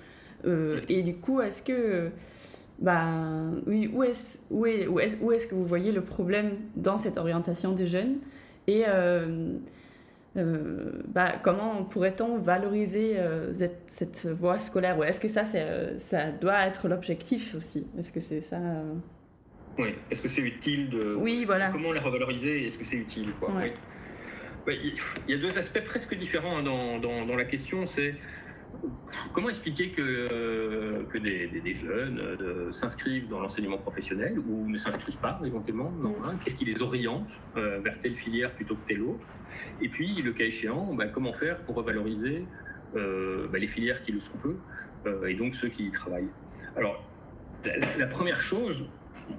[0.46, 2.10] euh, et du coup, est-ce que,
[2.80, 3.16] bah,
[3.66, 7.18] oui, où est-ce est, où est, où est que vous voyez le problème dans cette
[7.18, 8.18] orientation des jeunes
[8.68, 8.84] Et
[10.38, 13.18] euh, euh, bah, comment pourrait-on valoriser
[13.54, 15.02] cette, cette, voie scolaire?
[15.04, 17.88] Est-ce que ça, ça doit être l'objectif aussi?
[17.98, 18.60] Est-ce que c'est ça
[19.78, 21.16] Oui, est-ce que c'est utile de.
[21.16, 21.70] Oui, voilà.
[21.70, 23.52] Comment la revaloriser Est-ce que c'est utile quoi?
[23.56, 23.72] Oui.
[24.70, 27.88] Il y a deux aspects presque différents hein, dans, dans, dans la question.
[27.96, 28.16] C'est
[29.34, 35.18] Comment expliquer que, euh, que des, jeunes euh, s'inscrivent dans l'enseignement professionnel ou ne s'inscrivent
[35.18, 36.40] pas éventuellement mm.
[36.44, 39.26] Qu'est-ce qui les oriente euh, vers telle filière plutôt que telle autre?
[39.82, 42.46] Et puis, le cas échéant, bah, comment faire pour revaloriser
[42.94, 44.58] bah, les filières qui le sont peu
[45.28, 46.30] et donc ceux qui y travaillent?
[46.76, 47.04] Alors,
[47.98, 48.86] la, première chose,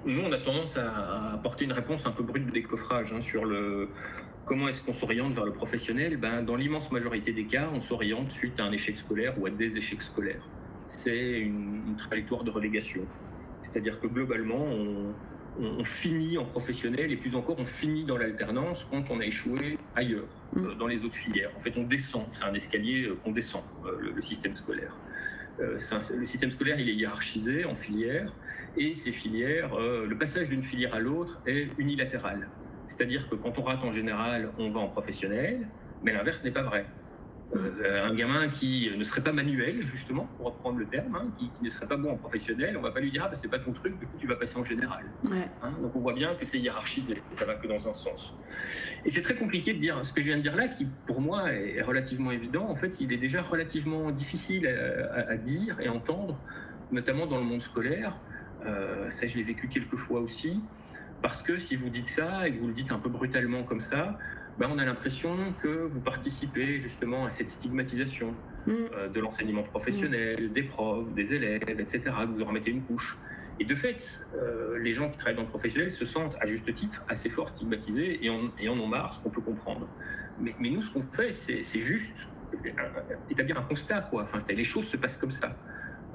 [0.05, 3.45] nous, on a tendance à apporter une réponse un peu brute de décoffrage hein, sur
[3.45, 3.89] le,
[4.49, 6.17] Comment est-ce qu'on s'oriente vers le professionnel?
[6.17, 9.51] Ben, Dans l'immense majorité des cas, on s'oriente suite à un échec scolaire ou à
[9.51, 10.41] des échecs scolaires.
[11.03, 13.03] C'est une, trajectoire de relégation.
[13.61, 14.65] C'est-à-dire que globalement,
[15.61, 19.77] on, finit en professionnel et plus encore, on finit dans l'alternance quand on a échoué
[19.95, 20.65] ailleurs, mm.
[20.65, 21.51] euh, dans les autres filières.
[21.55, 24.95] En fait, on descend, c'est un escalier euh, qu'on descend, euh, le, système scolaire.
[25.59, 28.33] le système scolaire, il est hiérarchisé en filières
[28.77, 32.47] et ces filières, le passage d'une filière à l'autre est unilatéral.
[32.99, 35.69] C'est-à-dire que quand on rate en général, on va en professionnel,
[36.03, 36.85] mais l'inverse n'est pas vrai.
[37.55, 41.49] Euh, un gamin qui ne serait pas manuel, justement, pour reprendre le terme, hein, qui,
[41.61, 43.57] ne serait pas bon en professionnel, on va pas lui dire ah bah, c'est pas
[43.57, 45.05] ton truc, du coup tu vas passer en général.
[45.31, 48.33] Hein, donc on voit bien que c'est hiérarchisé, ça va que dans un sens.
[49.05, 51.21] Et c'est très compliqué de dire ce que je viens de dire là, qui pour
[51.21, 52.69] moi est relativement évident.
[52.69, 56.37] En fait, il est déjà relativement difficile à, dire et entendre,
[56.91, 58.13] notamment dans le monde scolaire.
[58.65, 60.61] Euh, ça, je l'ai vécu quelques fois aussi.
[61.21, 63.81] Parce que si vous dites ça et que vous le dites un peu brutalement comme
[63.81, 64.17] ça,
[64.57, 68.35] ben, on a l'impression que vous participez justement à cette stigmatisation
[68.67, 68.71] mm.
[68.71, 73.17] euh, de l'enseignement professionnel, des profs, des élèves, etc., que vous en remettez une couche.
[73.61, 74.01] Et de fait,
[74.35, 77.49] euh, les gens qui travaillent dans le professionnel se sentent, à juste titre, assez fort
[77.49, 79.87] stigmatisés et en, et en ont marre, ce qu'on peut comprendre.
[80.39, 82.15] Mais, mais nous, ce qu'on fait, c'est juste
[83.29, 84.23] établir un constat, quoi.
[84.23, 85.55] Enfin, les choses se passent comme ça.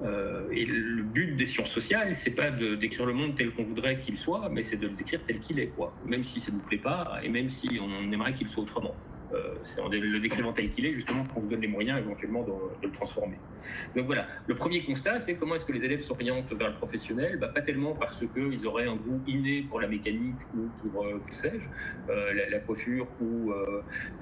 [0.03, 3.65] Euh, et le but des sciences sociales, c'est pas de décrire le monde tel qu'on
[3.65, 6.01] voudrait qu'il soit, mais c'est de le décrire tel qu'il est, quoi.
[6.03, 9.01] Même si ça ne nous plaît pas, et même si on aimerait qu'il soit autrement.
[9.33, 12.43] Euh, c'est en le décrivant tel qu'il est, justement, qu'on se donne les moyens éventuellement
[12.43, 12.53] de,
[12.87, 13.37] le transformer.
[13.97, 17.39] Donc voilà, le premier constat, c'est comment est-ce que les élèves s'orientent vers le professionnel?
[17.39, 21.21] Bah, Pas tellement parce qu'ils auraient un goût inné pour la mécanique ou pour, euh,
[21.27, 23.53] que sais-je, euh, la, coiffure ou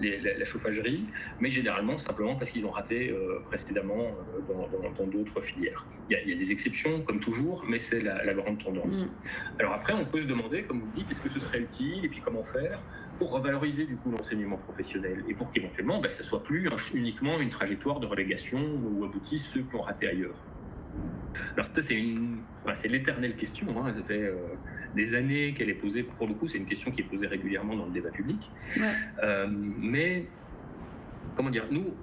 [0.00, 1.04] la, chauffagerie,
[1.40, 3.14] mais généralement simplement parce qu'ils ont raté
[3.50, 4.12] précédemment
[4.48, 5.84] dans d'autres filières.
[6.10, 8.86] Il y, a, des exceptions, comme toujours, mais c'est la, grande tendance.
[8.86, 9.08] Mm.
[9.58, 12.04] Alors après, on peut se demander, comme vous le dites, est-ce que ce serait utile
[12.04, 12.80] et puis comment faire?
[13.18, 17.50] Pour revaloriser du coup l'enseignement professionnel et pour qu'éventuellement ben, ça soit plus uniquement une
[17.50, 20.34] trajectoire de relégation où aboutissent ceux qui ont raté ailleurs.
[21.54, 22.38] Alors ça c'est une,
[22.80, 23.66] c'est l'éternelle question.
[23.78, 23.94] Hein.
[23.96, 24.36] Ça fait euh,
[24.94, 26.02] des années qu'elle est posée.
[26.02, 28.50] Pour le coup, c'est une question qui est posée régulièrement dans le débat public.
[29.22, 30.26] Euh, mais
[31.36, 31.94] comment dire, nous,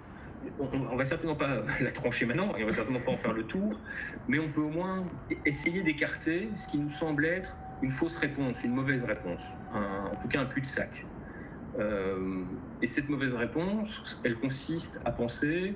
[0.59, 3.43] on, va certainement pas la trancher maintenant et on va certainement pas en faire le
[3.43, 3.79] tour,
[4.27, 5.05] mais on peut au moins
[5.45, 9.41] essayer d'écarter ce qui nous semble être une fausse réponse, une mauvaise réponse,
[9.73, 11.05] en tout cas un cul-de-sac.
[11.77, 12.43] Euh,
[12.81, 13.89] et cette mauvaise réponse,
[14.23, 15.75] elle consiste à penser,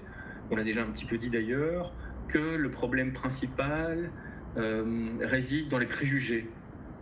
[0.49, 1.93] on l'a déjà un petit peu dit d'ailleurs,
[2.29, 4.09] que le problème principal
[4.57, 6.49] euh, réside dans les préjugés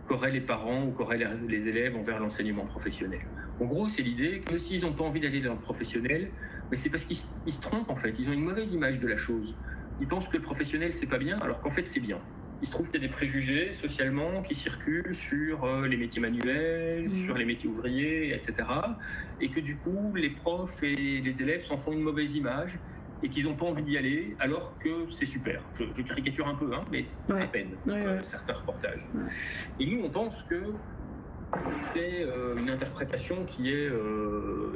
[0.08, 3.20] qu'auraient les parents ou qu'auraient les élèves envers l'enseignement professionnel.
[3.60, 6.32] En gros, c'est l'idée que s'ils n'ont pas envie d'aller dans le professionnel,
[6.70, 9.16] mais c'est parce qu'ils se trompent en fait, ils ont une mauvaise image de la
[9.16, 9.54] chose.
[10.00, 12.18] Ils pensent que le professionnel c'est pas bien, alors qu'en fait c'est bien
[12.62, 16.20] il se trouve qu'il y a des préjugés socialement qui circulent sur euh, les métiers
[16.20, 17.26] manuels, mmh.
[17.26, 18.68] sur les métiers ouvriers, etc.
[19.40, 22.78] Et que du coup, les profs et les élèves s'en font une mauvaise image
[23.24, 25.60] et qu'ils n'ont pas envie d'y aller, alors que c'est super.
[25.78, 29.02] Je, caricature un peu, hein, mais c'est à peine euh, certains reportages.
[29.78, 30.72] Et nous, on pense que
[31.92, 33.90] c'est euh, une interprétation qui est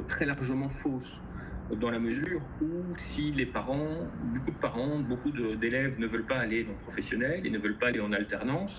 [0.07, 1.19] très largement fausse
[1.75, 6.37] dans la mesure où si les parents, beaucoup de parents, beaucoup d'élèves ne veulent pas
[6.37, 8.71] aller dans le professionnel et ne veulent pas aller en alternance,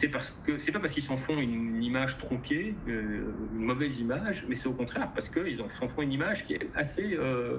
[0.00, 3.98] c'est parce que c'est pas parce qu'ils s'en font une, image tronquée, euh, une mauvaise
[3.98, 7.58] image, mais c'est au contraire parce qu'ils s'en font une image qui est assez euh,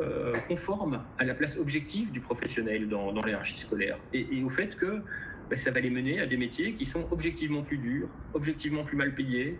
[0.00, 3.98] euh, conforme à la place objective du professionnel dans, dans scolaire.
[4.12, 5.02] Et, au fait que
[5.50, 8.96] bah, ça va les mener à des métiers qui sont objectivement plus durs, objectivement plus
[8.96, 9.58] mal payés,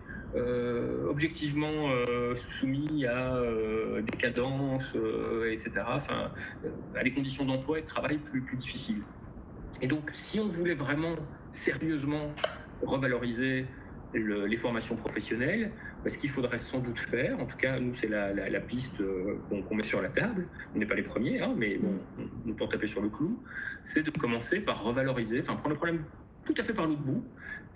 [1.08, 4.94] objectivement euh, soumis à euh, des cadences,
[5.50, 5.70] etc.
[6.94, 9.02] À des conditions d'emploi et de travail plus, difficiles.
[9.80, 11.16] Et donc, si on voulait vraiment
[11.64, 12.32] sérieusement
[12.82, 13.66] revaloriser
[14.14, 15.70] les formations professionnelles,
[16.06, 19.02] ce qu'il faudrait sans doute faire, en tout cas, nous, c'est la, piste
[19.50, 21.98] qu'on met sur la table, on n'est pas les premiers, hein, mais bon,
[22.46, 23.42] on, peut taper sur le clou,
[23.84, 26.04] c'est de commencer par revaloriser, enfin prendre le problème
[26.46, 27.24] tout à fait par l'autre bout,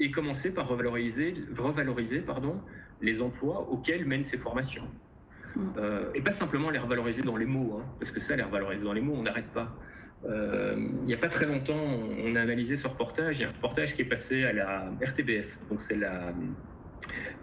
[0.02, 2.60] et commencer par revaloriser, revaloriser pardon,
[3.00, 4.88] les emplois auxquels mènent ces formations.
[5.54, 5.60] Mm.
[5.78, 8.82] Euh, et pas simplement les revaloriser dans les mots, hein, parce que ça, les revaloriser
[8.82, 9.72] dans les mots, on n'arrête pas.
[10.24, 11.78] Euh, il n'y a pas très longtemps,
[12.24, 13.38] on a analysé ce reportage.
[13.38, 16.32] Il y a un reportage qui est passé à la RTBF, donc c'est la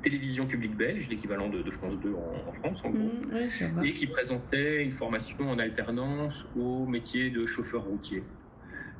[0.03, 4.83] télévision publique belge, l'équivalent de, France 2 en, France en gros, mm, et qui présentait
[4.83, 8.23] une formation en alternance au métier de chauffeur routier.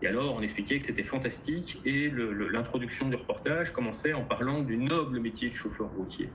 [0.01, 4.77] Et alors, on expliquait que c'était fantastique et l'introduction du reportage commençait en parlant du
[4.77, 6.30] noble métier de chauffeur routier.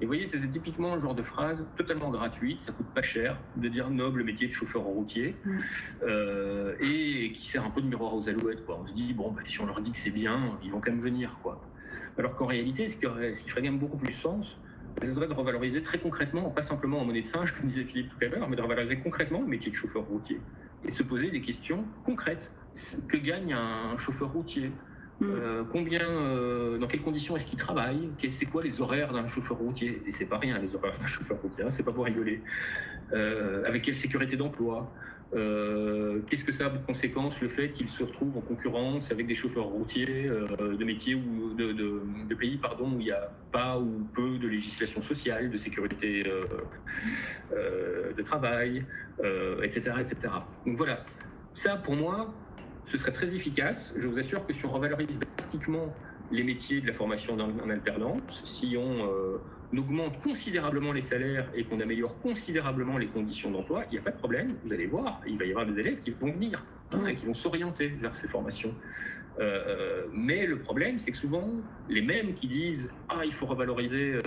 [0.00, 3.38] Et vous voyez, c'est typiquement le genre de phrase totalement gratuite, ça coûte pas cher
[3.56, 5.58] de dire noble métier de chauffeur routier, mm.
[6.02, 8.64] euh, et qui sert un peu de miroir aux alouettes.
[8.66, 8.80] Quoi.
[8.82, 10.90] On se dit, bon, bah, si on leur dit que c'est bien, ils vont quand
[10.90, 11.38] même venir.
[11.42, 11.60] Quoi.
[12.18, 14.58] Alors qu'en réalité, ce qui, aurait, ce qui ferait quand même beaucoup plus sens,
[15.00, 18.10] ce serait de revaloriser très concrètement, pas simplement en monnaie de singe, comme disait Philippe
[18.10, 20.40] tout à l'heure, mais de revaloriser concrètement le métier de chauffeur routier
[20.84, 22.50] et de se poser des questions concrètes
[23.08, 24.72] que gagne un chauffeur routier?
[25.22, 25.30] Mm.
[25.30, 28.10] euh, combien, euh, dans quelles conditions est-ce qu'il travaille?
[28.38, 30.02] C'est quoi les horaires d'un chauffeur routier?
[30.06, 32.42] Et c'est pas rien les horaires d'un chauffeur routier, hein, c'est pas pour rigoler.
[33.12, 34.92] Euh, avec quelle sécurité d'emploi?
[35.32, 39.34] Qu'est-ce que ça a pour conséquence le fait qu'il se retrouve en concurrence avec des
[39.34, 44.06] chauffeurs routiers de métiers ou de, de, pays pardon où il n'y a pas ou
[44.14, 46.22] peu de législation sociale, de sécurité
[47.50, 48.84] de travail,
[49.62, 50.34] etc., etc.
[50.66, 51.02] Donc voilà,
[51.54, 52.34] ça pour moi
[52.92, 53.92] ce serait très efficace.
[53.96, 55.08] Je vous assure que si on revalorise
[55.38, 55.94] drastiquement
[56.30, 59.38] les métiers de la formation en alternance, si on euh,
[59.76, 64.10] augmente considérablement les salaires et qu'on améliore considérablement les conditions d'emploi, il n'y a pas
[64.10, 64.56] de problème.
[64.64, 67.34] Vous allez voir, il va y avoir des élèves qui vont venir, hein, qui vont
[67.34, 68.74] s'orienter vers ces formations.
[70.12, 71.48] mais le problème, c'est que souvent,
[71.88, 74.20] les mêmes qui disent Ah, il faut revaloriser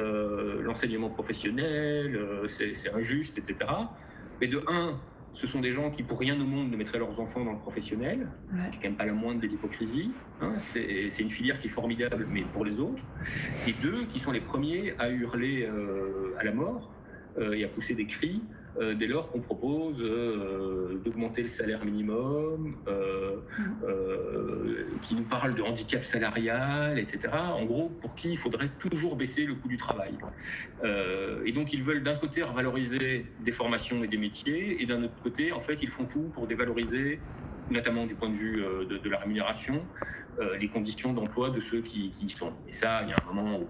[0.64, 2.20] l'enseignement professionnel,
[2.58, 3.56] c'est injuste, etc.
[4.42, 5.00] Mais de un,
[5.36, 7.60] ce sont des gens qui, pour rien au monde, ne mettraient leurs enfants dans le
[7.60, 8.28] professionnel.
[8.52, 8.60] Ouais.
[8.72, 10.12] C'est quand même pas la moindre des hypocrisies.
[10.42, 10.54] Hein.
[10.74, 13.04] C'est une filière qui est formidable, mais pour les autres.
[13.68, 16.92] Et deux, qui sont les premiers à hurler euh, à la mort
[17.38, 18.42] euh, et à pousser des cris
[18.78, 23.38] euh, dès lors qu'on propose euh, d'augmenter le salaire minimum, euh,
[25.04, 27.34] qui nous parle de handicap salarial, etc.
[27.34, 30.14] En gros, pour qui il faudrait toujours baisser le coût du travail.
[31.46, 35.22] et donc, ils veulent d'un côté revaloriser des formations et des métiers, et d'un autre
[35.24, 37.20] côté, en fait, ils font tout pour dévaloriser,
[37.70, 39.82] notamment du point de vue de, la rémunération,
[40.60, 42.54] les conditions d'emploi de ceux qui, qui y sont.
[42.68, 43.68] Et ça, il y a un moment où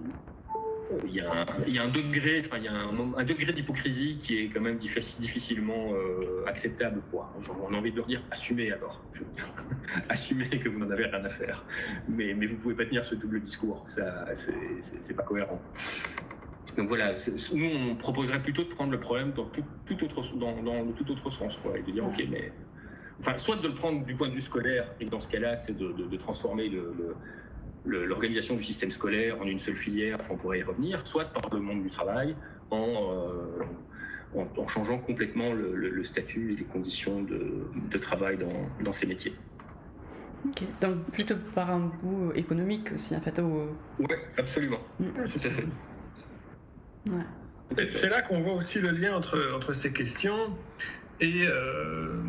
[1.06, 3.54] il y, a un, il y a un degré, enfin, il y a un, degré
[3.54, 7.02] d'hypocrisie qui est quand même difficilement euh, acceptable.
[7.12, 7.32] Quoi.
[7.64, 9.02] On a envie de leur dire assumez alors.
[10.10, 11.64] assumez que vous n'en avez rien à faire.
[12.08, 13.86] Mais, mais vous ne pouvez pas tenir ce double discours.
[13.96, 14.26] Ça,
[15.08, 15.62] c'est pas cohérent.
[16.78, 17.14] Donc voilà,
[17.54, 19.64] nous on proposerait plutôt de prendre le problème dans tout,
[20.04, 22.52] autre, dans, dans tout autre sens, quoi, et de dire ok, mais
[23.22, 25.78] enfin, soit de le prendre du point de vue scolaire, et dans ce cas-là, c'est
[25.78, 27.16] de, de, transformer le,
[27.86, 31.60] l'organisation du système scolaire en une seule filière, on pourrait y revenir, soit par le
[31.60, 32.36] monde du travail,
[32.72, 33.64] en, euh,
[34.58, 38.38] en, changeant complètement le, statut et les conditions de, travail
[38.84, 39.34] dans, ces métiers.
[40.46, 43.40] Ok, donc plutôt par un bout économique aussi, en fait.
[44.00, 44.08] Oui,
[44.38, 44.80] absolument.
[45.00, 45.06] Mm.
[45.32, 45.66] Tout à fait.
[47.92, 50.56] C'est là qu'on voit aussi le lien entre, entre ces questions
[51.20, 52.22] et euh,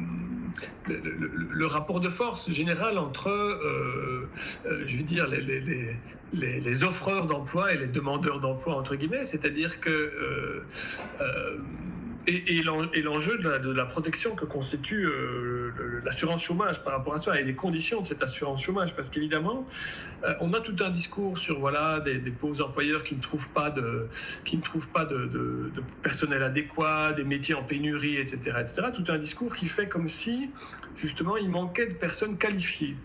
[0.88, 4.28] le, rapport de force général entre, euh,
[4.66, 5.40] euh, je veux dire, les,
[6.60, 10.62] les, offreurs d'emploi et les demandeurs d'emploi, entre guillemets, c'est-à-dire que
[12.26, 15.70] et, l'enjeu de, la, protection que constitue euh,
[16.04, 18.94] l'assurance chômage par rapport à ça et les conditions de cette assurance chômage.
[18.94, 19.66] Parce qu'évidemment,
[20.24, 23.70] euh, on a tout un discours sur voilà, des, pauvres employeurs qui ne trouvent pas
[23.70, 24.08] de,
[24.44, 25.70] qui ne trouvent pas de,
[26.02, 28.88] personnel adéquat, des métiers en pénurie, etc., etc.
[28.94, 30.50] Tout un discours qui fait comme si,
[30.96, 32.96] justement, il manquait de personnes qualifiées.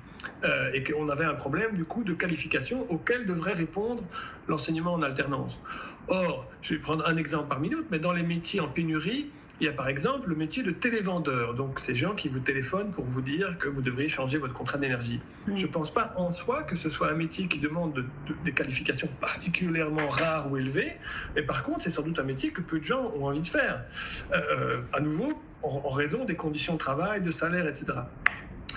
[0.43, 4.03] Euh, et qu'on avait un problème du coup de qualification auquel devrait répondre
[4.47, 5.59] l'enseignement en alternance.
[6.07, 9.29] Or, je vais prendre un exemple parmi d'autres, mais dans les métiers en pénurie,
[9.61, 11.53] il y a par exemple le métier de télévendeur.
[11.53, 14.79] Donc, ces gens qui vous téléphonent pour vous dire que vous devriez changer votre contrat
[14.79, 15.19] d'énergie.
[15.55, 18.03] Je ne pense pas en soi que ce soit un métier qui demande
[18.43, 20.93] des qualifications particulièrement rares ou élevées,
[21.35, 23.47] mais par contre, c'est sans doute un métier que peu de gens ont envie de
[23.47, 23.83] faire.
[24.31, 27.85] Euh, euh, à nouveau, en, raison des conditions de travail, de salaire, etc.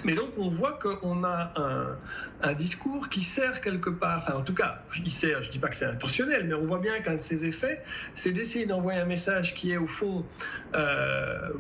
[0.05, 1.53] Mais donc on voit qu'on a
[2.43, 5.59] un, discours qui sert quelque part, enfin en tout cas, il sert, je ne dis
[5.59, 7.83] pas que c'est intentionnel, mais on voit bien qu'un de ses effets,
[8.17, 10.25] c'est d'essayer d'envoyer un message qui est au fond,
[10.75, 11.51] euh,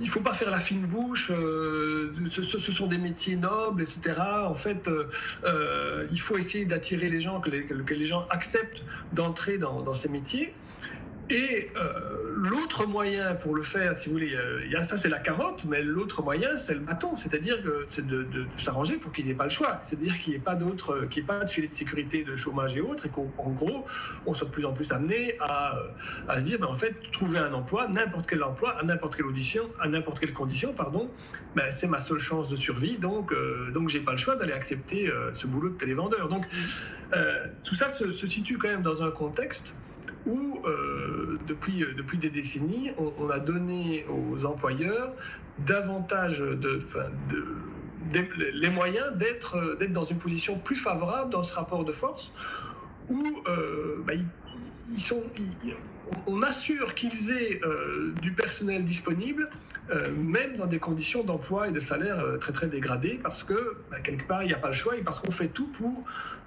[0.00, 4.20] il ne faut pas faire la fine bouche, euh, ce, sont des métiers nobles, etc.
[4.44, 9.94] En fait, euh, il faut essayer d'attirer les gens, que les, gens acceptent d'entrer dans
[9.94, 10.54] ces métiers.
[11.30, 14.34] Et euh, l'autre moyen pour le faire, si vous voulez,
[14.74, 18.26] a, ça c'est la carotte, mais l'autre moyen c'est le bâton, c'est-à-dire que c'est de,
[18.58, 21.26] s'arranger pour qu'ils n'aient pas le choix, c'est-à-dire qu'il n'y ait pas d'autres, qu'il n'y
[21.26, 23.84] ait pas de filet de sécurité, de chômage et autres, et qu'en gros
[24.24, 25.74] on soit de plus en plus amené à,
[26.36, 29.64] se dire, ben, en fait, trouver un emploi, n'importe quel emploi, à n'importe quelle audition,
[29.80, 31.10] à n'importe quelle condition, pardon,
[31.56, 34.52] ben, c'est ma seule chance de survie, donc euh, donc j'ai pas le choix d'aller
[34.52, 36.28] accepter euh, ce boulot de télévendeur.
[36.28, 36.46] Donc
[37.64, 39.74] tout ça se situe quand même dans un contexte
[40.28, 45.12] où, euh, depuis, euh, depuis des décennies, on, a donné aux employeurs
[45.58, 46.82] davantage de,
[48.52, 52.32] les moyens d'être euh, d'être dans une position plus favorable dans ce rapport de force
[53.10, 53.24] où
[54.04, 55.22] bah, ils, sont,
[56.26, 57.58] on assure qu'ils aient
[58.20, 59.48] du personnel disponible,
[60.14, 64.26] même dans des conditions d'emploi et de salaire très très dégradées, parce que bah, quelque
[64.28, 66.04] part il n'y a pas le choix et parce qu'on fait tout pour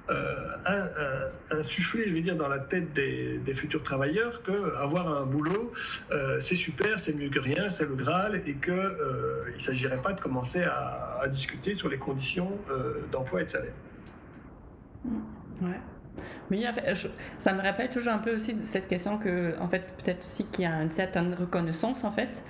[0.09, 5.73] euh, insuffler, je vais dire, dans la tête des, futurs travailleurs que avoir un boulot,
[6.11, 10.01] euh, c'est super, c'est mieux que rien, c'est le Graal, et qu'il euh, ne s'agirait
[10.01, 12.49] pas de commencer à, discuter sur les conditions
[13.11, 13.73] d'emploi et de salaire.
[15.61, 15.79] Ouais.
[16.49, 16.63] Mais
[17.39, 20.63] ça me rappelle toujours un peu aussi cette question que, en fait, peut-être aussi qu'il
[20.63, 22.43] y a une certaine reconnaissance, en fait,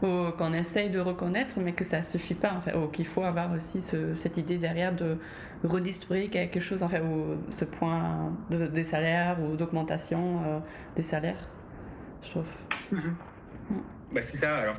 [0.00, 3.82] qu'on essaye de reconnaître, mais que ça suffit pas, en fait, qu'il faut avoir aussi
[3.82, 5.18] cette idée derrière de
[5.64, 10.60] redistribuer quelque chose, en fait, ou ce point de, des salaires ou d'augmentation euh,
[10.96, 11.48] des salaires,
[12.22, 12.46] je trouve.
[12.90, 13.16] Mhm.
[14.12, 14.76] Bah c'est ça, alors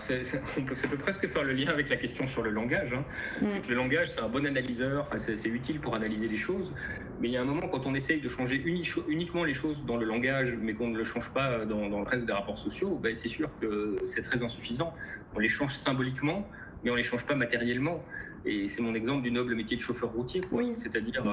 [0.57, 2.93] on peut, ça peut presque faire le lien avec la question sur le langage.
[2.93, 3.03] Hein.
[3.41, 3.67] Mm.
[3.67, 6.71] Le langage, c'est un bon analyseur, c'est, utile pour analyser les choses,
[7.19, 8.63] mais il y a un moment quand on essaye de changer
[9.07, 12.07] uniquement les choses dans le langage, mais qu'on ne le change pas dans, dans le
[12.07, 14.93] reste des rapports sociaux, ben c'est sûr que c'est très insuffisant.
[15.35, 16.49] On les change symboliquement,
[16.83, 18.03] mais on les change pas matériellement.
[18.45, 20.39] Et c'est mon exemple du noble métier de chauffeur routier.
[20.51, 20.75] Oui.
[20.81, 21.25] C'est-à-dire,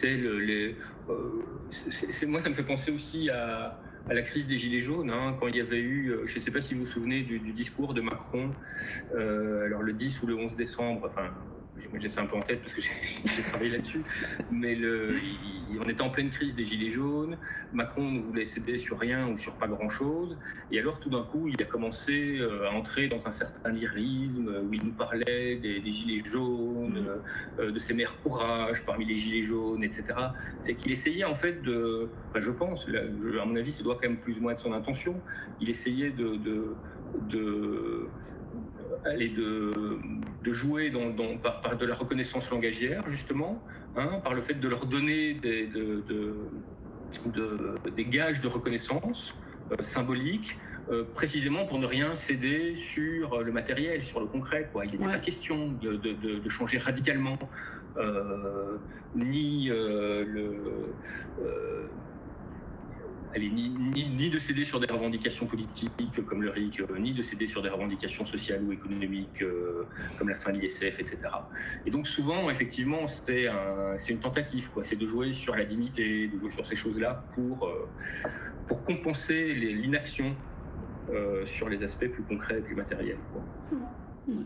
[0.00, 0.76] c'est le, les,
[2.26, 5.48] moi, ça me fait penser aussi à, à la crise des Gilets jaunes, hein, quand
[5.48, 8.00] il y avait eu, je ne sais pas si vous vous souvenez du, discours de
[8.00, 8.50] Macron,
[9.14, 11.30] alors le 10 ou le 11 décembre, enfin
[12.00, 14.02] j'ai ça un peu en tête parce que j'ai travaillé là-dessus,
[14.50, 15.16] mais le,
[15.80, 17.36] on était en pleine crise des Gilets jaunes,
[17.72, 20.36] Macron ne voulait céder sur rien ou sur pas grand-chose,
[20.72, 24.62] et alors tout d'un coup, il a commencé euh, à entrer dans un certain lyrisme
[24.68, 27.60] où il nous parlait des, Gilets jaunes, mmh.
[27.60, 30.04] euh, de ses meilleurs courages parmi les Gilets jaunes, etc.
[30.62, 34.08] C'est qu'il essayait en fait de, enfin, je pense, à mon avis, ça doit quand
[34.08, 35.20] même plus ou moins être son intention,
[35.60, 36.74] il essayait de, de,
[37.28, 38.08] de
[39.04, 39.98] aller de,
[40.44, 43.62] de jouer dans, par, de la reconnaissance langagière, justement,
[43.96, 46.02] hein, par le fait de leur donner des, de,
[47.96, 49.34] des gages de reconnaissance
[49.72, 50.56] euh, symboliques,
[50.90, 54.68] euh, précisément pour ne rien céder sur le matériel, sur le concret.
[54.72, 54.86] Quoi.
[54.86, 57.38] Il n'est pas question de, changer radicalement
[57.96, 58.76] euh,
[59.14, 60.56] ni le
[63.38, 67.62] ni, de céder sur des revendications politiques comme le RIC, euh, ni de céder sur
[67.62, 69.88] des revendications sociales ou économiques euh,
[70.18, 71.18] comme la fin de l'ISF, etc.
[71.86, 73.48] Et donc souvent, effectivement, c'est
[74.08, 74.84] une tentative, quoi.
[74.84, 77.88] c'est de jouer sur la dignité, de jouer sur ces choses-là pour, euh,
[78.66, 80.36] pour compenser l'inaction
[81.56, 83.18] sur les aspects plus concrets et plus matériels.
[84.28, 84.44] Mmh.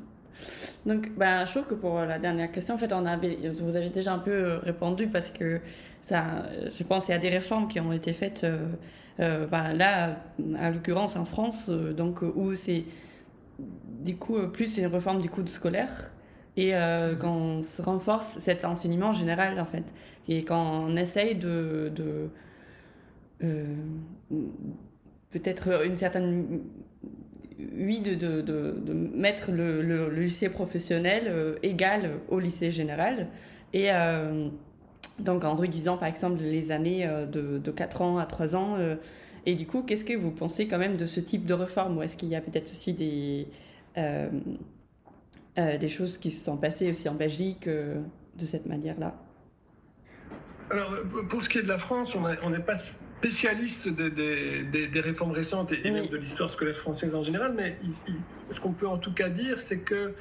[0.86, 4.12] Donc, ben, je trouve que pour la dernière question, en fait, on vous avez déjà
[4.12, 5.61] un peu répondu parce que
[6.02, 8.66] ça, je pense qu'il y a des réformes qui ont été faites, euh,
[9.20, 10.19] euh, ben, là,
[10.59, 12.85] à l'occurrence en France, euh, donc, où c'est,
[13.59, 16.11] du coup, plus c'est une réforme du coup de scolaire
[16.56, 16.73] et
[17.19, 19.82] quand on se renforce cet enseignement général, en fait,
[20.28, 22.31] et quand on essaye de, de
[25.32, 26.61] peut-être une certaine
[27.59, 33.28] oui, de, de, de, mettre le, le, lycée professionnel euh, égal au lycée général.
[33.72, 34.48] Et euh,
[35.18, 38.76] donc en réduisant par exemple les années euh, de, de 4 ans à 3 ans.
[39.47, 41.98] et du coup, qu'est-ce que vous pensez quand même de ce type de réforme?
[41.98, 43.47] Ou est-ce qu'il y a peut-être aussi des,
[43.97, 49.14] des choses qui se sont passées aussi en Belgique de cette manière-là?
[50.70, 50.97] Alors,
[51.28, 52.76] pour ce qui est de la France, on n'est pas
[53.24, 57.78] spécialiste des réformes récentes et, même de l'histoire scolaire française en général, mais
[58.52, 60.12] ce qu'on peut en tout cas dire, c'est que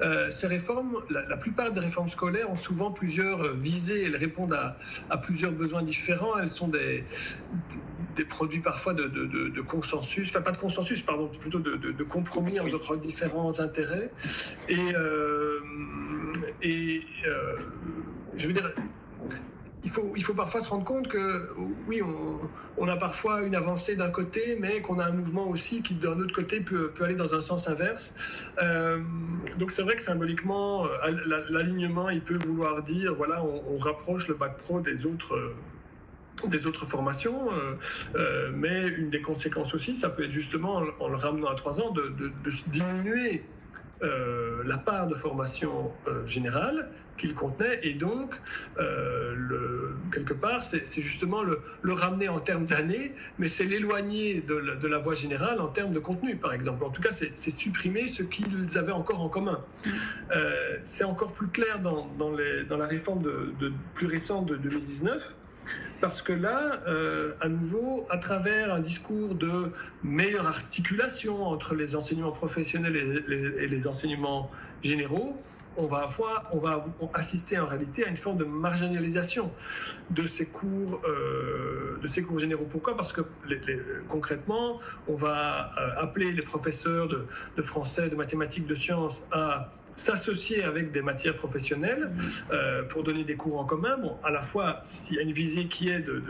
[0.00, 5.16] euh, ces réformes, la, plupart des réformes scolaires ont souvent plusieurs visées, elles répondent à,
[5.18, 7.04] plusieurs besoins différents, elles sont des,
[8.16, 13.60] des produits parfois de, consensus, enfin pas de consensus, pardon, plutôt de, compromis entre différents
[13.60, 14.10] intérêts.
[14.68, 15.60] Et, euh,
[16.60, 17.56] et euh,
[18.36, 18.72] je veux dire,
[19.84, 21.50] il faut, il faut parfois se rendre compte que
[21.86, 22.02] oui,
[22.76, 26.18] on, a parfois une avancée d'un côté, mais qu'on a un mouvement aussi qui d'un
[26.18, 28.12] autre côté peut, peut, aller dans un sens inverse.
[28.62, 28.98] Euh,
[29.58, 34.34] donc c'est vrai que symboliquement, euh, l'alignement, il peut vouloir dire, voilà, on, rapproche le
[34.34, 35.54] bac pro des autres
[36.46, 37.48] des autres formations,
[38.14, 41.80] euh, mais une des conséquences aussi, ça peut être justement en, le ramenant à trois
[41.80, 42.32] ans, de
[42.68, 43.42] diminuer
[44.02, 47.80] euh, la part de formation euh, générale qu'il contenait.
[47.82, 48.32] Et donc
[48.78, 51.60] euh, le, quelque part c'est justement le,
[51.92, 56.36] ramener en termes d'années mais c'est l'éloigner de, la voie générale en termes de contenu
[56.36, 56.84] par exemple.
[56.84, 59.60] En tout cas c'est supprimer ce qu'ils avaient encore en commun.
[60.86, 64.56] C'est encore plus clair dans, dans, les, dans la réforme de, de, plus récente de
[64.56, 65.34] 2019
[66.00, 69.72] parce que là, euh, à nouveau, à travers un discours de
[70.04, 74.50] meilleure articulation entre les enseignements professionnels et les, enseignements
[74.82, 75.36] généraux,
[75.76, 79.50] on va, avoir, on va assister en réalité à une forme de marginalisation
[80.10, 82.66] de ces cours, euh, de ces cours généraux.
[82.68, 82.96] Pourquoi?
[82.96, 83.22] Parce que
[84.08, 87.26] concrètement, on va euh, appeler les professeurs de,
[87.56, 92.10] de, français, de mathématiques, de sciences à s'associer avec des matières professionnelles
[92.52, 93.96] euh, pour donner des cours en commun.
[93.98, 96.22] Bon, à la fois, s'il y a une visée qui est de,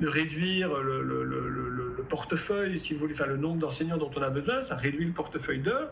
[0.00, 4.22] de, réduire le, le, le, portefeuille, si vous voulez, enfin le nombre d'enseignants dont on
[4.22, 5.90] a besoin, ça réduit le portefeuille d'heures.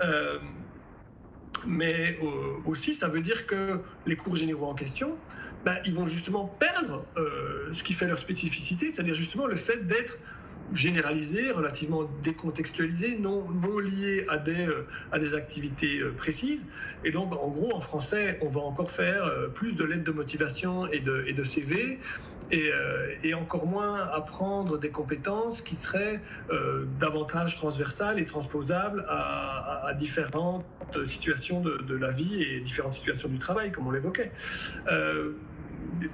[0.00, 0.38] Euh,
[1.66, 2.26] mais euh,
[2.66, 5.16] aussi, ça veut dire que les cours généraux en question,
[5.64, 7.06] ben, ils vont justement perdre
[7.72, 10.18] ce qui fait leur spécificité, c'est-à-dire justement le fait d'être
[10.72, 16.60] généralisé, relativement décontextualisé, non, non lié à des, euh, à des activités euh, précises.
[17.04, 20.12] Et donc, en gros, en français, on va encore faire euh, plus de lettres de
[20.12, 21.98] motivation et de, CV.
[22.50, 26.20] Et, encore moins apprendre des compétences qui seraient
[27.00, 30.64] davantage transversales et transposables à, différentes
[31.06, 34.30] situations de, la vie et différentes situations du travail, comme on l'évoquait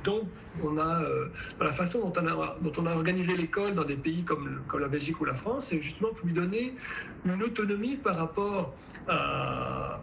[0.04, 0.24] donc,
[0.62, 1.02] on a,
[1.58, 5.24] dans la façon dont on a, organisé l'école dans des pays comme, la Belgique ou
[5.24, 6.74] la France, c'est justement pour lui donner
[7.24, 8.74] une autonomie par rapport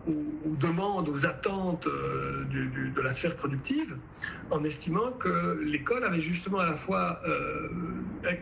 [0.08, 3.96] aux, demandes, aux attentes de la sphère productive,
[4.52, 7.22] en estimant que l'école avait justement à la fois,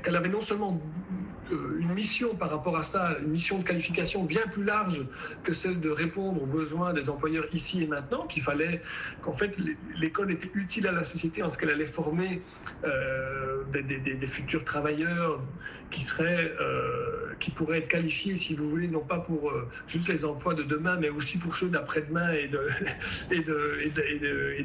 [0.03, 4.23] qu'elle avait non seulement euh, une mission par rapport à ça, une mission de qualification
[4.23, 5.05] bien plus large
[5.43, 8.81] que celle de répondre aux besoins des employeurs ici et maintenant, qu'il fallait
[9.21, 9.55] qu'en fait
[9.99, 12.41] l'école était utile à la société en ce qu'elle allait former
[12.85, 15.41] euh, des, futurs travailleurs
[15.91, 19.53] qui seraient, euh, qui pourraient être qualifiés, si vous voulez, non pas pour
[19.87, 22.69] juste les emplois de demain, mais aussi pour ceux d'après-demain et de,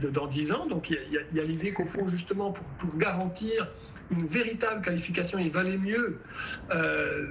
[0.10, 0.66] dans dix ans.
[0.66, 0.98] Donc il
[1.32, 3.68] y a, l'idée qu'au fond, justement, pour garantir
[4.10, 5.38] une véritable qualification.
[5.38, 6.18] Il valait mieux
[6.70, 7.28] euh,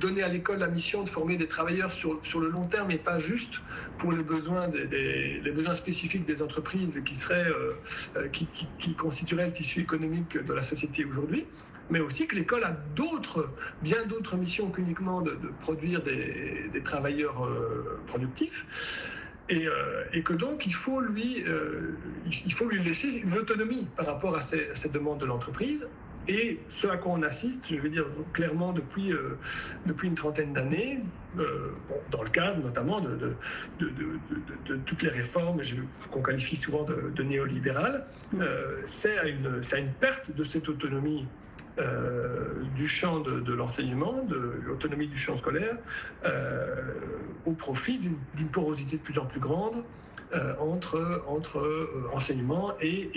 [0.00, 3.18] donner à l'école la mission de former des travailleurs sur, le long terme et pas
[3.18, 3.60] juste
[3.98, 4.70] pour les besoins,
[5.74, 7.74] spécifiques des entreprises qui, seraient, euh,
[8.16, 11.46] euh, qui, constitueraient le tissu économique de la société aujourd'hui
[11.92, 13.50] mais aussi que l'école a d'autres,
[13.82, 17.48] bien d'autres missions qu'uniquement de, produire des travailleurs
[18.06, 18.64] productifs.
[19.52, 21.96] Euh, et, que donc il faut, lui, euh,
[22.46, 25.86] il faut lui laisser une autonomie par rapport à, cette demande de l'entreprise.
[26.28, 29.38] Et ce à quoi on assiste, je veux dire clairement depuis, euh,
[29.86, 31.00] depuis une trentaine d'années,
[32.10, 33.34] dans le cadre notamment de,
[33.80, 35.60] de, toutes les réformes
[36.10, 38.42] qu'on qualifie souvent de, néolibérales, mmh.
[39.00, 41.26] c'est à, à une perte de cette autonomie
[41.80, 45.76] euh, du champ de, l'enseignement, de l'autonomie du champ scolaire,
[46.24, 46.74] euh,
[47.44, 49.82] au profit d'une porosité de plus en plus grande
[50.32, 53.10] euh, entre, entre enseignement et,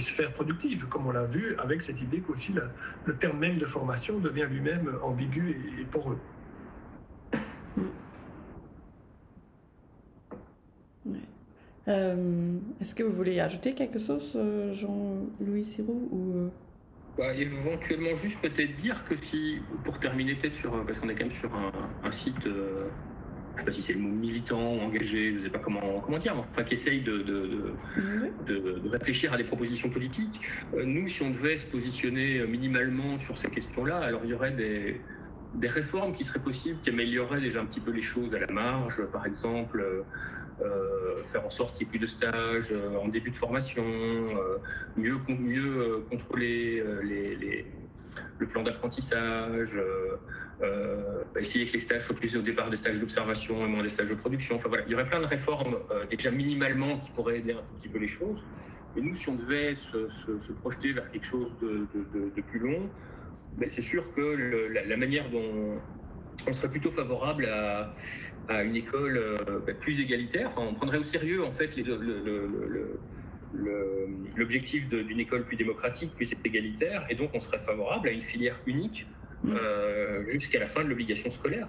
[0.00, 2.54] sphère productive, comme on l'a vu avec cette idée qu'aussi
[3.04, 6.18] le terme même de formation devient lui-même ambigu et, poreux.
[11.86, 14.36] Est-ce que vous voulez ajouter quelque chose,
[14.72, 16.50] Jean-Louis Sirou ou
[17.18, 21.26] bah, éventuellement juste peut-être dire que si, pour terminer peut-être sur, parce qu'on est quand
[21.26, 22.88] même sur un, site, euh,
[23.54, 25.60] je ne sais pas si c'est le mot militant ou engagé, je ne sais pas
[25.60, 30.40] comment, comment dire, enfin qui essaye de, de, réfléchir à des propositions politiques.
[30.74, 34.52] Euh, nous, si on devait se positionner minimalement sur ces questions-là, alors il y aurait
[34.52, 35.00] des,
[35.54, 38.50] des réformes qui seraient possibles, qui amélioreraient déjà un petit peu les choses à la
[38.52, 39.80] marge, par exemple.
[39.80, 40.02] Euh,
[41.32, 44.58] faire en sorte qu'il n'y ait plus de stages euh, en début de formation, euh,
[44.96, 46.82] mieux, mieux contrôler
[48.38, 49.70] le plan d'apprentissage,
[51.38, 54.08] essayer que les stages soient plus au départ des stages d'observation et moins des stages
[54.08, 54.56] de production.
[54.56, 55.76] Enfin voilà, il y aurait plein de réformes
[56.10, 58.38] déjà minimalement qui pourraient aider un petit peu les choses.
[58.96, 62.88] Et nous, si on devait se, projeter vers quelque chose de, plus long,
[63.58, 65.80] ben c'est sûr que la, manière dont
[66.46, 67.94] on serait plutôt favorable à,
[68.48, 70.52] à une école euh, bah, plus égalitaire.
[70.56, 71.70] on prendrait au sérieux en fait
[74.36, 78.58] l'objectif d'une école plus démocratique, plus égalitaire, et donc on serait favorable à une filière
[78.66, 79.06] unique
[79.42, 79.52] mmh.
[79.52, 81.68] euh, jusqu'à la fin de l'obligation scolaire.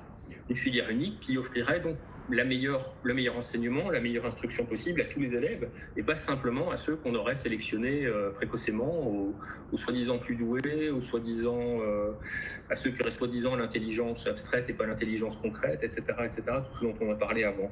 [0.50, 1.98] Une filière unique qui offrirait donc
[2.30, 6.16] la meilleure, le meilleur enseignement, la meilleure instruction possible à tous les élèves, et pas
[6.16, 9.36] simplement à ceux qu'on aurait sélectionnés euh, précocement, aux,
[9.78, 12.14] soi-disant plus doués, aux soi-disant, euh,
[12.70, 16.86] à ceux qui auraient soi-disant l'intelligence abstraite et pas l'intelligence concrète, etc., etc., tout ce
[16.86, 17.72] dont on a parlé avant.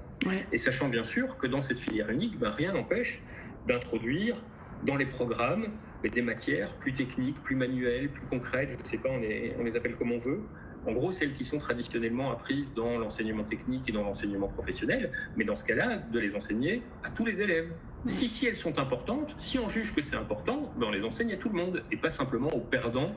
[0.52, 3.22] Et sachant bien sûr que dans cette filière unique, ben, rien n'empêche
[3.66, 4.36] d'introduire
[4.84, 5.68] dans les programmes
[6.04, 9.22] des matières plus techniques, plus manuelles, plus concrètes, je ne sais pas, on,
[9.60, 10.42] on les appelle comme on veut,
[10.86, 15.46] en gros celles qui sont traditionnellement apprises dans l'enseignement technique et dans l'enseignement professionnel, mais
[15.46, 17.72] dans ce cas-là, de les enseigner à tous les élèves.
[18.08, 21.32] Si, si elles sont importantes, si on juge que c'est important, ben on les enseigne
[21.34, 23.16] à tout le monde et pas simplement aux perdants,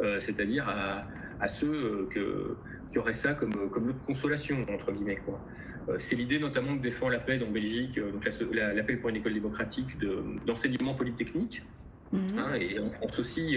[0.00, 2.56] euh, c'est-à-dire à, ceux euh, que,
[2.90, 5.20] qui auraient ça comme, comme notre consolation, entre guillemets.
[5.24, 5.40] Quoi.
[5.88, 9.96] Euh, c'est l'idée notamment que défend l'appel en Belgique, donc l'appel pour une école démocratique
[10.44, 11.62] d'enseignement polytechnique.
[12.12, 12.38] Mhm.
[12.38, 13.56] Hein, et en France aussi,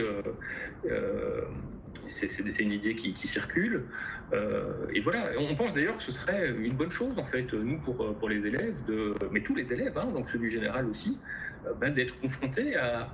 [2.09, 3.85] c'est une idée qui, circule.
[4.33, 7.79] Euh, et voilà, on pense d'ailleurs que ce serait une bonne chose, en fait, nous,
[7.79, 11.17] pour, pour les élèves, de, mais tous les élèves, hein, donc ceux du général aussi,
[11.65, 13.09] euh, ben, d'être confrontés à,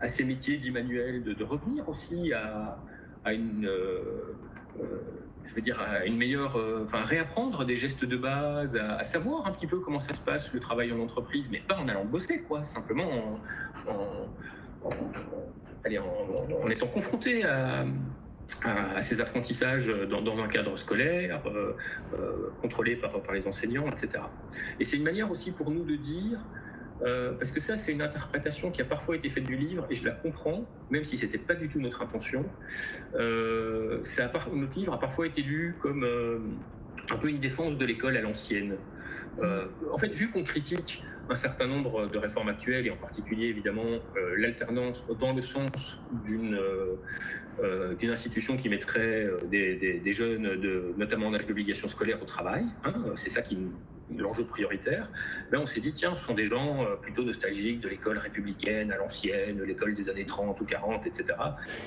[0.00, 2.78] à, ces métiers dits manuels, de, revenir aussi à,
[3.24, 3.66] à une.
[3.66, 4.00] Euh,
[5.48, 9.52] je veux dire, à une meilleure, enfin, réapprendre des gestes de base, à, savoir un
[9.52, 12.42] petit peu comment ça se passe le travail en entreprise, mais pas en allant bosser,
[12.42, 13.40] quoi, simplement
[13.88, 14.28] en,
[16.64, 17.84] en étant confronté à,
[18.64, 21.72] à, ces apprentissages dans, un cadre scolaire, euh,
[22.14, 24.24] euh, contrôlé par, par, les enseignants, etc.
[24.80, 26.38] Et c'est une manière aussi pour nous de dire,
[27.02, 29.94] euh, parce que ça c'est une interprétation qui a parfois été faite du livre, et
[29.94, 32.44] je la comprends, même si ce n'était pas du tout notre intention,
[33.14, 36.04] notre livre a parfois été lu comme
[37.10, 38.76] un peu une défense de l'école à l'ancienne.
[39.40, 44.00] en fait, vu qu'on critique un certain nombre de réformes actuelles, et en particulier évidemment
[44.36, 46.58] l'alternance dans le sens d'une
[47.98, 52.64] d'une institution qui mettrait des, jeunes, de, notamment en âge d'obligation scolaire, au travail.
[52.84, 52.94] Hein,
[53.24, 53.58] c'est ça qui
[54.16, 55.08] l'enjeu prioritaire,
[55.50, 58.90] ben on s'est dit, tiens, ce sont des gens euh, plutôt nostalgiques de l'école républicaine
[58.90, 61.38] à l'ancienne, l'école des années 30 ou 40, etc.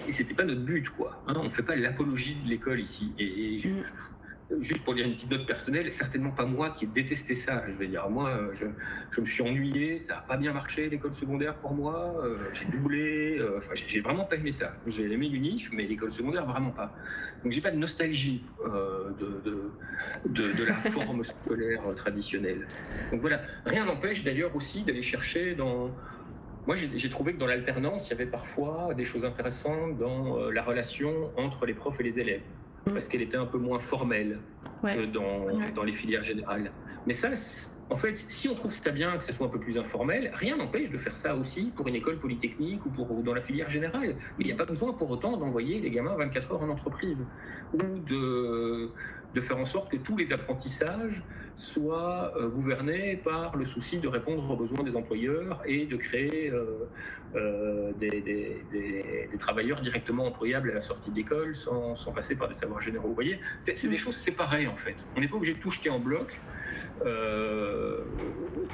[0.08, 1.22] Et c'était pas notre but, quoi.
[1.28, 1.34] Hein.
[1.36, 3.12] on ne fait pas l'apologie de l'école ici.
[3.18, 3.84] Et, mm
[4.60, 7.64] juste pour dire une petite note personnelle, certainement pas moi qui détestais ça.
[7.68, 8.66] Je vais dire, moi, je,
[9.12, 12.66] je me suis ennuyé, ça n'a pas bien marché l'école secondaire pour moi, euh, j'ai
[12.66, 14.74] doublé, euh, enfin, j'ai vraiment pas aimé ça.
[14.88, 16.94] J'ai aimé l'UNIF, mais l'école secondaire, vraiment pas.
[17.44, 19.42] Donc j'ai pas de nostalgie euh, de,
[20.26, 22.68] de, de, la forme scolaire traditionnelle.
[23.12, 25.92] Donc voilà, rien n'empêche d'ailleurs aussi d'aller chercher dans.
[26.68, 30.62] Moi, j'ai trouvé que dans l'alternance, il y avait parfois des choses intéressantes dans la
[30.62, 32.44] relation entre les profs et les élèves.
[32.86, 32.94] Mm.
[32.94, 34.40] parce qu'elle était un peu moins formelle
[34.84, 36.72] que dans, dans, les filières générales.
[37.06, 37.30] Mais ça,
[37.92, 40.58] en fait, si on trouve ça bien que ce soit un peu plus informel, rien
[40.58, 44.16] n'empêche de faire ça aussi pour une école polytechnique ou pour dans la filière générale.
[44.40, 47.18] Il n'y a pas besoin pour autant d'envoyer les gamins 24 heures en entreprise
[47.74, 48.92] ou de,
[49.34, 51.22] de faire en sorte que tous les apprentissages
[51.58, 56.50] soient euh, gouvernés par le souci de répondre aux besoins des employeurs et de créer
[56.50, 56.88] euh,
[57.36, 62.50] euh, des, des, des, travailleurs directement employables à la sortie d'école sans, sans, passer par
[62.50, 63.10] des savoirs généraux.
[63.10, 63.98] Vous voyez, c'est des mm.
[63.98, 64.96] choses séparées en fait.
[65.16, 66.40] On n'est pas obligé de tout jeter en bloc,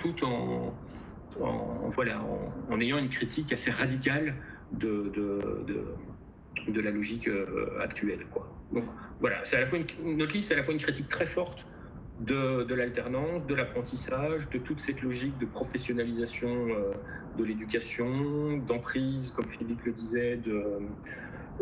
[0.01, 0.73] tout en,
[1.41, 2.21] en voilà,
[2.69, 4.35] en, ayant une critique assez radicale
[4.71, 7.29] de, de, de, de la logique
[7.79, 8.25] actuelle.
[8.31, 8.47] Quoi.
[8.73, 8.85] Donc
[9.19, 11.25] voilà, c'est à la fois une, notre livre, c'est à la fois une critique très
[11.25, 11.65] forte
[12.19, 16.93] de, de l'alternance, de l'apprentissage, de toute cette logique de professionnalisation euh,
[17.37, 20.79] de l'éducation, d'emprise, comme Philippe le disait, de,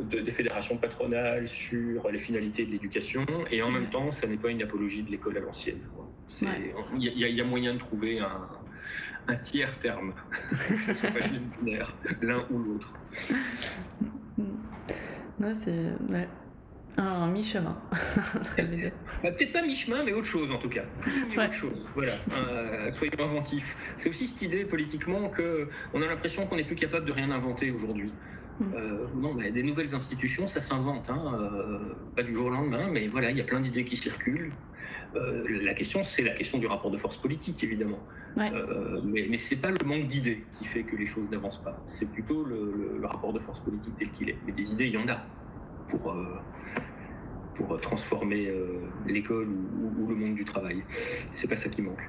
[0.01, 4.49] des fédérations patronales sur les finalités de l'éducation, et en même temps, ça n'est pas
[4.49, 5.79] une apologie de l'école à l'ancienne.
[6.41, 8.47] Il y, a moyen de trouver un,
[9.27, 10.13] un tiers terme,
[12.21, 12.93] l'un ou l'autre.
[15.55, 15.93] c'est
[16.97, 17.77] un mi-chemin.
[19.23, 20.83] Bah, peut-être pas mi-chemin, mais autre chose en tout cas.
[21.31, 21.85] Autre chose.
[21.95, 22.13] Voilà.
[22.31, 23.75] Euh, soyons inventifs.
[23.99, 27.71] C'est aussi cette idée politiquement qu'on a l'impression qu'on n'est plus capable de rien inventer
[27.71, 28.11] aujourd'hui.
[28.59, 28.65] Mm.
[28.75, 31.79] Euh, non, mais des nouvelles institutions, ça s'invente, hein, euh,
[32.15, 34.51] pas du jour au lendemain, mais voilà, il y a plein d'idées qui circulent.
[35.13, 37.99] la question, c'est la question du rapport de force politique, évidemment.
[38.35, 41.77] mais, mais ce n'est pas le manque d'idées qui fait que les choses n'avancent pas.
[41.97, 44.37] C'est plutôt le, le, rapport de force politique tel qu'il est.
[44.45, 45.25] Mais des idées, il y en a
[45.89, 46.13] pour,
[47.55, 50.83] pour transformer euh, l'école ou, le monde du travail.
[51.39, 52.07] C'est pas ça qui manque.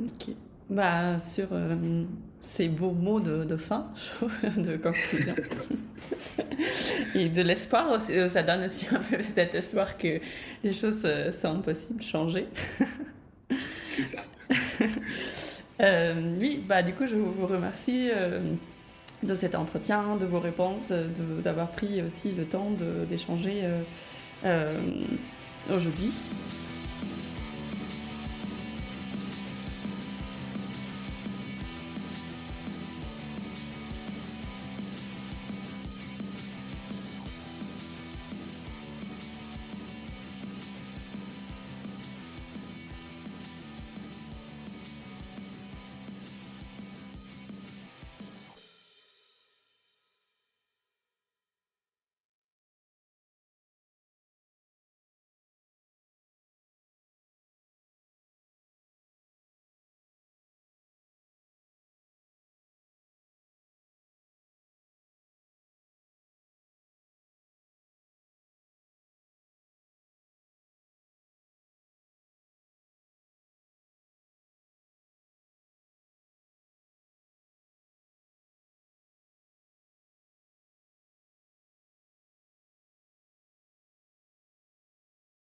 [0.00, 0.34] Ok.
[0.68, 2.04] Bah, sur euh,
[2.38, 3.92] ces beaux mots de, fin,
[4.56, 5.34] de conclusion.
[7.14, 10.20] Et de l'espoir, euh, ça donne aussi un peu cet espoir que
[10.62, 12.46] les choses sont possibles, de changer.
[13.96, 14.22] C'est ça.
[16.38, 18.10] oui, bah, du coup, je vous remercie
[19.22, 20.92] de cet entretien, de vos réponses,
[21.42, 22.70] d'avoir pris aussi le temps
[23.08, 23.82] d'échanger euh,
[24.44, 24.80] euh,
[25.74, 26.12] aujourd'hui.